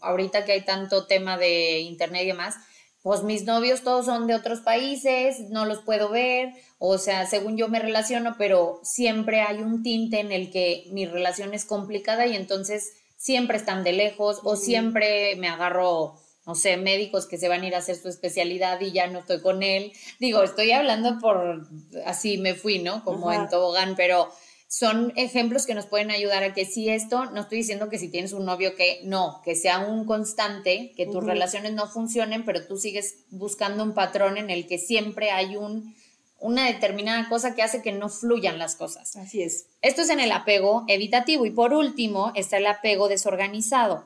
ahorita 0.00 0.44
que 0.44 0.52
hay 0.52 0.62
tanto 0.62 1.06
tema 1.06 1.38
de 1.38 1.80
internet 1.80 2.22
y 2.24 2.28
demás, 2.28 2.56
pues 3.04 3.22
mis 3.22 3.44
novios 3.44 3.82
todos 3.82 4.06
son 4.06 4.26
de 4.26 4.34
otros 4.34 4.60
países, 4.60 5.50
no 5.50 5.66
los 5.66 5.80
puedo 5.82 6.08
ver, 6.08 6.54
o 6.78 6.96
sea, 6.96 7.26
según 7.26 7.58
yo 7.58 7.68
me 7.68 7.78
relaciono, 7.78 8.36
pero 8.38 8.80
siempre 8.82 9.42
hay 9.42 9.58
un 9.58 9.82
tinte 9.82 10.20
en 10.20 10.32
el 10.32 10.50
que 10.50 10.84
mi 10.90 11.04
relación 11.04 11.52
es 11.52 11.66
complicada 11.66 12.26
y 12.26 12.34
entonces 12.34 12.94
siempre 13.18 13.58
están 13.58 13.84
de 13.84 13.92
lejos 13.92 14.40
o 14.42 14.56
siempre 14.56 15.36
me 15.36 15.48
agarro, 15.48 16.14
no 16.46 16.54
sé, 16.54 16.78
médicos 16.78 17.26
que 17.26 17.36
se 17.36 17.48
van 17.48 17.60
a 17.60 17.66
ir 17.66 17.74
a 17.74 17.78
hacer 17.80 17.96
su 17.96 18.08
especialidad 18.08 18.80
y 18.80 18.92
ya 18.92 19.06
no 19.06 19.18
estoy 19.18 19.42
con 19.42 19.62
él. 19.62 19.92
Digo, 20.18 20.42
estoy 20.42 20.72
hablando 20.72 21.18
por, 21.18 21.68
así 22.06 22.38
me 22.38 22.54
fui, 22.54 22.78
¿no? 22.78 23.04
Como 23.04 23.30
en 23.34 23.50
tobogán, 23.50 23.96
pero 23.96 24.32
son 24.76 25.12
ejemplos 25.14 25.66
que 25.66 25.74
nos 25.74 25.86
pueden 25.86 26.10
ayudar 26.10 26.42
a 26.42 26.52
que 26.52 26.64
si 26.64 26.88
esto, 26.88 27.26
no 27.26 27.42
estoy 27.42 27.58
diciendo 27.58 27.88
que 27.88 27.96
si 27.96 28.08
tienes 28.08 28.32
un 28.32 28.44
novio 28.44 28.74
que 28.74 29.02
no, 29.04 29.40
que 29.44 29.54
sea 29.54 29.78
un 29.78 30.04
constante, 30.04 30.92
que 30.96 31.06
tus 31.06 31.22
relaciones 31.22 31.74
no 31.74 31.86
funcionen, 31.86 32.44
pero 32.44 32.66
tú 32.66 32.76
sigues 32.76 33.24
buscando 33.30 33.84
un 33.84 33.94
patrón 33.94 34.36
en 34.36 34.50
el 34.50 34.66
que 34.66 34.78
siempre 34.78 35.30
hay 35.30 35.54
un 35.54 35.94
una 36.40 36.66
determinada 36.66 37.28
cosa 37.28 37.54
que 37.54 37.62
hace 37.62 37.82
que 37.82 37.92
no 37.92 38.08
fluyan 38.08 38.58
las 38.58 38.74
cosas. 38.74 39.14
Así 39.14 39.42
es. 39.42 39.68
Esto 39.80 40.02
es 40.02 40.10
en 40.10 40.18
el 40.18 40.32
apego 40.32 40.84
evitativo. 40.88 41.46
Y 41.46 41.52
por 41.52 41.72
último 41.72 42.32
está 42.34 42.56
el 42.56 42.66
apego 42.66 43.06
desorganizado. 43.06 44.04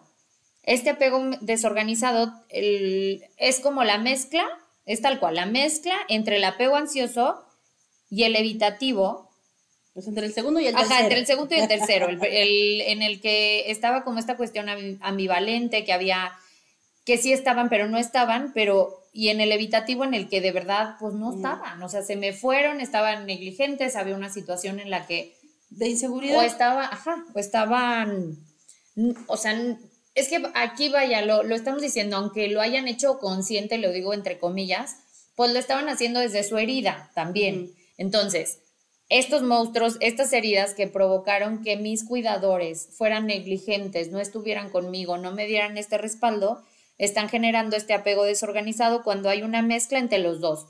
Este 0.64 0.90
apego 0.90 1.30
desorganizado 1.40 2.34
es 2.50 3.60
como 3.60 3.84
la 3.84 3.96
mezcla, 3.96 4.46
es 4.84 5.00
tal 5.00 5.18
cual, 5.18 5.36
la 5.36 5.46
mezcla 5.46 5.94
entre 6.08 6.36
el 6.36 6.44
apego 6.44 6.76
ansioso 6.76 7.42
y 8.10 8.24
el 8.24 8.36
evitativo. 8.36 9.27
Pues 9.98 10.06
entre 10.06 10.26
el 10.26 10.32
segundo 10.32 10.60
y 10.60 10.66
el 10.68 10.76
tercero. 10.76 10.94
Ajá, 10.94 11.02
entre 11.02 11.18
el 11.18 11.26
segundo 11.26 11.56
y 11.56 11.58
el 11.58 11.66
tercero, 11.66 12.06
en 12.22 13.02
el 13.02 13.20
que 13.20 13.68
estaba 13.68 14.04
como 14.04 14.20
esta 14.20 14.36
cuestión 14.36 14.68
ambivalente, 15.00 15.84
que 15.84 15.92
había, 15.92 16.30
que 17.04 17.18
sí 17.18 17.32
estaban, 17.32 17.68
pero 17.68 17.88
no 17.88 17.98
estaban, 17.98 18.52
pero 18.54 19.02
y 19.12 19.30
en 19.30 19.40
el 19.40 19.50
evitativo 19.50 20.04
en 20.04 20.14
el 20.14 20.28
que 20.28 20.40
de 20.40 20.52
verdad 20.52 20.94
pues 21.00 21.14
no 21.14 21.34
estaban, 21.34 21.82
o 21.82 21.88
sea, 21.88 22.02
se 22.02 22.14
me 22.14 22.32
fueron, 22.32 22.80
estaban 22.80 23.26
negligentes, 23.26 23.96
había 23.96 24.14
una 24.14 24.30
situación 24.30 24.78
en 24.78 24.90
la 24.90 25.04
que 25.04 25.34
de 25.70 25.88
inseguridad. 25.88 26.38
O 26.38 26.42
estaba, 26.42 26.84
ajá, 26.84 27.24
o 27.34 27.38
estaban, 27.40 28.38
o 29.26 29.36
sea, 29.36 29.60
es 30.14 30.28
que 30.28 30.40
aquí 30.54 30.90
vaya, 30.90 31.22
lo, 31.22 31.42
lo 31.42 31.56
estamos 31.56 31.82
diciendo, 31.82 32.18
aunque 32.18 32.46
lo 32.46 32.60
hayan 32.60 32.86
hecho 32.86 33.18
consciente, 33.18 33.78
lo 33.78 33.90
digo 33.90 34.14
entre 34.14 34.38
comillas, 34.38 34.94
pues 35.34 35.52
lo 35.52 35.58
estaban 35.58 35.88
haciendo 35.88 36.20
desde 36.20 36.44
su 36.44 36.56
herida 36.56 37.10
también. 37.16 37.72
Entonces, 37.96 38.60
estos 39.08 39.42
monstruos, 39.42 39.96
estas 40.00 40.32
heridas 40.32 40.74
que 40.74 40.86
provocaron 40.86 41.62
que 41.62 41.76
mis 41.76 42.04
cuidadores 42.04 42.88
fueran 42.92 43.26
negligentes, 43.26 44.10
no 44.10 44.20
estuvieran 44.20 44.70
conmigo, 44.70 45.16
no 45.16 45.32
me 45.32 45.46
dieran 45.46 45.78
este 45.78 45.96
respaldo, 45.98 46.62
están 46.98 47.28
generando 47.28 47.76
este 47.76 47.94
apego 47.94 48.24
desorganizado 48.24 49.02
cuando 49.02 49.28
hay 49.28 49.42
una 49.42 49.62
mezcla 49.62 49.98
entre 49.98 50.18
los 50.18 50.40
dos. 50.40 50.66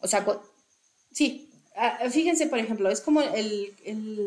O 0.00 0.08
sea, 0.08 0.24
Sí, 1.12 1.50
ah, 1.74 1.98
fíjense, 2.08 2.46
por 2.46 2.60
ejemplo, 2.60 2.88
es 2.88 3.00
como 3.00 3.20
el- 3.20 3.74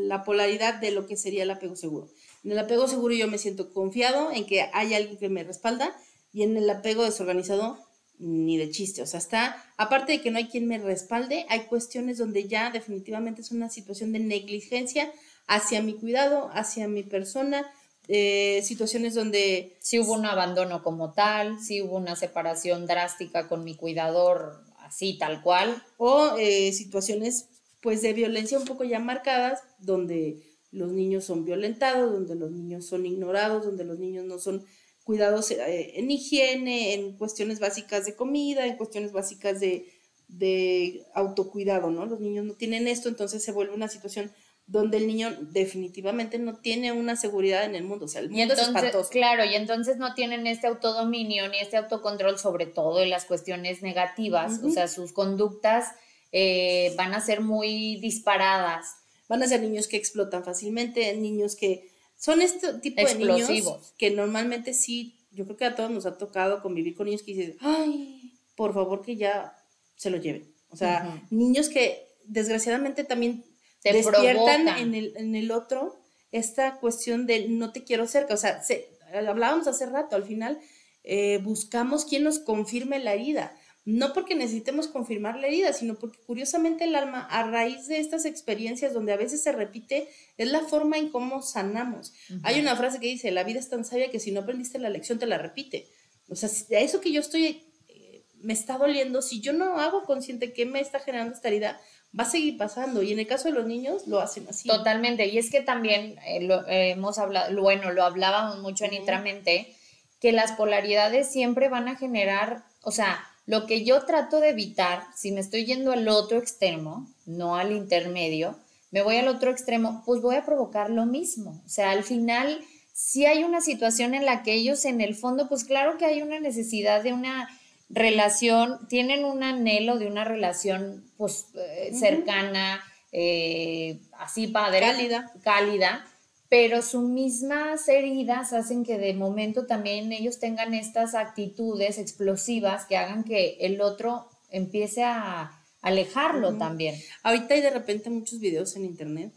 la 0.10 0.26
polaridad 0.26 0.76
de 0.76 0.92
lo 0.92 1.08
que 1.08 1.16
sería 1.16 1.44
el 1.44 1.52
apego 1.52 1.78
seguro. 1.78 2.10
En 2.44 2.52
el 2.52 2.60
apego 2.60 2.90
seguro 2.90 3.14
yo 3.16 3.30
me 3.30 3.38
siento 3.38 3.74
confiado 3.74 4.32
en 4.32 4.46
que 4.46 4.70
hay 4.74 4.94
alguien 4.94 5.18
que 5.18 5.30
me 5.30 5.46
respalda 5.46 5.96
y 6.34 6.44
en 6.44 6.58
el 6.58 6.70
apego 6.70 7.04
desorganizado 7.04 7.78
ni 8.24 8.58
de 8.58 8.70
chiste. 8.72 9.02
O 9.02 9.06
sea, 9.06 9.20
está, 9.20 9.64
aparte 9.78 10.14
de 10.14 10.22
que 10.22 10.32
no 10.32 10.38
hay 10.38 10.48
quien 10.48 10.68
me 10.68 10.78
respalde, 10.78 11.46
hay 11.50 11.62
cuestiones 11.62 12.18
donde 12.18 12.48
ya 12.48 12.72
definitivamente 12.72 13.42
es 13.42 13.52
una 13.52 13.70
situación 13.70 14.14
de 14.14 14.20
negligencia 14.20 15.12
hacia 15.46 15.82
mi 15.82 15.94
cuidado, 15.94 16.50
hacia 16.54 16.88
mi 16.88 17.04
persona, 17.04 17.70
eh, 18.08 18.62
situaciones 18.64 19.14
donde 19.14 19.76
si 19.80 20.00
hubo 20.00 20.14
un 20.14 20.26
abandono 20.26 20.84
como 20.84 21.12
tal, 21.12 21.60
si 21.62 21.82
hubo 21.82 21.98
una 21.98 22.16
separación 22.16 22.88
drástica 22.88 23.48
con 23.48 23.64
mi 23.64 23.76
cuidador, 23.76 24.64
así 24.80 25.18
tal 25.18 25.42
cual. 25.42 25.84
o 25.98 26.36
eh, 26.38 26.72
situaciones 26.72 27.48
pues 27.82 28.02
de 28.02 28.14
violencia 28.14 28.58
un 28.58 28.64
poco 28.64 28.86
ya 28.86 29.00
marcadas 29.00 29.60
donde 29.80 30.42
los 30.72 30.94
niños 30.94 31.26
son 31.26 31.44
violentados, 31.44 32.12
donde 32.14 32.36
los 32.36 32.52
niños 32.52 32.86
son 32.86 33.06
ignorados, 33.06 33.66
donde 33.66 33.84
los 33.84 34.00
niños 34.00 34.24
no 34.24 34.40
son 34.40 34.66
cuidados 35.04 35.52
eh, 35.52 36.00
en 36.00 36.10
higiene, 36.12 36.94
en 36.94 37.18
cuestiones 37.18 37.60
básicas 37.60 38.06
de 38.06 38.16
comida, 38.16 38.66
en 38.66 38.78
cuestiones 38.78 39.12
básicas 39.12 39.60
de, 39.60 39.92
de 40.28 41.06
autocuidado, 41.14 41.92
¿no? 41.92 42.06
Los 42.06 42.20
niños 42.20 42.46
no 42.46 42.54
tienen 42.54 42.88
esto, 42.88 43.10
entonces 43.10 43.44
se 43.44 43.52
vuelve 43.52 43.74
una 43.76 43.88
situación 43.88 44.32
donde 44.66 44.98
el 44.98 45.08
niño 45.08 45.30
definitivamente 45.42 46.40
no 46.40 46.56
tiene 46.56 46.94
una 46.94 47.18
seguridad 47.18 47.66
en 47.66 47.76
el 47.76 47.84
mundo, 47.84 48.06
o 48.06 48.08
sea, 48.08 48.22
el 48.22 48.32
Y 48.32 48.36
mundo 48.36 48.54
es 48.54 48.60
entonces, 48.60 48.76
espantoso. 48.76 49.10
claro, 49.10 49.44
y 49.44 49.56
entonces 49.56 49.98
no 49.98 50.14
tienen 50.14 50.48
este 50.48 50.68
autodominio 50.68 51.50
ni 51.50 51.60
este 51.60 51.76
autocontrol 51.76 52.40
sobre 52.40 52.66
todo 52.66 53.02
en 53.02 53.10
las 53.10 53.26
cuestiones 53.26 53.82
negativas, 53.82 54.62
o 54.64 54.70
sea, 54.70 54.88
sus 54.88 55.12
conductas 55.12 55.88
eh, 56.32 56.94
van 56.98 57.14
a 57.14 57.20
ser 57.22 57.42
muy 57.42 57.98
disparadas, 57.98 58.96
Van 59.30 59.42
a 59.42 59.48
ser 59.48 59.62
niños 59.62 59.88
que 59.88 59.98
explotan 59.98 60.44
fácilmente, 60.44 61.16
niños 61.16 61.56
que 61.56 61.90
son 62.24 62.42
este 62.42 62.74
tipo 62.86 63.02
de 63.02 63.16
niños 63.36 63.50
que 63.98 64.10
normalmente 64.12 64.74
sí, 64.74 65.16
yo 65.32 65.44
creo 65.46 65.58
que 65.58 65.66
a 65.66 65.76
todos 65.76 65.92
nos 65.92 66.06
ha 66.06 66.18
tocado 66.18 66.62
convivir 66.62 66.96
con 66.96 67.06
niños 67.08 67.24
que 67.24 67.34
dices, 67.34 67.56
ay, 67.60 68.32
por 68.56 68.74
favor 68.74 69.02
que 69.02 69.16
ya 69.16 69.58
se 69.96 70.10
lo 70.10 70.18
lleven. 70.18 70.44
O 70.70 70.78
sea, 70.78 71.00
niños 71.32 71.70
que 71.70 72.08
desgraciadamente 72.26 73.04
también 73.04 73.44
Te 73.82 73.90
despiertan 74.22 74.66
en 74.84 74.96
el, 74.96 75.14
en 75.18 75.36
el 75.36 75.52
otro 75.52 76.00
esta 76.32 76.80
cuestión 76.80 77.26
de 77.28 77.48
no 77.50 77.72
te 77.74 77.84
quiero 77.84 78.08
cerca. 78.08 78.34
O 78.34 78.38
sea, 78.38 78.64
se- 78.64 78.88
hablábamos 79.28 79.68
hace 79.68 79.86
rato, 79.86 80.16
al 80.16 80.24
final 80.24 80.60
eh, 81.04 81.40
buscamos 81.44 82.06
quien 82.06 82.24
nos 82.24 82.40
confirme 82.40 83.00
la 83.00 83.14
herida. 83.14 83.56
No 83.86 84.14
porque 84.14 84.36
necesitemos 84.36 84.88
confirmar 84.88 85.38
la 85.38 85.48
herida, 85.48 85.74
sino 85.74 85.96
porque 85.96 86.18
curiosamente 86.26 86.86
el 86.86 86.96
alma, 86.96 87.28
a 87.30 87.44
raíz 87.44 87.88
de 87.88 87.98
estas 87.98 88.24
experiencias 88.26 88.94
donde 88.94 89.12
a 89.12 89.18
veces 89.18 89.44
se 89.44 89.52
repite, 89.52 90.08
es 90.38 90.50
la 90.52 90.62
forma 90.62 90.98
en 90.98 91.10
cómo 91.10 91.42
sanamos. 91.42 92.14
Hay 92.44 92.60
una 92.62 92.76
frase 92.78 93.00
que 93.02 93.08
dice, 93.08 93.32
la 93.32 93.44
vida 93.44 93.60
es 93.60 93.70
tan 93.70 93.84
sabia 93.84 94.10
que 94.10 94.22
si 94.22 94.32
no 94.32 94.40
aprendiste 94.42 94.80
la 94.80 94.90
lección 94.90 95.20
te 95.20 95.26
la 95.26 95.38
repite. 95.38 95.88
O 96.30 96.36
sea, 96.36 96.48
si- 96.48 96.74
a 96.74 96.80
eso 96.80 97.02
que 97.02 97.12
yo 97.12 97.20
estoy, 97.20 97.64
eh, 97.90 98.24
me 98.42 98.54
está 98.54 98.78
doliendo, 98.78 99.22
si 99.22 99.42
yo 99.42 99.52
no 99.52 99.78
hago 99.80 100.04
consciente 100.06 100.54
que 100.54 100.66
me 100.66 100.80
está 100.80 101.00
generando 101.00 101.36
esta 101.36 101.50
herida, 101.50 101.78
va 102.18 102.24
a 102.24 102.30
seguir 102.30 102.58
pasando. 102.58 103.04
Y 103.04 103.12
en 103.12 103.20
el 103.20 103.28
caso 103.28 103.50
de 103.50 103.54
los 103.56 103.66
niños, 103.66 104.08
lo 104.08 104.22
hacen 104.22 104.48
así. 104.48 104.70
Totalmente, 104.70 105.28
y 105.28 105.38
es 105.38 105.50
que 105.52 105.60
también 105.62 106.18
eh, 106.26 106.40
lo, 106.42 106.66
eh, 106.70 106.92
hemos 106.92 107.18
hablado, 107.18 107.62
bueno, 107.62 107.92
lo 107.92 108.04
hablábamos 108.06 108.60
mucho 108.60 108.86
en. 108.86 108.94
Intramente, 108.94 109.76
que 110.22 110.32
las 110.32 110.54
polaridades 110.54 111.30
siempre 111.30 111.68
van 111.68 111.90
a 111.90 111.98
generar, 111.98 112.64
o 112.82 112.92
sea, 112.92 113.28
lo 113.46 113.66
que 113.66 113.84
yo 113.84 114.06
trato 114.06 114.40
de 114.40 114.50
evitar, 114.50 115.04
si 115.16 115.32
me 115.32 115.42
estoy 115.42 115.66
yendo 115.66 115.92
al 115.92 116.08
otro 116.08 116.38
extremo, 116.38 117.08
no 117.26 117.56
al 117.56 117.72
intermedio, 117.72 118.58
me 118.92 119.02
voy 119.02 119.18
al 119.18 119.28
otro 119.28 119.52
extremo, 119.52 120.04
pues 120.06 120.22
voy 120.22 120.36
a 120.36 120.46
provocar 120.46 120.90
lo 120.90 121.06
mismo. 121.06 121.62
O 121.66 121.70
sea, 121.70 121.92
al 121.92 122.04
final, 122.04 122.62
si 122.94 123.26
hay 123.26 123.44
una 123.44 123.60
situación 123.60 124.14
en 124.14 124.26
la 124.26 124.44
que 124.44 124.54
ellos 124.54 124.86
en 124.86 125.02
el 125.02 125.16
fondo, 125.16 125.50
pues 125.50 125.64
claro 125.64 125.98
que 125.98 126.06
hay 126.06 126.22
una 126.22 126.40
necesidad 126.40 127.04
de 127.04 127.12
una 127.12 127.50
relación, 127.90 128.88
tienen 128.88 129.26
un 129.26 129.44
anhelo 129.44 129.98
de 129.98 130.08
una 130.08 130.24
relación 130.24 131.04
pues 131.18 131.48
eh, 131.56 131.92
cercana, 131.94 132.84
eh, 133.12 134.00
así 134.18 134.48
padre, 134.48 134.82
Cálida. 134.82 135.32
cálida, 135.44 136.06
pero 136.54 136.84
sus 136.84 137.02
mismas 137.02 137.90
heridas 137.90 138.54
hacen 138.54 138.84
que 138.84 139.00
de 139.00 139.16
momento 139.16 139.66
también 139.66 140.12
ellos 140.12 140.38
tengan 140.38 140.76
estas 140.76 141.16
actitudes 141.16 141.98
explosivas 141.98 142.86
que 142.86 142.96
hagan 142.96 143.24
que 143.24 143.58
el 143.62 143.82
otro 143.82 144.30
empiece 144.52 145.02
a 145.04 145.60
alejarlo 145.82 146.50
Ujú. 146.50 146.60
también. 146.60 146.96
Ahorita 147.24 147.56
hay 147.56 147.62
de 147.62 147.72
repente 147.72 148.12
muchos 148.12 148.40
videos 148.40 148.76
en 148.76 148.86
internet 148.86 149.32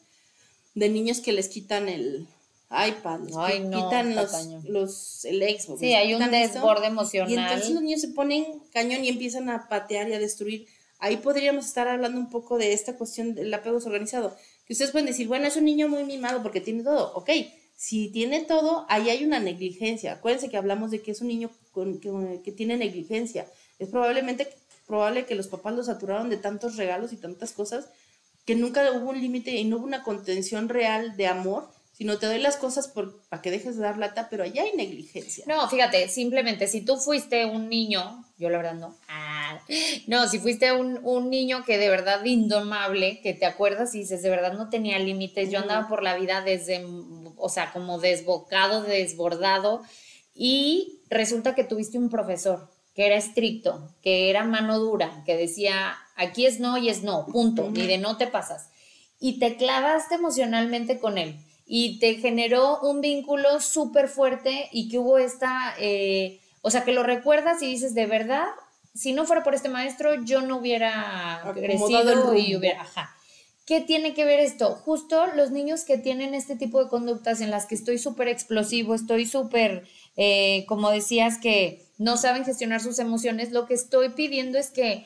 de 0.75 0.91
niños 0.91 1.21
que 1.21 1.33
les 1.33 1.49
quitan 1.49 1.89
el 1.89 2.27
iPad, 2.71 3.21
les 3.21 3.35
Ay, 3.35 3.61
no, 3.61 3.85
quitan 3.85 4.15
los, 4.15 4.33
los, 4.65 5.25
el 5.25 5.41
Xbox. 5.59 5.81
Sí, 5.81 5.95
hay 5.95 6.13
un 6.13 6.21
esto, 6.21 6.37
desborde 6.59 6.85
Y 6.85 6.89
emocional. 6.89 7.39
entonces 7.39 7.71
los 7.71 7.83
niños 7.83 8.03
se 8.03 8.09
ponen 8.09 8.45
cañón 8.75 9.03
y 9.03 9.09
empiezan 9.09 9.49
a 9.49 9.71
patear 9.71 10.07
y 10.11 10.13
a 10.13 10.19
destruir. 10.19 10.67
Ahí 10.99 11.17
podríamos 11.17 11.65
estar 11.65 11.89
hablando 11.89 12.21
un 12.21 12.29
poco 12.29 12.59
de 12.59 12.75
esta 12.75 12.95
cuestión 12.99 13.35
del 13.35 13.55
apego 13.55 13.77
desorganizado. 13.77 14.37
Que 14.67 14.73
ustedes 14.73 14.91
pueden 14.91 15.07
decir, 15.07 15.29
bueno, 15.29 15.47
es 15.47 15.57
un 15.57 15.65
niño 15.65 15.89
muy 15.89 16.05
mimado 16.05 16.43
porque 16.43 16.61
tiene 16.61 16.83
todo. 16.83 17.13
Ok, 17.15 17.31
si 17.77 18.09
tiene 18.09 18.43
todo, 18.45 18.87
ahí 18.89 19.11
hay 19.11 19.25
una 19.25 19.39
negligencia. 19.39 20.13
Acuérdense 20.13 20.49
que 20.49 20.57
hablamos 20.57 20.91
de 20.91 21.03
que 21.03 21.13
es 21.13 21.21
un 21.21 21.29
niño 21.29 21.51
con, 21.73 22.01
que, 22.01 22.41
que 22.45 22.53
tiene 22.53 22.77
negligencia. 22.77 23.47
Es 23.79 23.89
probablemente 23.89 24.49
probable 24.87 25.27
que 25.27 25.35
los 25.35 25.49
papás 25.49 25.75
lo 25.75 25.85
saturaron 25.85 26.31
de 26.31 26.37
tantos 26.37 26.77
regalos 26.77 27.13
y 27.13 27.17
tantas 27.17 27.53
cosas 27.53 27.89
que 28.45 28.55
nunca 28.55 28.91
hubo 28.93 29.11
un 29.11 29.21
límite 29.21 29.57
y 29.57 29.65
no 29.65 29.77
hubo 29.77 29.85
una 29.85 30.05
contención 30.05 30.69
real 30.69 31.17
de 31.17 31.27
amor, 31.27 31.69
sino 31.97 32.19
te 32.19 32.27
doy 32.27 32.39
las 32.39 32.59
cosas 32.59 32.89
por, 32.89 33.23
para 33.31 33.41
que 33.41 33.51
dejes 33.51 33.77
de 33.77 33.83
dar 33.83 33.97
lata, 33.97 34.29
pero 34.29 34.45
allá 34.45 34.65
hay 34.65 34.77
negligencia. 34.77 35.45
No, 35.49 35.67
fíjate, 35.67 36.09
simplemente 36.09 36.69
si 36.69 36.83
tú 36.83 36.99
fuiste 36.99 37.47
un 37.47 37.71
niño, 37.71 38.23
yo 38.37 38.51
la 38.51 38.59
verdad 38.59 38.75
no, 38.75 38.95
ah, 39.09 39.59
no, 40.07 40.29
si 40.29 40.39
fuiste 40.39 40.73
un, 40.73 41.01
un 41.03 41.31
niño 41.31 41.65
que 41.65 41.79
de 41.79 41.89
verdad 41.89 42.23
indomable, 42.23 43.21
que 43.23 43.33
te 43.33 43.47
acuerdas 43.47 43.95
y 43.95 44.01
dices, 44.01 44.21
de 44.21 44.29
verdad 44.29 44.53
no 44.53 44.69
tenía 44.69 44.99
límites, 44.99 45.51
yo 45.51 45.59
andaba 45.59 45.89
por 45.89 46.03
la 46.03 46.19
vida 46.19 46.43
desde, 46.43 46.85
o 47.39 47.49
sea, 47.49 47.73
como 47.73 47.99
desbocado, 47.99 48.83
desbordado, 48.83 49.81
y 50.35 51.01
resulta 51.09 51.55
que 51.55 51.65
tuviste 51.65 51.97
un 51.97 52.11
profesor 52.11 52.71
que 52.95 53.07
era 53.07 53.17
estricto, 53.17 53.95
que 54.03 54.29
era 54.29 54.45
mano 54.45 54.79
dura, 54.79 55.23
que 55.25 55.35
decía, 55.35 55.97
aquí 56.15 56.45
es 56.45 56.61
no 56.61 56.77
y 56.77 56.91
es 56.91 57.03
no, 57.03 57.25
punto, 57.25 57.71
ni 57.71 57.87
de 57.87 57.97
no 57.97 58.19
te 58.19 58.27
pasas. 58.27 58.69
Y 59.19 59.39
te 59.39 59.57
clavaste 59.57 60.17
emocionalmente 60.17 60.99
con 60.99 61.17
él 61.17 61.39
y 61.67 61.99
te 61.99 62.15
generó 62.15 62.81
un 62.81 63.01
vínculo 63.01 63.61
súper 63.61 64.09
fuerte 64.09 64.69
y 64.71 64.89
que 64.89 64.99
hubo 64.99 65.19
esta, 65.19 65.75
eh, 65.79 66.41
o 66.63 66.71
sea, 66.71 66.85
que 66.85 66.93
lo 66.93 67.03
recuerdas 67.03 67.61
y 67.61 67.67
dices, 67.67 67.93
de 67.95 68.07
verdad, 68.07 68.47
si 68.95 69.13
no 69.13 69.27
fuera 69.27 69.43
por 69.43 69.55
este 69.55 69.69
maestro, 69.69 70.15
yo 70.25 70.43
no 70.43 70.59
hubiera 70.59 71.43
crecido 71.55 72.35
y 72.35 72.55
hubiera, 72.57 72.83
ajá. 72.83 73.13
¿Qué 73.67 73.81
tiene 73.81 74.15
que 74.15 74.25
ver 74.25 74.39
esto? 74.39 74.77
Justo 74.77 75.27
los 75.35 75.51
niños 75.51 75.83
que 75.83 75.99
tienen 75.99 76.35
este 76.35 76.55
tipo 76.55 76.83
de 76.83 76.89
conductas 76.89 77.41
en 77.41 77.51
las 77.51 77.67
que 77.67 77.75
estoy 77.75 77.99
súper 77.99 78.29
explosivo, 78.29 78.95
estoy 78.95 79.27
súper, 79.27 79.85
eh, 80.17 80.65
como 80.69 80.89
decías, 80.91 81.39
que 81.39 81.85
no 81.99 82.17
saben 82.17 82.45
gestionar 82.45 82.81
sus 82.81 83.01
emociones, 83.01 83.51
lo 83.51 83.67
que 83.67 83.75
estoy 83.75 84.11
pidiendo 84.11 84.57
es 84.57 84.71
que, 84.71 85.05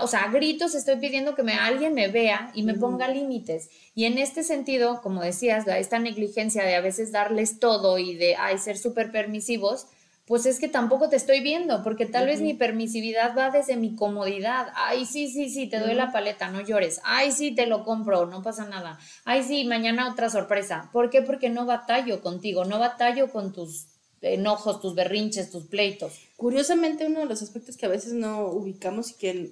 o 0.00 0.06
sea, 0.06 0.24
a 0.24 0.30
gritos 0.30 0.74
estoy 0.74 0.96
pidiendo 0.96 1.34
que 1.34 1.42
me, 1.42 1.54
alguien 1.54 1.94
me 1.94 2.08
vea 2.08 2.50
y 2.54 2.62
me 2.62 2.74
ponga 2.74 3.08
límites. 3.08 3.70
Y 3.94 4.04
en 4.04 4.18
este 4.18 4.42
sentido, 4.44 5.00
como 5.02 5.22
decías, 5.22 5.66
la- 5.66 5.78
esta 5.78 5.98
negligencia 5.98 6.62
de 6.64 6.74
a 6.76 6.80
veces 6.80 7.10
darles 7.12 7.58
todo 7.58 7.98
y 7.98 8.14
de, 8.14 8.36
ay, 8.36 8.58
ser 8.58 8.78
súper 8.78 9.10
permisivos, 9.10 9.86
pues 10.26 10.44
es 10.44 10.60
que 10.60 10.68
tampoco 10.68 11.08
te 11.08 11.16
estoy 11.16 11.40
viendo, 11.40 11.82
porque 11.82 12.04
tal 12.04 12.26
vez 12.26 12.42
mi 12.42 12.52
permisividad 12.52 13.34
va 13.34 13.50
desde 13.50 13.76
mi 13.76 13.96
comodidad. 13.96 14.68
Ay, 14.74 15.06
sí, 15.06 15.26
sí, 15.28 15.48
sí, 15.48 15.68
te 15.68 15.78
doy 15.78 15.94
la 15.94 16.12
paleta, 16.12 16.50
no 16.50 16.60
llores. 16.60 17.00
Ay, 17.02 17.32
sí, 17.32 17.54
te 17.54 17.64
lo 17.66 17.82
compro, 17.82 18.26
no 18.26 18.42
pasa 18.42 18.66
nada. 18.66 18.98
Ay, 19.24 19.42
sí, 19.42 19.64
mañana 19.64 20.10
otra 20.12 20.28
sorpresa. 20.28 20.90
¿Por 20.92 21.08
qué? 21.08 21.22
Porque 21.22 21.48
no 21.48 21.64
batallo 21.64 22.20
contigo, 22.20 22.66
no 22.66 22.78
batallo 22.78 23.32
con 23.32 23.54
tus 23.54 23.86
enojos, 24.20 24.82
tus 24.82 24.94
berrinches, 24.94 25.50
tus 25.50 25.64
pleitos. 25.66 26.12
Curiosamente, 26.36 27.06
uno 27.06 27.20
de 27.20 27.26
los 27.26 27.40
aspectos 27.40 27.78
que 27.78 27.86
a 27.86 27.88
veces 27.88 28.12
no 28.12 28.48
ubicamos 28.48 29.12
y 29.12 29.14
que 29.14 29.50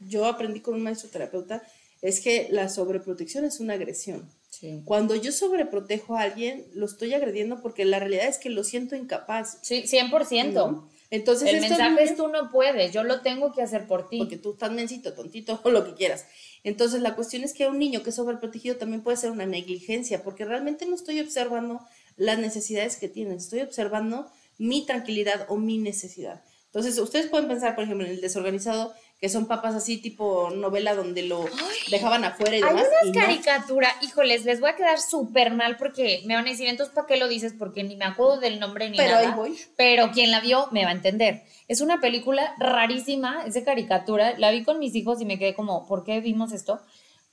yo 0.00 0.26
aprendí 0.26 0.60
con 0.60 0.74
un 0.74 0.82
maestro 0.82 1.08
terapeuta 1.10 1.62
es 2.02 2.20
que 2.20 2.48
la 2.50 2.68
sobreprotección 2.68 3.44
es 3.44 3.58
una 3.60 3.74
agresión. 3.74 4.28
Sí. 4.50 4.82
Cuando 4.84 5.14
yo 5.14 5.32
sobreprotejo 5.32 6.16
a 6.16 6.22
alguien, 6.22 6.64
lo 6.74 6.86
estoy 6.86 7.12
agrediendo 7.14 7.60
porque 7.60 7.84
la 7.84 7.98
realidad 7.98 8.26
es 8.28 8.38
que 8.38 8.50
lo 8.50 8.64
siento 8.64 8.96
incapaz. 8.96 9.58
Sí, 9.62 9.82
100%. 9.86 10.52
¿no? 10.52 10.88
Entonces, 11.10 11.48
El 11.48 11.56
estos 11.56 11.70
mensaje 11.70 11.90
niños- 11.90 12.10
es 12.10 12.16
tú 12.16 12.28
no 12.28 12.50
puedes, 12.50 12.92
yo 12.92 13.02
lo 13.02 13.20
tengo 13.22 13.52
que 13.52 13.62
hacer 13.62 13.86
por 13.86 14.08
ti. 14.08 14.18
porque 14.18 14.36
tú 14.36 14.52
estás 14.52 14.70
mencito, 14.70 15.12
tontito 15.14 15.60
o 15.64 15.70
lo 15.70 15.84
que 15.84 15.94
quieras. 15.94 16.26
Entonces, 16.64 17.00
la 17.02 17.14
cuestión 17.14 17.44
es 17.44 17.52
que 17.54 17.66
un 17.66 17.78
niño 17.78 18.02
que 18.02 18.10
es 18.10 18.16
sobreprotegido 18.16 18.76
también 18.76 19.02
puede 19.02 19.16
ser 19.16 19.30
una 19.30 19.46
negligencia, 19.46 20.22
porque 20.22 20.44
realmente 20.44 20.86
no 20.86 20.94
estoy 20.94 21.20
observando 21.20 21.80
las 22.16 22.38
necesidades 22.38 22.96
que 22.96 23.08
tienen, 23.08 23.38
estoy 23.38 23.60
observando 23.60 24.30
mi 24.58 24.84
tranquilidad 24.84 25.46
o 25.48 25.56
mi 25.56 25.78
necesidad. 25.78 26.42
Entonces, 26.66 26.98
ustedes 26.98 27.28
pueden 27.28 27.48
pensar, 27.48 27.74
por 27.74 27.84
ejemplo, 27.84 28.04
en 28.04 28.12
el 28.12 28.20
desorganizado, 28.20 28.92
que 29.20 29.28
son 29.28 29.46
papas 29.46 29.74
así 29.74 29.96
tipo 29.98 30.50
novela 30.50 30.94
donde 30.94 31.22
lo 31.22 31.44
dejaban 31.90 32.24
afuera 32.24 32.56
y 32.56 32.62
Hay 32.62 32.68
demás. 32.68 32.86
unas 33.02 33.06
y 33.06 33.40
no. 33.70 33.86
híjoles, 34.02 34.44
les 34.44 34.60
voy 34.60 34.70
a 34.70 34.76
quedar 34.76 35.00
súper 35.00 35.52
mal 35.52 35.76
porque 35.76 36.22
me 36.26 36.34
van 36.36 36.46
a 36.46 36.50
decir, 36.50 36.68
entonces, 36.68 36.94
¿para 36.94 37.06
qué 37.08 37.16
lo 37.16 37.26
dices? 37.26 37.52
Porque 37.58 37.82
ni 37.82 37.96
me 37.96 38.04
acuerdo 38.04 38.38
del 38.38 38.60
nombre 38.60 38.88
ni 38.90 38.96
Pero 38.96 39.10
nada. 39.16 39.28
ahí 39.28 39.34
voy. 39.34 39.58
Pero 39.76 40.12
quien 40.12 40.30
la 40.30 40.40
vio 40.40 40.68
me 40.70 40.84
va 40.84 40.90
a 40.90 40.94
entender. 40.94 41.42
Es 41.66 41.80
una 41.80 42.00
película 42.00 42.54
rarísima, 42.58 43.42
es 43.44 43.54
de 43.54 43.64
caricatura. 43.64 44.34
La 44.38 44.50
vi 44.52 44.62
con 44.62 44.78
mis 44.78 44.94
hijos 44.94 45.20
y 45.20 45.24
me 45.24 45.38
quedé 45.38 45.54
como, 45.54 45.86
¿por 45.86 46.04
qué 46.04 46.20
vimos 46.20 46.52
esto? 46.52 46.80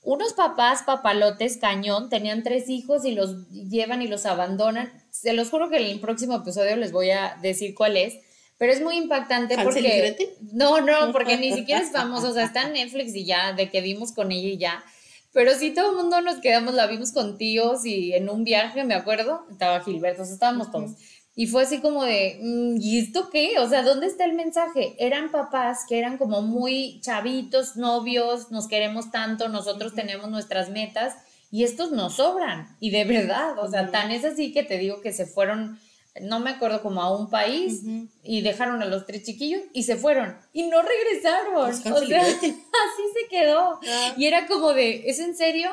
Unos 0.02 0.34
papás 0.34 0.82
papalotes 0.84 1.56
cañón 1.56 2.08
tenían 2.08 2.42
tres 2.42 2.68
hijos 2.68 3.04
y 3.04 3.12
los 3.12 3.48
llevan 3.50 4.02
y 4.02 4.08
los 4.08 4.24
abandonan. 4.26 4.92
Se 5.10 5.32
los 5.32 5.50
juro 5.50 5.68
que 5.68 5.78
en 5.78 5.84
el 5.86 6.00
próximo 6.00 6.36
episodio 6.36 6.76
les 6.76 6.92
voy 6.92 7.10
a 7.10 7.36
decir 7.42 7.74
cuál 7.74 7.96
es. 7.96 8.14
Pero 8.58 8.72
es 8.72 8.80
muy 8.80 8.96
impactante 8.96 9.54
¿Hansel 9.54 9.86
y 9.86 9.88
porque. 9.88 10.36
No, 10.52 10.80
no, 10.80 11.12
porque 11.12 11.36
ni 11.36 11.52
siquiera 11.54 11.82
es 11.82 11.92
famoso. 11.92 12.30
O 12.30 12.32
sea, 12.32 12.44
está 12.44 12.62
en 12.62 12.72
Netflix 12.72 13.14
y 13.14 13.24
ya, 13.24 13.52
de 13.52 13.70
que 13.70 13.80
vimos 13.80 14.12
con 14.12 14.32
ella 14.32 14.48
y 14.48 14.56
ya. 14.56 14.84
Pero 15.32 15.54
sí, 15.54 15.72
todo 15.72 15.90
el 15.90 15.96
mundo 15.96 16.22
nos 16.22 16.40
quedamos, 16.40 16.72
la 16.74 16.86
vimos 16.86 17.12
con 17.12 17.36
tíos 17.36 17.84
y 17.84 18.14
en 18.14 18.30
un 18.30 18.42
viaje, 18.42 18.84
me 18.84 18.94
acuerdo, 18.94 19.44
estaba 19.50 19.80
Gilberto, 19.80 20.22
o 20.22 20.24
sea, 20.24 20.32
estábamos 20.32 20.70
todos. 20.70 20.92
Y 21.38 21.48
fue 21.48 21.64
así 21.64 21.80
como 21.80 22.04
de, 22.04 22.38
mm, 22.40 22.80
¿y 22.80 22.98
esto 22.98 23.28
qué? 23.28 23.58
O 23.58 23.68
sea, 23.68 23.82
¿dónde 23.82 24.06
está 24.06 24.24
el 24.24 24.32
mensaje? 24.32 24.96
Eran 24.98 25.30
papás 25.30 25.80
que 25.86 25.98
eran 25.98 26.16
como 26.16 26.40
muy 26.40 26.98
chavitos, 27.02 27.76
novios, 27.76 28.50
nos 28.50 28.66
queremos 28.66 29.10
tanto, 29.10 29.50
nosotros 29.50 29.94
tenemos 29.94 30.30
nuestras 30.30 30.70
metas 30.70 31.14
y 31.50 31.64
estos 31.64 31.92
nos 31.92 32.14
sobran. 32.14 32.74
Y 32.80 32.88
de 32.88 33.04
verdad, 33.04 33.58
o 33.58 33.70
sea, 33.70 33.90
tan 33.90 34.10
es 34.12 34.24
así 34.24 34.50
que 34.54 34.62
te 34.62 34.78
digo 34.78 35.02
que 35.02 35.12
se 35.12 35.26
fueron, 35.26 35.78
no 36.22 36.40
me 36.40 36.50
acuerdo, 36.50 36.82
como 36.82 37.02
a 37.02 37.16
un 37.16 37.30
país 37.30 37.82
y 38.22 38.40
dejaron 38.40 38.82
a 38.82 38.86
los 38.86 39.06
tres 39.06 39.22
chiquillos 39.24 39.62
y 39.72 39.82
se 39.82 39.96
fueron 39.96 40.36
y 40.52 40.64
no 40.64 40.82
regresaron. 40.82 41.54
Pues, 41.54 41.86
o 41.86 42.06
sea, 42.06 42.22
así 42.26 42.42
se 42.42 43.28
quedó. 43.28 43.80
Ah. 43.86 44.14
Y 44.16 44.26
era 44.26 44.46
como 44.46 44.72
de, 44.72 45.08
¿es 45.08 45.18
en 45.18 45.36
serio? 45.36 45.70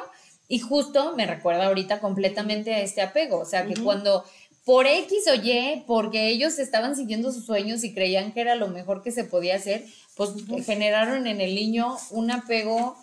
Y 0.47 0.59
justo 0.59 1.15
me 1.15 1.25
recuerda 1.25 1.67
ahorita 1.67 1.99
completamente 1.99 2.73
a 2.73 2.81
este 2.81 3.01
apego. 3.01 3.39
O 3.39 3.45
sea, 3.45 3.65
que 3.65 3.75
cuando 3.75 4.23
por 4.65 4.87
X 4.87 5.25
o 5.27 5.35
Y, 5.35 5.83
porque 5.87 6.29
ellos 6.29 6.59
estaban 6.59 6.95
siguiendo 6.95 7.31
sus 7.31 7.45
sueños 7.45 7.83
y 7.83 7.93
creían 7.93 8.31
que 8.31 8.41
era 8.41 8.55
lo 8.55 8.67
mejor 8.67 9.03
que 9.03 9.11
se 9.11 9.23
podía 9.23 9.55
hacer, 9.55 9.85
pues 10.15 10.31
generaron 10.65 11.27
en 11.27 11.41
el 11.41 11.55
niño 11.55 11.97
un 12.11 12.31
apego 12.31 12.95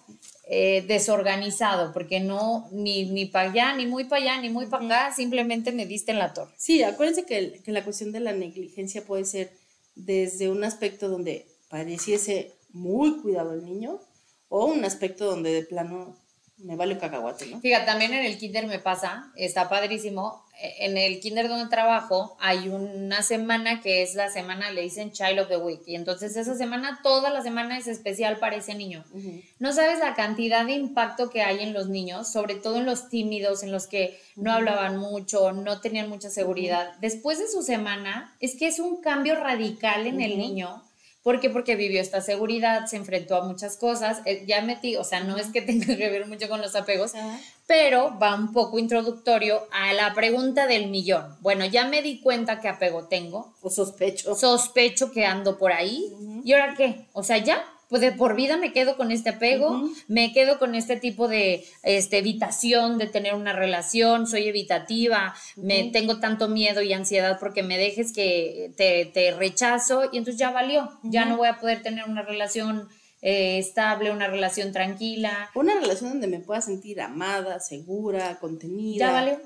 eh, 0.52 0.82
desorganizado, 0.88 1.92
porque 1.92 2.18
no, 2.18 2.68
ni, 2.72 3.04
ni 3.04 3.26
para 3.26 3.50
allá, 3.50 3.72
ni 3.76 3.86
muy 3.86 4.02
para 4.02 4.20
allá, 4.20 4.40
ni 4.40 4.50
muy 4.50 4.66
para 4.66 4.84
acá, 4.84 5.14
simplemente 5.14 5.70
me 5.70 5.86
diste 5.86 6.10
en 6.10 6.18
la 6.18 6.32
torre. 6.32 6.52
Sí, 6.56 6.82
acuérdense 6.82 7.24
que, 7.24 7.62
que 7.62 7.70
la 7.70 7.84
cuestión 7.84 8.10
de 8.10 8.18
la 8.18 8.32
negligencia 8.32 9.04
puede 9.04 9.24
ser 9.24 9.52
desde 9.94 10.48
un 10.48 10.64
aspecto 10.64 11.08
donde 11.08 11.46
pareciese 11.68 12.52
muy 12.72 13.20
cuidado 13.20 13.52
el 13.52 13.64
niño 13.64 14.00
o 14.48 14.66
un 14.66 14.84
aspecto 14.84 15.26
donde 15.26 15.52
de 15.52 15.62
plano 15.62 16.16
me 16.62 16.76
vale 16.76 16.98
cacahuate, 16.98 17.46
¿no? 17.46 17.60
Fíjate, 17.60 17.86
también 17.86 18.12
en 18.14 18.24
el 18.24 18.38
kinder 18.38 18.66
me 18.66 18.78
pasa, 18.78 19.30
está 19.36 19.68
padrísimo. 19.68 20.44
e- 20.60 20.84
En 20.86 20.98
el 20.98 21.20
kinder 21.20 21.48
donde 21.48 21.70
trabajo 21.70 22.36
hay 22.38 22.68
una 22.68 23.22
semana 23.22 23.80
que 23.80 24.02
es 24.02 24.14
la 24.14 24.28
semana, 24.30 24.70
le 24.70 24.82
dicen 24.82 25.10
Child 25.10 25.40
of 25.40 25.48
the 25.48 25.56
Week. 25.56 25.80
Y 25.86 25.94
entonces 25.94 26.36
esa 26.36 26.54
semana, 26.54 27.00
toda 27.02 27.30
la 27.30 27.42
semana 27.42 27.78
es 27.78 27.86
especial 27.86 28.36
para 28.38 28.56
ese 28.56 28.74
niño. 28.74 29.04
Ujú. 29.12 29.40
No 29.58 29.72
sabes 29.72 29.98
la 30.00 30.14
cantidad 30.14 30.66
de 30.66 30.72
impacto 30.72 31.30
que 31.30 31.40
hay 31.42 31.60
en 31.60 31.72
los 31.72 31.88
niños, 31.88 32.30
sobre 32.30 32.56
todo 32.56 32.76
en 32.76 32.84
los 32.86 33.08
tímidos, 33.08 33.62
en 33.62 33.72
los 33.72 33.86
que 33.86 34.20
no 34.36 34.52
hablaban 34.52 34.98
mucho, 34.98 35.52
no 35.52 35.80
tenían 35.80 36.08
mucha 36.10 36.28
seguridad. 36.30 36.92
Después 37.00 37.38
de 37.38 37.48
su 37.48 37.62
semana, 37.62 38.34
es 38.40 38.54
que 38.56 38.66
es 38.68 38.78
un 38.80 39.00
cambio 39.00 39.36
radical 39.36 40.06
en 40.06 40.20
el 40.20 40.36
niño. 40.36 40.82
¿Por 41.22 41.38
qué? 41.40 41.50
Porque 41.50 41.76
vivió 41.76 42.00
esta 42.00 42.20
seguridad, 42.22 42.86
se 42.86 42.96
enfrentó 42.96 43.36
a 43.36 43.44
muchas 43.44 43.76
cosas. 43.76 44.22
eh, 44.24 44.44
Ya 44.46 44.62
metí, 44.62 44.96
o 44.96 45.04
sea, 45.04 45.20
no 45.20 45.36
es 45.36 45.48
que 45.48 45.60
tenga 45.62 45.86
que 45.96 46.08
ver 46.10 46.26
mucho 46.26 46.48
con 46.48 46.60
los 46.62 46.74
apegos, 46.74 47.12
pero 47.66 48.18
va 48.18 48.34
un 48.34 48.52
poco 48.52 48.78
introductorio 48.78 49.66
a 49.72 49.92
la 49.92 50.14
pregunta 50.14 50.66
del 50.66 50.88
millón. 50.88 51.36
Bueno, 51.40 51.64
ya 51.66 51.86
me 51.86 52.02
di 52.02 52.20
cuenta 52.20 52.60
qué 52.60 52.68
apego 52.68 53.06
tengo, 53.06 53.54
O 53.62 53.70
sospecho. 53.70 54.34
sospecho 54.34 55.12
que 55.12 55.24
ando 55.26 55.58
por 55.58 55.72
ahí. 55.72 56.12
¿Y 56.44 56.52
ahora 56.54 56.74
qué? 56.76 57.06
O 57.12 57.22
sea, 57.22 57.36
ya, 57.38 57.62
pues 57.90 58.00
de 58.00 58.12
por 58.12 58.36
vida 58.36 58.56
me 58.56 58.72
quedo 58.72 58.96
con 58.96 59.10
este 59.10 59.30
apego, 59.30 59.90
me 60.06 60.32
quedo 60.32 60.60
con 60.60 60.76
este 60.76 60.96
tipo 60.96 61.26
de 61.26 61.66
este, 61.82 62.18
evitación 62.18 62.98
de 62.98 63.08
tener 63.08 63.34
una 63.34 63.52
relación, 63.52 64.28
soy 64.28 64.46
evitativa, 64.46 65.34
me 65.56 65.90
tengo 65.92 66.20
tanto 66.20 66.48
miedo 66.48 66.82
y 66.82 66.92
ansiedad 66.92 67.38
porque 67.40 67.64
me 67.64 67.76
dejes 67.76 68.12
que 68.12 68.72
te, 68.76 69.06
te 69.06 69.32
rechazo 69.32 70.04
y 70.04 70.18
entonces 70.18 70.38
ya 70.38 70.52
valió, 70.52 70.88
ya 71.02 71.24
no 71.24 71.36
voy 71.36 71.48
a 71.48 71.58
poder 71.58 71.82
tener 71.82 72.04
una 72.08 72.22
relación 72.22 72.88
eh, 73.22 73.58
estable, 73.58 74.12
una 74.12 74.28
relación 74.28 74.72
tranquila. 74.72 75.50
Una 75.54 75.74
relación 75.74 76.10
donde 76.10 76.28
me 76.28 76.38
pueda 76.38 76.60
sentir 76.60 77.00
amada, 77.00 77.60
segura, 77.60 78.38
contenida. 78.38 79.06
Ya 79.06 79.12
valió. 79.12 79.40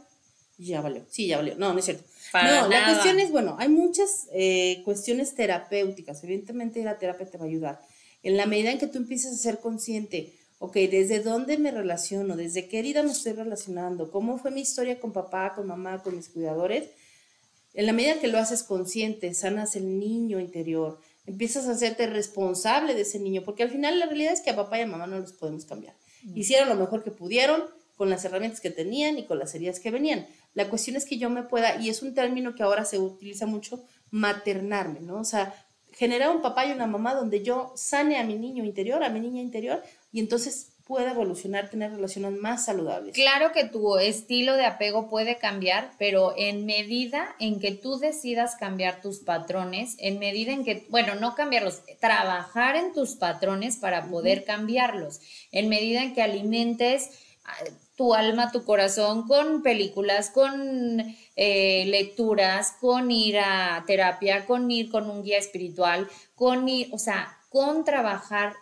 Ya 0.59 0.81
valió. 0.81 1.05
Sí, 1.09 1.27
ya 1.27 1.39
valió. 1.39 1.57
No, 1.57 1.73
no 1.73 1.79
es 1.79 1.87
cierto. 1.87 2.05
Para 2.31 2.63
no, 2.63 2.69
la 2.69 2.85
cuestión 2.85 3.19
es, 3.19 3.33
bueno, 3.33 3.57
hay 3.59 3.69
muchas 3.69 4.29
eh, 4.33 4.83
cuestiones 4.85 5.35
terapéuticas. 5.35 6.23
Evidentemente 6.23 6.85
la 6.85 6.99
terapia 6.99 7.27
te 7.27 7.39
va 7.39 7.45
a 7.45 7.49
ayudar. 7.49 7.81
En 8.25 8.39
la 8.39 8.47
medida 8.47 8.73
en 8.73 8.79
que 8.79 8.87
tú 8.87 8.99
empieces 8.99 9.33
a 9.33 9.37
ser 9.37 9.61
consciente, 9.61 10.33
ok, 10.59 10.75
¿desde 10.75 11.21
dónde 11.21 11.59
me 11.59 11.71
relaciono? 11.71 12.37
¿Desde 12.37 12.67
qué 12.69 12.79
herida 12.79 13.03
me 13.03 13.13
estoy 13.13 13.35
relacionando? 13.35 14.11
¿Cómo 14.11 14.39
fue 14.39 14.51
mi 14.51 14.63
historia 14.63 14.99
con 14.99 15.13
papá, 15.13 15.55
con 15.55 15.67
mamá, 15.67 16.03
con 16.03 16.17
mis 16.17 16.31
cuidadores? 16.31 16.89
En 17.75 17.85
la 17.85 17.93
medida 17.93 18.19
que 18.21 18.29
lo 18.29 18.39
haces 18.39 18.63
consciente, 18.63 19.35
sanas 19.35 19.77
el 19.77 19.99
niño 19.99 20.41
interior, 20.41 20.99
empiezas 21.27 21.67
a 21.67 21.73
hacerte 21.73 22.07
responsable 22.07 22.95
de 22.95 23.03
ese 23.03 23.19
niño, 23.19 23.43
porque 23.45 23.63
al 23.63 23.71
final 23.71 23.99
la 23.99 24.07
realidad 24.07 24.33
es 24.33 24.41
que 24.41 24.51
a 24.51 24.57
papá 24.57 24.79
y 24.79 24.83
a 24.83 24.87
mamá 24.87 25.07
no 25.07 25.19
los 25.19 25.33
podemos 25.33 25.67
cambiar. 25.67 25.95
Hicieron 26.35 26.71
lo 26.71 26.77
mejor 26.77 27.05
que 27.05 27.11
pudieron 27.11 27.63
con 27.97 28.09
las 28.09 28.25
herramientas 28.25 28.61
que 28.61 28.71
tenían 28.71 29.19
y 29.19 29.27
con 29.27 29.39
las 29.39 29.55
heridas 29.55 29.81
que 29.81 29.91
venían. 29.91 30.27
La 30.55 30.71
cuestión 30.71 30.97
es 30.97 31.05
que 31.05 31.19
yo 31.19 31.29
me 31.29 31.43
pueda, 31.43 31.77
y 31.81 31.91
es 31.91 32.03
un 32.03 32.15
término 32.15 32.55
que 32.55 32.63
ahora 32.63 32.87
se 32.87 32.99
utiliza 32.99 33.45
mucho, 33.45 33.85
maternarme, 34.11 35.01
¿no? 35.01 35.19
O 35.19 35.25
sea, 35.25 35.64
generar 35.97 36.31
un 36.31 36.43
papá 36.43 36.67
y 36.67 36.73
una 36.73 36.87
mamá 36.87 37.15
donde 37.15 37.43
yo 37.43 37.73
sane 37.77 38.19
a 38.19 38.25
mi 38.25 38.37
niño 38.37 38.65
interior, 38.65 39.03
a 39.03 39.09
mi 39.09 39.21
niña 39.21 39.41
interior, 39.41 39.83
y 40.13 40.21
entonces 40.21 40.71
pueda 40.87 41.13
evolucionar, 41.13 41.71
tener 41.71 41.93
relaciones 41.93 42.33
más 42.33 42.67
saludables. 42.67 43.15
Claro 43.15 43.53
que 43.53 43.65
tu 43.65 43.97
estilo 43.97 44.55
de 44.55 44.67
apego 44.67 45.09
puede 45.09 45.39
cambiar, 45.39 45.93
pero 45.99 46.35
en 46.37 46.67
medida 46.67 47.35
en 47.41 47.59
que 47.59 47.73
tú 47.73 47.99
decidas 47.99 48.57
cambiar 48.57 49.01
tus 49.01 49.21
patrones, 49.21 49.97
en 49.99 50.19
medida 50.19 50.53
en 50.53 50.63
que, 50.63 50.87
bueno, 50.91 51.15
no 51.15 51.35
cambiarlos, 51.35 51.81
trabajar 52.01 52.77
en 52.77 52.93
tus 52.93 53.15
patrones 53.15 53.77
para 53.77 54.05
poder 54.11 54.45
cambiarlos, 54.45 55.21
en 55.53 55.71
medida 55.71 56.03
en 56.03 56.15
que 56.15 56.23
alimentes 56.23 57.11
ah, 57.47 57.65
tu 57.97 58.15
alma, 58.15 58.51
tu 58.51 58.65
corazón 58.65 59.27
con 59.29 59.63
películas, 59.63 60.31
con 60.31 61.01
eh, 61.37 61.85
lecturas, 61.87 62.77
con 62.81 63.11
ir 63.11 63.39
a 63.39 63.85
terapia, 63.87 64.47
con 64.47 64.71
ir 64.71 64.91
con 64.91 65.09
un 65.09 65.23
guía 65.23 65.39
espiritual, 65.39 66.09
con 66.35 66.69
ir, 66.69 66.89
o 66.93 66.99
sea, 66.99 67.39
con 67.51 67.85
trabajar 67.85 68.55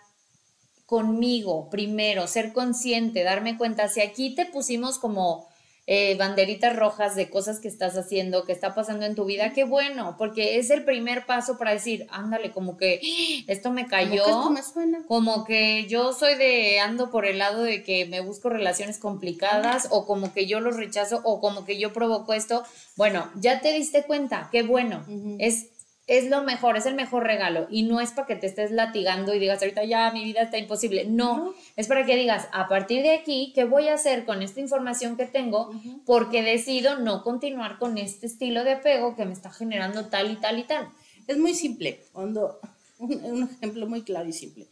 conmigo 0.85 1.71
primero, 1.71 2.27
ser 2.27 2.53
consciente, 2.53 3.25
darme 3.25 3.57
cuenta, 3.57 3.89
si 3.89 4.03
aquí 4.03 4.35
te 4.35 4.45
pusimos 4.45 4.99
como 4.99 5.49
eh, 5.87 6.17
banderitas 6.17 6.77
rojas 6.77 7.17
de 7.17 7.29
cosas 7.29 7.59
que 7.59 7.67
estás 7.67 7.97
haciendo, 7.97 8.45
que 8.45 8.53
está 8.53 8.73
pasando 8.73 9.05
en 9.05 9.17
tu 9.17 9.25
vida, 9.25 9.53
qué 9.53 9.65
bueno, 9.65 10.15
porque 10.17 10.59
es 10.59 10.71
el 10.71 10.85
primer 10.85 11.27
paso 11.27 11.59
para 11.59 11.73
decir, 11.73 12.07
ándale, 12.11 12.53
como 12.53 12.77
que 12.77 13.01
"Ah, 13.03 13.45
esto 13.49 13.73
me 13.73 13.83
Como 13.83 13.91
cayó, 13.91 14.25
que 14.25 14.31
esto 14.31 14.51
me 14.51 14.63
suena. 14.63 15.03
como 15.09 15.45
que 15.45 15.87
yo 15.89 16.13
soy 16.13 16.37
de, 16.37 16.79
ando 16.79 17.11
por 17.11 17.27
el 17.27 17.39
lado 17.39 17.63
de 17.65 17.83
que 17.83 18.07
me 18.07 18.21
busco 18.21 18.49
relaciones 18.49 18.99
complicadas, 18.99 19.89
o 19.91 20.07
como 20.07 20.33
que 20.33 20.47
yo 20.47 20.61
los 20.61 20.77
rechazo, 20.77 21.21
o 21.25 21.41
como 21.41 21.65
que 21.65 21.79
yo 21.79 21.93
provoco 21.93 22.33
esto. 22.33 22.63
Bueno, 22.97 23.29
ya 23.35 23.61
te 23.61 23.73
diste 23.73 24.05
cuenta, 24.05 24.49
qué 24.53 24.63
bueno. 24.63 25.05
Es, 25.41 25.67
es 26.07 26.29
lo 26.29 26.43
mejor, 26.43 26.77
es 26.77 26.87
el 26.87 26.95
mejor 26.95 27.25
regalo. 27.25 27.67
Y 27.71 27.85
no 27.85 28.01
es 28.01 28.11
para 28.11 28.27
que 28.27 28.37
te 28.37 28.47
estés 28.47 28.71
latigando 28.71 29.35
y 29.35 29.39
digas, 29.39 29.63
ahorita 29.63 29.85
ya 29.85 30.11
mi 30.13 30.25
vida 30.25 30.43
está 30.43 30.59
imposible. 30.59 31.05
No, 31.05 31.55
es 31.77 31.87
para 31.89 32.05
que 32.05 32.17
digas, 32.17 32.49
a 32.53 32.69
partir 32.69 33.03
de 33.03 33.15
aquí, 33.15 33.53
¿qué 33.55 33.65
voy 33.65 33.89
a 33.89 33.95
hacer 33.95 34.25
con 34.25 34.43
esta 34.43 34.61
información 34.61 35.17
que 35.17 35.27
tengo? 35.27 35.71
Porque 36.05 36.43
decido 36.43 36.99
no 36.99 37.23
continuar 37.23 37.79
con 37.79 37.99
este 37.99 38.27
estilo 38.27 38.65
de 38.65 38.73
apego 38.73 39.17
que 39.17 39.25
me 39.25 39.33
está 39.33 39.51
generando 39.51 40.07
tal 40.07 40.31
y 40.31 40.37
tal 40.37 40.59
y 40.59 40.65
tal. 40.65 40.89
Es 41.27 41.39
muy 41.39 41.55
simple. 41.55 42.03
Cuando, 42.13 42.61
un, 42.99 43.13
un 43.25 43.43
ejemplo 43.45 43.87
muy 43.87 44.03
claro 44.03 44.29
y 44.29 44.33
simple. 44.33 44.67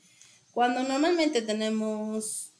Cuando 0.52 0.82
normalmente 0.82 1.42
tenemos 1.42 2.52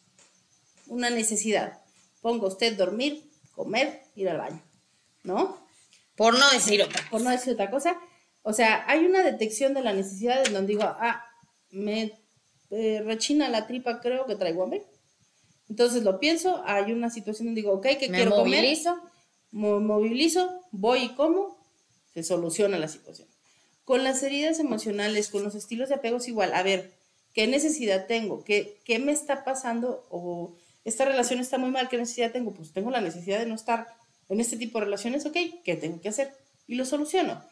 una 0.87 1.11
necesidad 1.11 1.81
ponga 2.21 2.47
usted 2.47 2.77
dormir, 2.77 3.31
comer, 3.55 4.03
ir 4.15 4.29
al 4.29 4.39
baño, 4.39 4.63
¿no? 5.25 5.59
Por 6.17 6.39
no 6.39 6.51
decir 6.51 6.83
otra. 6.83 7.03
Por 7.11 7.23
no 7.23 7.31
decir 7.31 7.55
otra 7.55 7.71
cosa. 7.71 7.99
O 8.43 8.53
sea, 8.53 8.85
hay 8.89 9.05
una 9.05 9.23
detección 9.23 9.75
de 9.75 9.83
la 9.83 9.93
necesidad 9.93 10.47
en 10.47 10.53
donde 10.55 10.73
digo, 10.73 10.85
ah, 10.85 11.25
me 11.71 12.13
eh, 12.71 13.03
rechina 13.05 13.49
la 13.49 13.67
tripa, 13.67 14.01
creo 14.01 14.27
que 14.27 14.37
traigo 14.37 14.63
hambre. 14.63 14.83
Entonces 15.69 16.03
lo 16.03 16.19
pienso, 16.19 16.63
hay 16.67 16.93
una 16.93 17.11
situación 17.11 17.49
donde 17.49 17.61
digo, 17.61 17.75
ok, 17.75 17.87
¿qué 17.99 18.09
Me 18.09 18.17
quiero 18.17 18.35
comer? 18.35 18.65
mo- 19.53 19.81
movilizo, 19.81 20.63
voy 20.73 21.01
y 21.05 21.09
como, 21.15 21.57
se 22.15 22.23
soluciona 22.23 22.79
la 22.79 22.89
situación. 22.89 23.29
Con 23.85 24.05
las 24.05 24.23
heridas 24.23 24.59
emocionales, 24.59 25.29
con 25.31 25.43
los 25.45 25.55
estilos 25.55 25.89
de 25.89 25.97
apego 25.97 26.17
es 26.19 26.29
igual. 26.29 26.55
A 26.55 26.63
ver, 26.63 26.93
¿qué 27.35 27.47
necesidad 27.47 28.07
tengo? 28.07 28.43
¿Qué, 28.45 28.79
qué 28.85 28.99
me 28.99 29.13
está 29.13 29.45
pasando? 29.45 30.05
O 30.11 30.55
esta 30.85 31.05
relación 31.05 31.41
está 31.41 31.59
muy 31.59 31.71
mal, 31.71 31.89
¿qué 31.89 31.99
necesidad 31.99 32.33
tengo? 32.33 32.53
Pues 32.53 32.73
tengo 32.73 32.91
la 32.91 33.01
necesidad 33.01 33.39
de 33.39 33.47
no 33.47 33.55
estar 33.55 33.87
en 34.29 34.41
este 34.41 34.57
tipo 34.57 34.79
de 34.79 34.85
relaciones, 34.87 35.27
ok, 35.27 35.37
¿qué 35.65 35.77
tengo 35.77 36.01
que 36.01 36.09
hacer? 36.09 36.33
Y 36.67 36.77
lo 36.77 36.85
soluciono. 36.85 37.43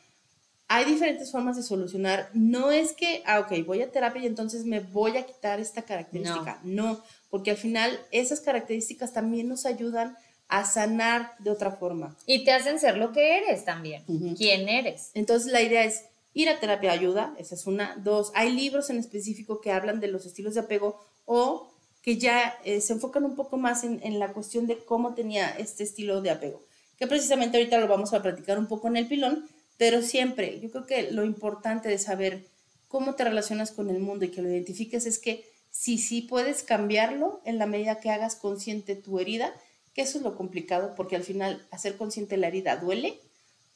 Hay 0.68 0.84
diferentes 0.84 1.32
formas 1.32 1.56
de 1.56 1.62
solucionar. 1.62 2.30
No 2.34 2.70
es 2.70 2.92
que, 2.92 3.22
ah, 3.26 3.40
ok, 3.40 3.64
voy 3.66 3.80
a 3.80 3.90
terapia 3.90 4.22
y 4.22 4.26
entonces 4.26 4.66
me 4.66 4.80
voy 4.80 5.16
a 5.16 5.24
quitar 5.24 5.60
esta 5.60 5.82
característica. 5.82 6.60
No, 6.62 7.02
porque 7.30 7.50
al 7.50 7.56
final 7.56 7.98
esas 8.10 8.40
características 8.40 9.14
también 9.14 9.48
nos 9.48 9.64
ayudan 9.64 10.16
a 10.46 10.66
sanar 10.66 11.32
de 11.38 11.50
otra 11.50 11.72
forma. 11.72 12.16
Y 12.26 12.44
te 12.44 12.52
hacen 12.52 12.78
ser 12.78 12.98
lo 12.98 13.12
que 13.12 13.38
eres 13.38 13.64
también. 13.64 14.04
Ujú. 14.08 14.34
¿Quién 14.36 14.68
eres? 14.68 15.10
Entonces 15.14 15.50
la 15.52 15.62
idea 15.62 15.84
es 15.84 16.04
ir 16.34 16.48
a 16.50 16.60
terapia 16.60 16.92
ayuda, 16.92 17.34
esa 17.38 17.54
es 17.54 17.66
una. 17.66 17.96
Dos, 17.96 18.30
hay 18.34 18.52
libros 18.52 18.90
en 18.90 18.98
específico 18.98 19.60
que 19.60 19.72
hablan 19.72 20.00
de 20.00 20.08
los 20.08 20.26
estilos 20.26 20.54
de 20.54 20.60
apego 20.60 21.00
o 21.24 21.72
que 22.02 22.18
ya 22.18 22.58
eh, 22.64 22.80
se 22.80 22.92
enfocan 22.92 23.24
un 23.24 23.36
poco 23.36 23.56
más 23.56 23.84
en, 23.84 24.00
en 24.02 24.18
la 24.18 24.32
cuestión 24.32 24.66
de 24.66 24.78
cómo 24.78 25.14
tenía 25.14 25.50
este 25.50 25.82
estilo 25.82 26.22
de 26.22 26.30
apego, 26.30 26.62
que 26.96 27.06
precisamente 27.06 27.58
ahorita 27.58 27.78
lo 27.78 27.88
vamos 27.88 28.12
a 28.12 28.22
platicar 28.22 28.58
un 28.58 28.66
poco 28.66 28.88
en 28.88 28.96
el 28.96 29.08
pilón, 29.08 29.48
pero 29.78 30.02
siempre, 30.02 30.60
yo 30.60 30.70
creo 30.70 30.86
que 30.86 31.12
lo 31.12 31.24
importante 31.24 31.88
de 31.88 31.98
saber 31.98 32.46
cómo 32.88 33.14
te 33.14 33.24
relacionas 33.24 33.70
con 33.70 33.88
el 33.88 34.00
mundo 34.00 34.24
y 34.24 34.30
que 34.30 34.42
lo 34.42 34.50
identifiques 34.50 35.06
es 35.06 35.18
que 35.18 35.48
si 35.70 35.98
sí 35.98 36.22
puedes 36.22 36.62
cambiarlo 36.62 37.40
en 37.44 37.58
la 37.58 37.66
medida 37.66 38.00
que 38.00 38.10
hagas 38.10 38.34
consciente 38.34 38.96
tu 38.96 39.20
herida, 39.20 39.54
que 39.94 40.02
eso 40.02 40.18
es 40.18 40.24
lo 40.24 40.36
complicado, 40.36 40.94
porque 40.96 41.16
al 41.16 41.22
final 41.22 41.66
hacer 41.70 41.96
consciente 41.96 42.36
la 42.36 42.48
herida 42.48 42.76
duele, 42.76 43.20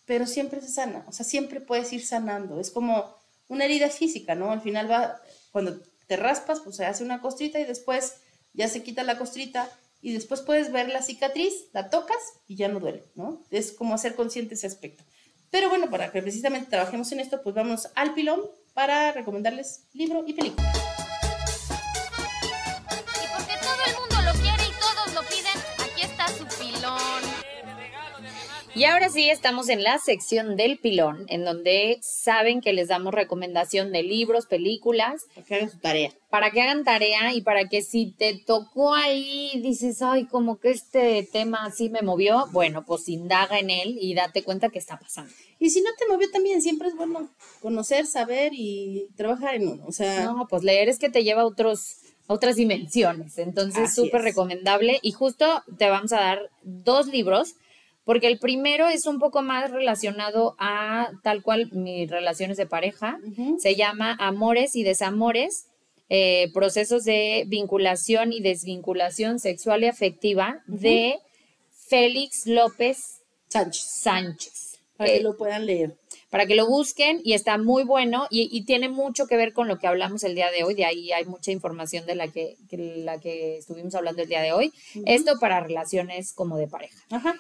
pero 0.05 0.27
siempre 0.27 0.61
se 0.61 0.69
sana, 0.69 1.05
o 1.07 1.13
sea, 1.13 1.25
siempre 1.25 1.61
puedes 1.61 1.93
ir 1.93 2.05
sanando, 2.05 2.59
es 2.59 2.71
como 2.71 3.17
una 3.47 3.65
herida 3.67 3.89
física, 3.89 4.35
¿no? 4.35 4.51
Al 4.51 4.61
final 4.61 4.91
va, 4.91 5.21
cuando 5.53 5.81
te 6.09 6.17
raspas, 6.17 6.61
pues 6.61 6.77
se 6.77 6.85
hace 6.85 7.05
una 7.05 7.21
costrita 7.21 7.61
y 7.61 7.65
después 7.65 8.15
ya 8.55 8.69
se 8.69 8.83
quita 8.83 9.05
la 9.05 9.19
costrita 9.19 9.71
y 10.01 10.13
después 10.13 10.41
puedes 10.41 10.73
ver 10.73 10.89
la 10.89 11.03
cicatriz, 11.03 11.53
la 11.73 11.91
tocas 11.91 12.19
y 12.49 12.57
ya 12.57 12.69
no 12.69 12.81
duele, 12.81 13.05
¿no? 13.15 13.41
Es 13.51 13.71
como 13.71 13.95
hacer 13.95 14.17
consciente 14.17 14.55
ese 14.55 14.67
aspecto. 14.67 15.05
Pero 15.53 15.69
bueno, 15.69 15.91
para 15.91 16.11
que 16.11 16.23
precisamente 16.23 16.71
trabajemos 16.71 17.13
en 17.13 17.21
esto, 17.21 17.43
pues 17.43 17.55
vamos 17.55 17.91
al 17.95 18.15
pilón 18.15 18.41
para 18.73 19.13
recomendarles 19.13 19.87
libro 19.93 20.25
y 20.27 20.33
película. 20.33 20.73
Y 28.75 28.85
ahora 28.85 29.11
sí 29.11 29.29
estamos 29.29 29.69
en 29.69 29.83
la 29.83 29.99
sección 29.99 30.57
del 30.57 30.79
pilón, 30.79 31.27
en 31.29 31.45
donde 31.45 31.99
saben 32.01 32.63
que 32.63 32.73
les 32.73 32.89
damos 32.89 33.13
recomendación 33.13 33.93
de 33.93 34.03
libros, 34.03 34.47
películas, 34.47 35.25
Para 35.35 35.45
que 35.47 35.55
hagan 35.57 35.71
su 35.71 35.79
tarea. 35.79 36.13
para 36.31 36.51
que 36.51 36.63
hagan 36.63 36.83
tarea 36.83 37.35
y 37.35 37.43
para 37.43 37.69
que 37.69 37.83
si 37.83 38.13
te 38.13 38.43
tocó 38.47 38.95
ahí, 38.95 39.61
dices, 39.63 40.01
ay, 40.01 40.25
como 40.25 40.59
que 40.59 40.71
este 40.71 41.29
tema 41.31 41.67
así 41.67 41.91
me 41.91 42.01
movió, 42.01 42.47
bueno, 42.53 42.87
pues 42.87 43.11
indaga 43.11 43.59
en 43.59 43.69
él 43.69 43.99
y 44.01 44.15
date 44.15 44.43
cuenta 44.43 44.71
que 44.71 44.79
está 44.79 44.99
pasando. 44.99 45.31
Y 45.59 45.69
si 45.69 45.83
no 45.83 45.91
te 45.99 46.09
movió 46.09 46.31
también, 46.31 46.63
siempre 46.63 46.89
es 46.89 46.97
bueno 46.97 47.29
conocer, 47.61 48.07
saber 48.07 48.53
y 48.55 49.09
trabajar 49.17 49.55
en 49.55 49.69
uno. 49.69 49.85
O 49.87 49.93
sea, 49.93 50.25
No, 50.25 50.47
pues 50.49 50.63
leer 50.63 50.89
es 50.89 50.99
que 50.99 51.11
te 51.11 51.25
lleva 51.25 51.43
a 51.43 51.47
otros 51.47 51.97
otras 52.27 52.57
dimensiones, 52.57 53.37
entonces 53.37 53.95
súper 53.95 54.23
recomendable 54.23 54.99
y 55.03 55.13
justo 55.13 55.63
te 55.77 55.91
vamos 55.91 56.13
a 56.13 56.21
dar 56.21 56.51
dos 56.63 57.09
libros 57.09 57.57
porque 58.05 58.27
el 58.27 58.39
primero 58.39 58.89
es 58.89 59.07
un 59.07 59.19
poco 59.19 59.43
más 59.43 59.71
relacionado 59.71 60.55
a 60.59 61.11
tal 61.23 61.43
cual 61.43 61.71
mis 61.73 62.11
relaciones 62.11 62.57
de 62.57 62.67
pareja, 62.67 63.19
se 63.59 63.75
llama 63.77 64.17
Amores 64.19 64.75
y 64.77 64.83
Desamores, 64.83 65.67
eh, 66.09 66.51
procesos 66.53 67.05
de 67.05 67.45
vinculación 67.47 68.33
y 68.33 68.41
desvinculación 68.43 69.39
sexual 69.39 69.83
y 69.83 69.87
afectiva 69.87 70.63
de 70.67 71.19
Félix 71.89 72.47
López 72.47 73.21
Sánchez, 73.49 73.85
Sánchez. 73.85 74.81
para 74.97 75.11
Eh, 75.11 75.19
que 75.19 75.23
lo 75.23 75.37
puedan 75.37 75.67
leer. 75.67 75.97
para 76.31 76.47
que 76.47 76.55
lo 76.55 76.67
busquen 76.67 77.21
y 77.23 77.35
está 77.35 77.57
muy 77.59 77.85
bueno 77.85 78.27
y, 78.31 78.49
y 78.51 78.65
tiene 78.65 78.89
mucho 78.89 79.27
que 79.27 79.37
ver 79.37 79.53
con 79.53 79.69
lo 79.69 79.79
que 79.79 79.87
hablamos 79.87 80.25
el 80.25 80.35
día 80.35 80.51
de 80.51 80.65
hoy, 80.65 80.75
de 80.75 80.85
ahí 80.87 81.13
hay 81.13 81.25
mucha 81.27 81.51
información 81.51 82.05
de 82.07 82.15
la 82.15 82.29
que, 82.29 82.57
que 82.69 82.77
la 82.79 83.19
que 83.21 83.59
estuvimos 83.59 83.95
hablando 83.95 84.23
el 84.23 84.29
día 84.29 84.41
de 84.43 84.53
hoy. 84.53 84.73
Esto 85.07 85.39
para 85.39 85.61
relaciones 85.61 86.33
como 86.33 86.57
de 86.57 86.67
pareja. 86.69 86.99
Ajá. 87.11 87.37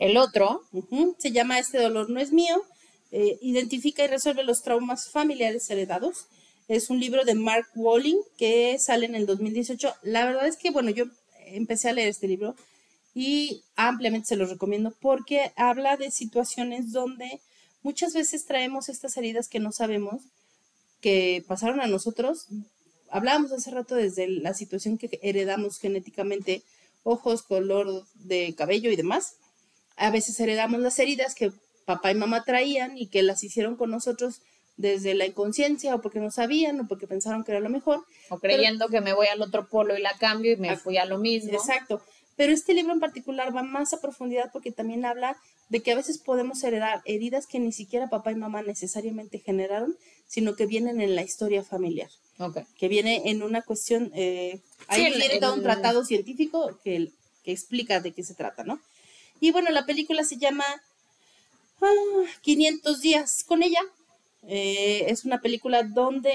El 0.00 0.16
otro, 0.16 0.62
Se 1.18 1.30
llama 1.30 1.58
Este 1.58 1.78
dolor 1.78 2.08
no 2.08 2.20
es 2.20 2.32
mío. 2.32 2.62
eh, 3.12 3.38
identifica 3.42 4.02
y 4.02 4.06
resuelve 4.06 4.44
los 4.44 4.62
traumas 4.62 5.10
familiares 5.10 5.68
heredados. 5.68 6.26
Es 6.68 6.88
un 6.88 7.00
libro 7.00 7.24
de 7.24 7.34
Mark 7.34 7.66
Walling 7.74 8.22
que 8.38 8.78
sale 8.78 9.04
en 9.04 9.14
el 9.14 9.26
2018. 9.26 9.92
La 10.02 10.24
verdad 10.24 10.46
es 10.46 10.56
que, 10.56 10.70
bueno, 10.70 10.88
yo 10.90 11.04
empecé 11.48 11.90
a 11.90 11.92
leer 11.92 12.08
este 12.08 12.28
libro 12.28 12.54
y 13.14 13.62
ampliamente 13.76 14.28
se 14.28 14.36
los 14.36 14.48
recomiendo 14.48 14.94
porque 15.02 15.52
habla 15.56 15.98
de 15.98 16.10
situaciones 16.10 16.92
donde 16.92 17.42
muchas 17.82 18.14
veces 18.14 18.46
traemos 18.46 18.88
estas 18.88 19.18
heridas 19.18 19.48
que 19.48 19.60
no 19.60 19.70
sabemos 19.70 20.22
que 21.02 21.44
pasaron 21.46 21.80
a 21.80 21.88
nosotros. 21.88 22.46
Hablábamos 23.10 23.52
hace 23.52 23.70
rato 23.70 23.96
desde 23.96 24.28
la 24.28 24.54
situación 24.54 24.96
que 24.96 25.18
heredamos 25.20 25.78
genéticamente, 25.78 26.62
ojos, 27.02 27.42
color 27.42 28.06
de 28.14 28.54
cabello 28.56 28.90
y 28.90 28.96
demás 28.96 29.34
a 30.00 30.10
veces 30.10 30.38
heredamos 30.40 30.80
las 30.80 30.98
heridas 30.98 31.34
que 31.34 31.52
papá 31.84 32.10
y 32.10 32.14
mamá 32.14 32.44
traían 32.44 32.96
y 32.96 33.06
que 33.06 33.22
las 33.22 33.44
hicieron 33.44 33.76
con 33.76 33.90
nosotros 33.90 34.40
desde 34.76 35.14
la 35.14 35.26
inconsciencia 35.26 35.94
o 35.94 36.00
porque 36.00 36.20
no 36.20 36.30
sabían 36.30 36.80
o 36.80 36.88
porque 36.88 37.06
pensaron 37.06 37.44
que 37.44 37.52
era 37.52 37.60
lo 37.60 37.68
mejor. 37.68 38.02
o 38.30 38.38
creyendo 38.38 38.88
que 38.88 39.00
me 39.02 39.12
voy 39.12 39.26
al 39.26 39.42
otro 39.42 39.68
polo 39.68 39.96
y 39.96 40.00
la 40.00 40.16
cambio 40.18 40.52
y 40.52 40.56
me 40.56 40.76
fui 40.76 40.96
a 40.96 41.04
lo 41.04 41.18
mismo. 41.18 41.52
Exacto. 41.52 42.00
Pero 42.36 42.52
este 42.54 42.72
libro 42.72 42.94
en 42.94 43.00
particular 43.00 43.54
va 43.54 43.62
más 43.62 43.92
a 43.92 44.00
profundidad 44.00 44.50
porque 44.52 44.72
también 44.72 45.04
habla 45.04 45.36
de 45.68 45.80
que 45.82 45.92
a 45.92 45.96
veces 45.96 46.16
podemos 46.16 46.64
heredar 46.64 47.02
heridas 47.04 47.46
que 47.46 47.58
ni 47.60 47.72
siquiera 47.72 48.08
papá 48.08 48.32
y 48.32 48.36
mamá 48.36 48.62
necesariamente 48.62 49.38
generaron, 49.38 49.96
sino 50.26 50.56
que 50.56 50.64
vienen 50.64 51.02
en 51.02 51.14
la 51.14 51.22
historia 51.22 51.62
familiar, 51.62 52.08
Ok. 52.38 52.60
que 52.78 52.88
viene 52.88 53.22
en 53.26 53.42
una 53.42 53.60
cuestión, 53.60 54.10
eh, 54.14 54.60
viene 54.96 55.38
todo 55.38 55.54
un 55.54 55.62
tratado 55.62 56.04
científico 56.06 56.80
que, 56.82 57.10
que 57.44 57.52
explica 57.52 58.00
de 58.00 58.12
qué 58.12 58.22
se 58.24 58.34
trata, 58.34 58.64
¿no? 58.64 58.80
Y 59.40 59.50
bueno, 59.50 59.70
la 59.70 59.86
película 59.86 60.22
se 60.24 60.36
llama 60.36 60.64
ah, 61.80 62.24
500 62.42 63.00
días 63.00 63.44
con 63.44 63.62
ella. 63.62 63.80
Eh, 64.46 65.06
es 65.08 65.24
una 65.24 65.40
película 65.40 65.82
donde 65.82 66.32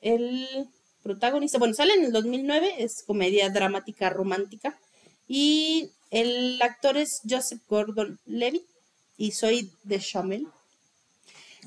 el 0.00 0.68
protagonista, 1.02 1.58
bueno, 1.58 1.74
sale 1.74 1.94
en 1.94 2.04
el 2.04 2.12
2009, 2.12 2.76
es 2.78 3.02
comedia 3.02 3.50
dramática 3.50 4.10
romántica 4.10 4.78
y 5.26 5.90
el 6.10 6.60
actor 6.62 6.96
es 6.96 7.20
Joseph 7.28 7.60
Gordon-Levitt 7.68 8.66
y 9.16 9.32
soy 9.32 9.70
de 9.84 10.00
Chamel. 10.00 10.46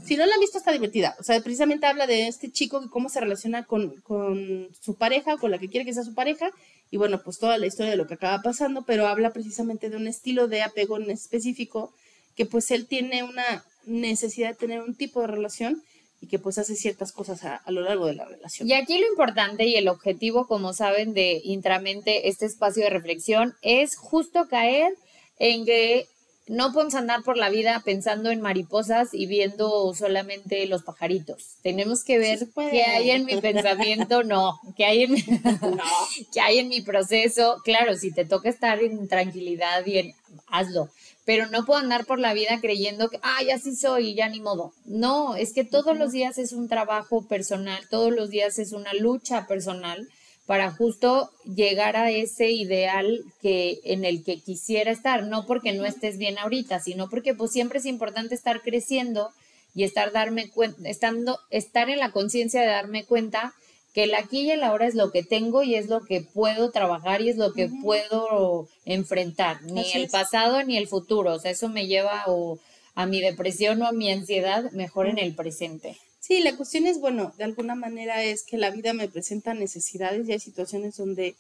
Si 0.06 0.16
no 0.16 0.26
la 0.26 0.34
han 0.34 0.40
visto, 0.40 0.58
está 0.58 0.72
divertida. 0.72 1.16
O 1.20 1.24
sea, 1.24 1.40
precisamente 1.42 1.86
habla 1.86 2.08
de 2.08 2.28
este 2.28 2.52
chico 2.52 2.82
que 2.82 2.90
cómo 2.90 3.10
se 3.10 3.20
relaciona 3.20 3.66
con, 3.66 4.02
con 4.02 4.70
su 4.80 4.96
pareja, 4.96 5.38
con 5.38 5.52
la 5.52 5.60
que 5.60 5.70
quiere 5.70 5.86
que 5.86 5.94
sea 5.94 6.04
su 6.04 6.16
pareja, 6.16 6.50
y 6.92 6.98
bueno, 6.98 7.22
pues 7.24 7.40
toda 7.40 7.58
la 7.58 7.66
historia 7.66 7.92
de 7.92 7.98
lo 7.98 8.06
que 8.06 8.16
acaba 8.16 8.44
pasando, 8.44 8.84
pero 8.84 9.08
habla 9.08 9.32
precisamente 9.32 9.90
de 9.90 9.96
un 9.96 10.08
estilo 10.08 10.50
de 10.50 10.62
apego 10.62 10.98
en 10.98 11.10
específico, 11.10 11.94
que 12.36 12.46
pues 12.46 12.70
él 12.70 12.86
tiene 12.86 13.24
una 13.24 13.66
necesidad 13.86 14.50
de 14.50 14.56
tener 14.56 14.82
un 14.82 14.96
tipo 14.96 15.22
de 15.22 15.28
relación 15.28 15.82
y 16.20 16.28
que 16.28 16.38
pues 16.38 16.58
hace 16.58 16.76
ciertas 16.76 17.14
cosas 17.14 17.46
a, 17.46 17.56
a 17.56 17.72
lo 17.72 17.82
largo 17.82 18.08
de 18.08 18.16
la 18.16 18.26
relación. 18.26 18.68
Y 18.68 18.74
aquí 18.74 19.00
lo 19.00 19.08
importante 19.08 19.66
y 19.66 19.76
el 19.76 19.88
objetivo, 19.88 20.48
como 20.48 20.74
saben, 20.74 21.14
de 21.14 21.42
Intramente, 21.46 22.28
este 22.28 22.46
espacio 22.46 22.84
de 22.84 22.90
reflexión, 22.90 23.56
es 23.62 23.96
justo 23.96 24.48
caer 24.50 24.94
en 25.40 25.66
que 25.66 26.08
no 26.48 26.74
podemos 26.74 26.96
andar 26.96 27.24
por 27.24 27.38
la 27.38 27.50
vida 27.50 27.82
pensando 27.86 28.30
en 28.30 28.42
mariposas 28.42 29.10
y 29.14 29.26
viendo 29.26 29.94
solamente 29.94 30.66
los 30.66 30.84
pajaritos. 30.84 31.58
Tenemos 31.62 32.04
que 32.04 32.18
ver 32.18 32.48
qué 32.72 32.84
hay 32.84 33.12
en 33.12 33.26
mi 33.26 33.38
pensamiento, 33.40 34.24
no, 34.24 34.60
qué 34.76 34.86
hay 34.86 35.04
en 35.04 35.12
mi, 35.12 35.24
qué 36.34 36.42
hay 36.42 36.60
en 36.60 36.70
mi 36.70 36.82
proceso. 36.82 37.62
Claro, 37.64 37.96
si 37.96 38.12
te 38.12 38.26
toca 38.26 38.50
estar 38.50 38.82
en 38.82 39.08
tranquilidad 39.08 39.86
y 39.86 40.00
en, 40.00 40.16
hazlo. 40.48 40.90
Pero 41.26 41.46
no 41.46 41.66
puedo 41.66 41.80
andar 41.80 42.06
por 42.06 42.20
la 42.20 42.34
vida 42.34 42.60
creyendo 42.60 43.10
que, 43.10 43.20
ay, 43.22 43.52
así 43.52 43.76
soy 43.76 44.10
y 44.10 44.16
ya 44.16 44.28
ni 44.28 44.42
modo. 44.42 44.74
No, 44.86 45.36
es 45.36 45.54
que 45.54 45.64
todos 45.64 45.98
los 45.98 46.12
días 46.12 46.38
es 46.40 46.52
un 46.52 46.68
trabajo 46.68 47.28
personal, 47.28 47.88
todos 47.90 48.12
los 48.12 48.32
días 48.32 48.58
es 48.58 48.72
una 48.72 48.94
lucha 48.94 49.46
personal 49.48 50.10
para 50.46 50.72
justo 50.72 51.30
llegar 51.46 51.96
a 51.96 52.12
ese 52.12 52.52
ideal 52.52 53.24
que 53.42 53.80
en 53.84 54.06
el 54.06 54.24
que 54.24 54.40
quisiera 54.40 54.92
estar, 54.92 55.24
no 55.24 55.46
porque 55.46 55.72
no 55.72 55.86
estés 55.86 56.18
bien 56.18 56.38
ahorita, 56.38 56.80
sino 56.80 57.10
porque 57.10 57.34
pues 57.34 57.52
siempre 57.52 57.80
es 57.80 57.86
importante 57.86 58.36
estar 58.36 58.62
creciendo 58.62 59.32
y 59.74 59.84
estar 59.84 60.12
darme 60.12 60.50
cuenta, 60.50 60.90
estando 60.90 61.40
estar 61.50 61.90
en 61.90 62.00
la 62.00 62.12
conciencia 62.12 62.62
de 62.62 62.68
darme 62.68 63.06
cuenta 63.06 63.54
que 63.94 64.04
el 64.04 64.16
aquí 64.16 64.42
y 64.42 64.52
el 64.52 64.64
ahora 64.64 64.88
es 64.88 64.96
lo 64.96 65.12
que 65.12 65.24
tengo 65.24 65.64
y 65.64 65.76
es 65.76 65.88
lo 65.88 66.02
que 66.02 66.22
puedo 66.22 66.72
trabajar 66.72 67.22
y 67.22 67.30
es 67.30 67.38
lo 67.38 67.54
que 67.54 67.70
puedo 67.82 68.68
enfrentar, 68.86 69.62
ni 69.64 69.82
Así 69.82 69.98
el 69.98 70.04
es. 70.06 70.12
pasado 70.12 70.64
ni 70.64 70.78
el 70.78 70.88
futuro, 70.88 71.34
o 71.34 71.40
sea, 71.40 71.52
eso 71.52 71.70
me 71.70 71.88
lleva 71.88 72.24
o 72.28 72.58
a 72.96 73.06
mi 73.06 73.22
depresión 73.22 73.82
o 73.82 73.88
a 73.88 73.92
mi 73.92 74.12
ansiedad, 74.12 74.72
mejor 74.72 75.08
en 75.08 75.18
el 75.18 75.36
presente. 75.36 75.98
Sí, 76.22 76.40
la 76.40 76.56
cuestión 76.56 76.86
es, 76.86 77.00
bueno, 77.00 77.34
de 77.38 77.44
alguna 77.44 77.74
manera 77.74 78.24
es 78.24 78.44
que 78.44 78.58
la 78.58 78.70
vida 78.70 78.94
me 78.94 79.10
presenta 79.10 79.56
necesidades 79.56 80.30
y 80.30 80.32
hay 80.32 80.40
situaciones 80.40 80.96
donde 80.96 81.36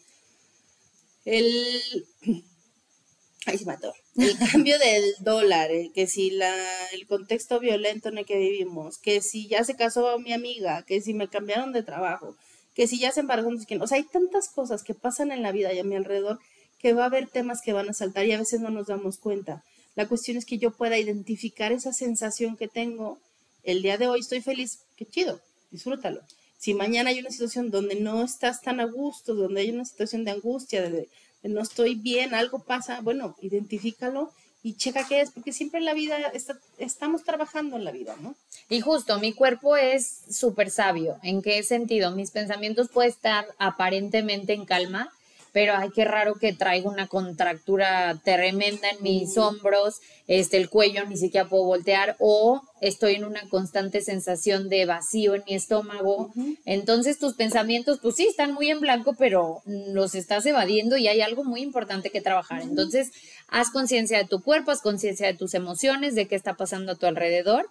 el... 1.24 2.06
Ahí 3.46 3.58
se 3.58 3.66
mató. 3.66 3.94
El 4.18 4.38
cambio 4.52 4.78
del 4.80 5.04
dólar, 5.20 5.72
eh, 5.72 5.92
que 5.94 6.08
si 6.08 6.32
la, 6.32 6.54
el 6.94 7.08
contexto 7.08 7.60
violento 7.60 8.10
en 8.10 8.18
el 8.18 8.26
que 8.26 8.38
vivimos, 8.38 8.98
que 8.98 9.22
si 9.22 9.48
ya 9.48 9.64
se 9.64 9.76
casó 9.76 10.18
mi 10.20 10.34
amiga, 10.34 10.84
que 10.84 11.00
si 11.00 11.14
me 11.14 11.28
cambiaron 11.28 11.74
de 11.74 11.84
trabajo, 11.84 12.36
que 12.74 12.88
si 12.88 13.00
ya 13.00 13.12
se 13.12 13.20
embarazó, 13.20 13.52
no 13.52 13.60
sé 13.60 13.66
quién. 13.68 13.82
O 13.82 13.88
sea, 13.88 13.98
hay 13.98 14.04
tantas 14.04 14.50
cosas 14.50 14.84
que 14.84 14.96
pasan 14.96 15.32
en 15.32 15.44
la 15.44 15.52
vida 15.52 15.74
y 15.74 15.80
a 15.80 15.84
mi 15.84 15.96
alrededor 15.96 16.40
que 16.80 16.94
va 16.94 17.04
a 17.04 17.08
haber 17.08 17.28
temas 17.28 17.62
que 17.62 17.74
van 17.74 17.90
a 17.90 17.94
saltar 17.94 18.26
y 18.26 18.32
a 18.32 18.40
veces 18.40 18.62
no 18.62 18.72
nos 18.72 18.88
damos 18.88 19.20
cuenta. 19.20 19.64
La 19.96 20.08
cuestión 20.08 20.38
es 20.38 20.46
que 20.46 20.58
yo 20.58 20.72
pueda 20.72 20.98
identificar 20.98 21.72
esa 21.72 21.94
sensación 21.94 22.58
que 22.58 22.68
tengo. 22.68 23.20
El 23.64 23.82
día 23.82 23.97
de 23.97 24.07
hoy 24.07 24.22
estoy 24.22 24.41
feliz, 24.41 24.80
qué 24.95 25.05
chido, 25.05 25.39
disfrútalo. 25.72 26.22
Si 26.57 26.74
mañana 26.74 27.09
hay 27.09 27.20
una 27.20 27.32
situación 27.32 27.72
donde 27.72 27.95
no 27.95 28.24
estás 28.24 28.62
tan 28.62 28.80
a 28.80 28.86
gusto, 28.86 29.34
donde 29.34 29.62
hay 29.62 29.72
una 29.72 29.86
situación 29.86 30.24
de 30.24 30.32
angustia, 30.32 30.88
de, 30.88 31.09
no 31.43 31.62
estoy 31.62 31.95
bien, 31.95 32.34
algo 32.34 32.59
pasa, 32.59 33.01
bueno, 33.01 33.36
identifícalo 33.41 34.32
y 34.64 34.76
checa 34.76 35.07
qué 35.07 35.22
es, 35.22 35.32
porque 35.32 35.53
siempre 35.53 35.80
en 35.80 35.86
la 35.86 35.95
vida 35.95 36.32
estamos 36.78 37.24
trabajando 37.24 37.78
en 37.78 37.84
la 37.84 37.91
vida, 37.91 38.16
¿no? 38.22 38.36
Y 38.70 38.80
justo, 38.82 39.18
mi 39.20 39.34
cuerpo 39.34 39.76
es 39.76 40.22
súper 40.30 40.70
sabio. 40.70 41.18
¿En 41.24 41.41
qué 41.41 41.64
sentido? 41.64 42.12
Mis 42.12 42.30
pensamientos 42.30 42.89
pueden 42.89 43.09
estar 43.09 43.47
aparentemente 43.57 44.53
en 44.53 44.66
calma, 44.66 45.12
pero 45.52 45.74
ay, 45.76 45.89
qué 45.93 46.06
raro 46.06 46.36
que 46.36 46.54
traigo 46.54 46.89
una 46.89 47.08
contractura 47.08 48.20
tremenda 48.24 48.89
en 48.89 49.04
mis 49.04 49.38
hombros, 49.38 49.99
este, 50.28 50.58
el 50.58 50.70
cuello 50.70 51.06
ni 51.06 51.18
siquiera 51.18 51.49
puedo 51.49 51.66
voltear, 51.66 52.16
o 52.20 52.62
estoy 52.80 53.16
en 53.16 53.26
una 53.26 53.47
constante 53.49 54.02
sensación 54.02 54.70
de 54.70 54.86
vacío 54.86 55.36
en 55.36 55.43
mi 55.45 55.56
estómago. 55.56 56.32
Entonces 56.66 57.20
tus 57.20 57.34
pensamientos, 57.34 57.99
pues 58.02 58.16
sí, 58.16 58.28
están 58.28 58.54
muy 58.54 58.70
en 58.70 58.80
blanco, 58.80 59.16
pero 59.18 59.62
los 59.66 60.16
estás 60.16 60.45
evadiendo 60.45 60.97
y 60.97 61.08
hay 61.08 61.22
algo 61.22 61.43
muy 61.43 61.62
importante 61.62 62.10
que 62.10 62.22
trabajar. 62.22 62.62
Entonces, 62.62 63.12
haz 63.47 63.70
conciencia 63.70 64.18
de 64.18 64.26
tu 64.26 64.41
cuerpo, 64.41 64.72
haz 64.72 64.82
conciencia 64.82 65.28
de 65.28 65.34
tus 65.34 65.54
emociones, 65.54 66.16
de 66.16 66.28
qué 66.28 66.36
está 66.36 66.56
pasando 66.56 66.93
a 66.93 66.95
tu 66.95 67.06
alrededor. 67.06 67.70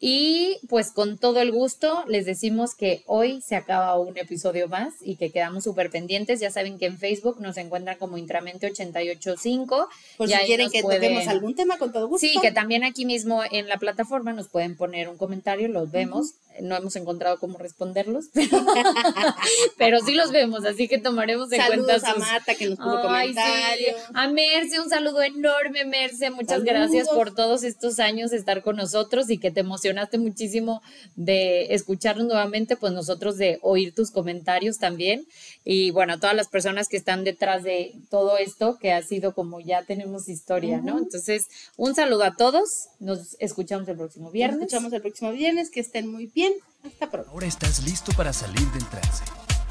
Y 0.00 0.58
pues 0.68 0.90
con 0.90 1.16
todo 1.18 1.40
el 1.40 1.50
gusto 1.52 2.04
les 2.08 2.26
decimos 2.26 2.74
que 2.74 3.02
hoy 3.06 3.40
se 3.40 3.56
acaba 3.56 3.98
un 3.98 4.18
episodio 4.18 4.68
más 4.68 4.92
y 5.00 5.16
que 5.16 5.30
quedamos 5.30 5.64
súper 5.64 5.90
pendientes. 5.90 6.40
Ya 6.40 6.50
saben 6.50 6.78
que 6.78 6.86
en 6.86 6.98
Facebook 6.98 7.40
nos 7.40 7.56
encuentran 7.56 7.96
como 7.98 8.18
Intramente 8.18 8.66
885. 8.66 9.88
Por 10.18 10.28
si 10.28 10.34
quieren 10.46 10.70
que 10.70 10.82
pueden- 10.82 11.00
toquemos 11.00 11.28
algún 11.28 11.54
tema, 11.54 11.78
con 11.78 11.92
todo 11.92 12.08
gusto. 12.08 12.26
Sí, 12.26 12.34
que 12.42 12.52
también 12.52 12.84
aquí 12.84 13.06
mismo 13.06 13.42
en 13.50 13.68
la 13.68 13.78
plataforma 13.78 14.32
nos 14.32 14.48
pueden 14.48 14.76
poner 14.76 15.08
un 15.08 15.16
comentario, 15.16 15.68
los 15.68 15.90
vemos. 15.90 16.34
No 16.60 16.76
hemos 16.76 16.94
encontrado 16.96 17.38
cómo 17.38 17.58
responderlos, 17.58 18.26
pero, 18.32 18.64
pero 19.78 20.00
sí 20.00 20.14
los 20.14 20.30
vemos, 20.30 20.64
así 20.64 20.88
que 20.88 20.98
tomaremos 20.98 21.50
en 21.52 21.60
Saludos 21.60 21.86
cuenta 21.86 22.10
a 22.10 22.14
sus... 22.14 22.20
Marta 22.22 22.54
que 22.54 22.66
nos 22.66 22.78
puso 22.78 23.08
Ay, 23.08 23.32
sí. 23.32 23.86
A 24.14 24.28
Merce, 24.28 24.80
un 24.80 24.88
saludo 24.88 25.22
enorme, 25.22 25.84
Merce. 25.84 26.30
Muchas 26.30 26.48
Saludos. 26.48 26.66
gracias 26.72 27.08
por 27.08 27.34
todos 27.34 27.64
estos 27.64 27.98
años 27.98 28.30
de 28.30 28.36
estar 28.36 28.62
con 28.62 28.76
nosotros 28.76 29.30
y 29.30 29.38
que 29.38 29.50
te 29.50 29.60
emocionaste 29.60 30.18
muchísimo 30.18 30.82
de 31.16 31.74
escucharnos 31.74 32.26
nuevamente, 32.26 32.76
pues 32.76 32.92
nosotros 32.92 33.36
de 33.36 33.58
oír 33.62 33.94
tus 33.94 34.10
comentarios 34.10 34.78
también. 34.78 35.26
Y 35.64 35.90
bueno, 35.90 36.14
a 36.14 36.20
todas 36.20 36.36
las 36.36 36.48
personas 36.48 36.88
que 36.88 36.96
están 36.96 37.24
detrás 37.24 37.62
de 37.62 37.92
todo 38.10 38.38
esto, 38.38 38.78
que 38.78 38.92
ha 38.92 39.02
sido 39.02 39.34
como 39.34 39.60
ya 39.60 39.82
tenemos 39.82 40.28
historia, 40.28 40.80
¿no? 40.80 40.98
Entonces, 40.98 41.46
un 41.76 41.94
saludo 41.94 42.24
a 42.24 42.36
todos. 42.36 42.88
Nos 43.00 43.36
escuchamos 43.38 43.88
el 43.88 43.96
próximo 43.96 44.26
Nos 44.26 44.32
viernes. 44.32 44.60
escuchamos 44.60 44.92
el 44.92 45.02
próximo 45.02 45.32
viernes, 45.32 45.70
que 45.70 45.80
estén 45.80 46.06
muy 46.10 46.26
bien. 46.48 46.54
Hasta 46.84 47.10
pronto. 47.10 47.30
Ahora 47.30 47.46
estás 47.46 47.82
listo 47.82 48.12
para 48.12 48.32
salir 48.32 48.66
del 48.72 48.84
trance. 48.86 49.24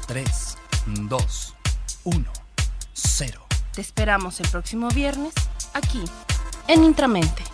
3, 0.06 0.58
2, 1.08 1.54
1, 2.04 2.32
0. 2.92 3.46
Te 3.72 3.80
esperamos 3.80 4.40
el 4.40 4.48
próximo 4.48 4.88
viernes 4.88 5.34
aquí, 5.72 6.02
en 6.68 6.84
Intramente. 6.84 7.53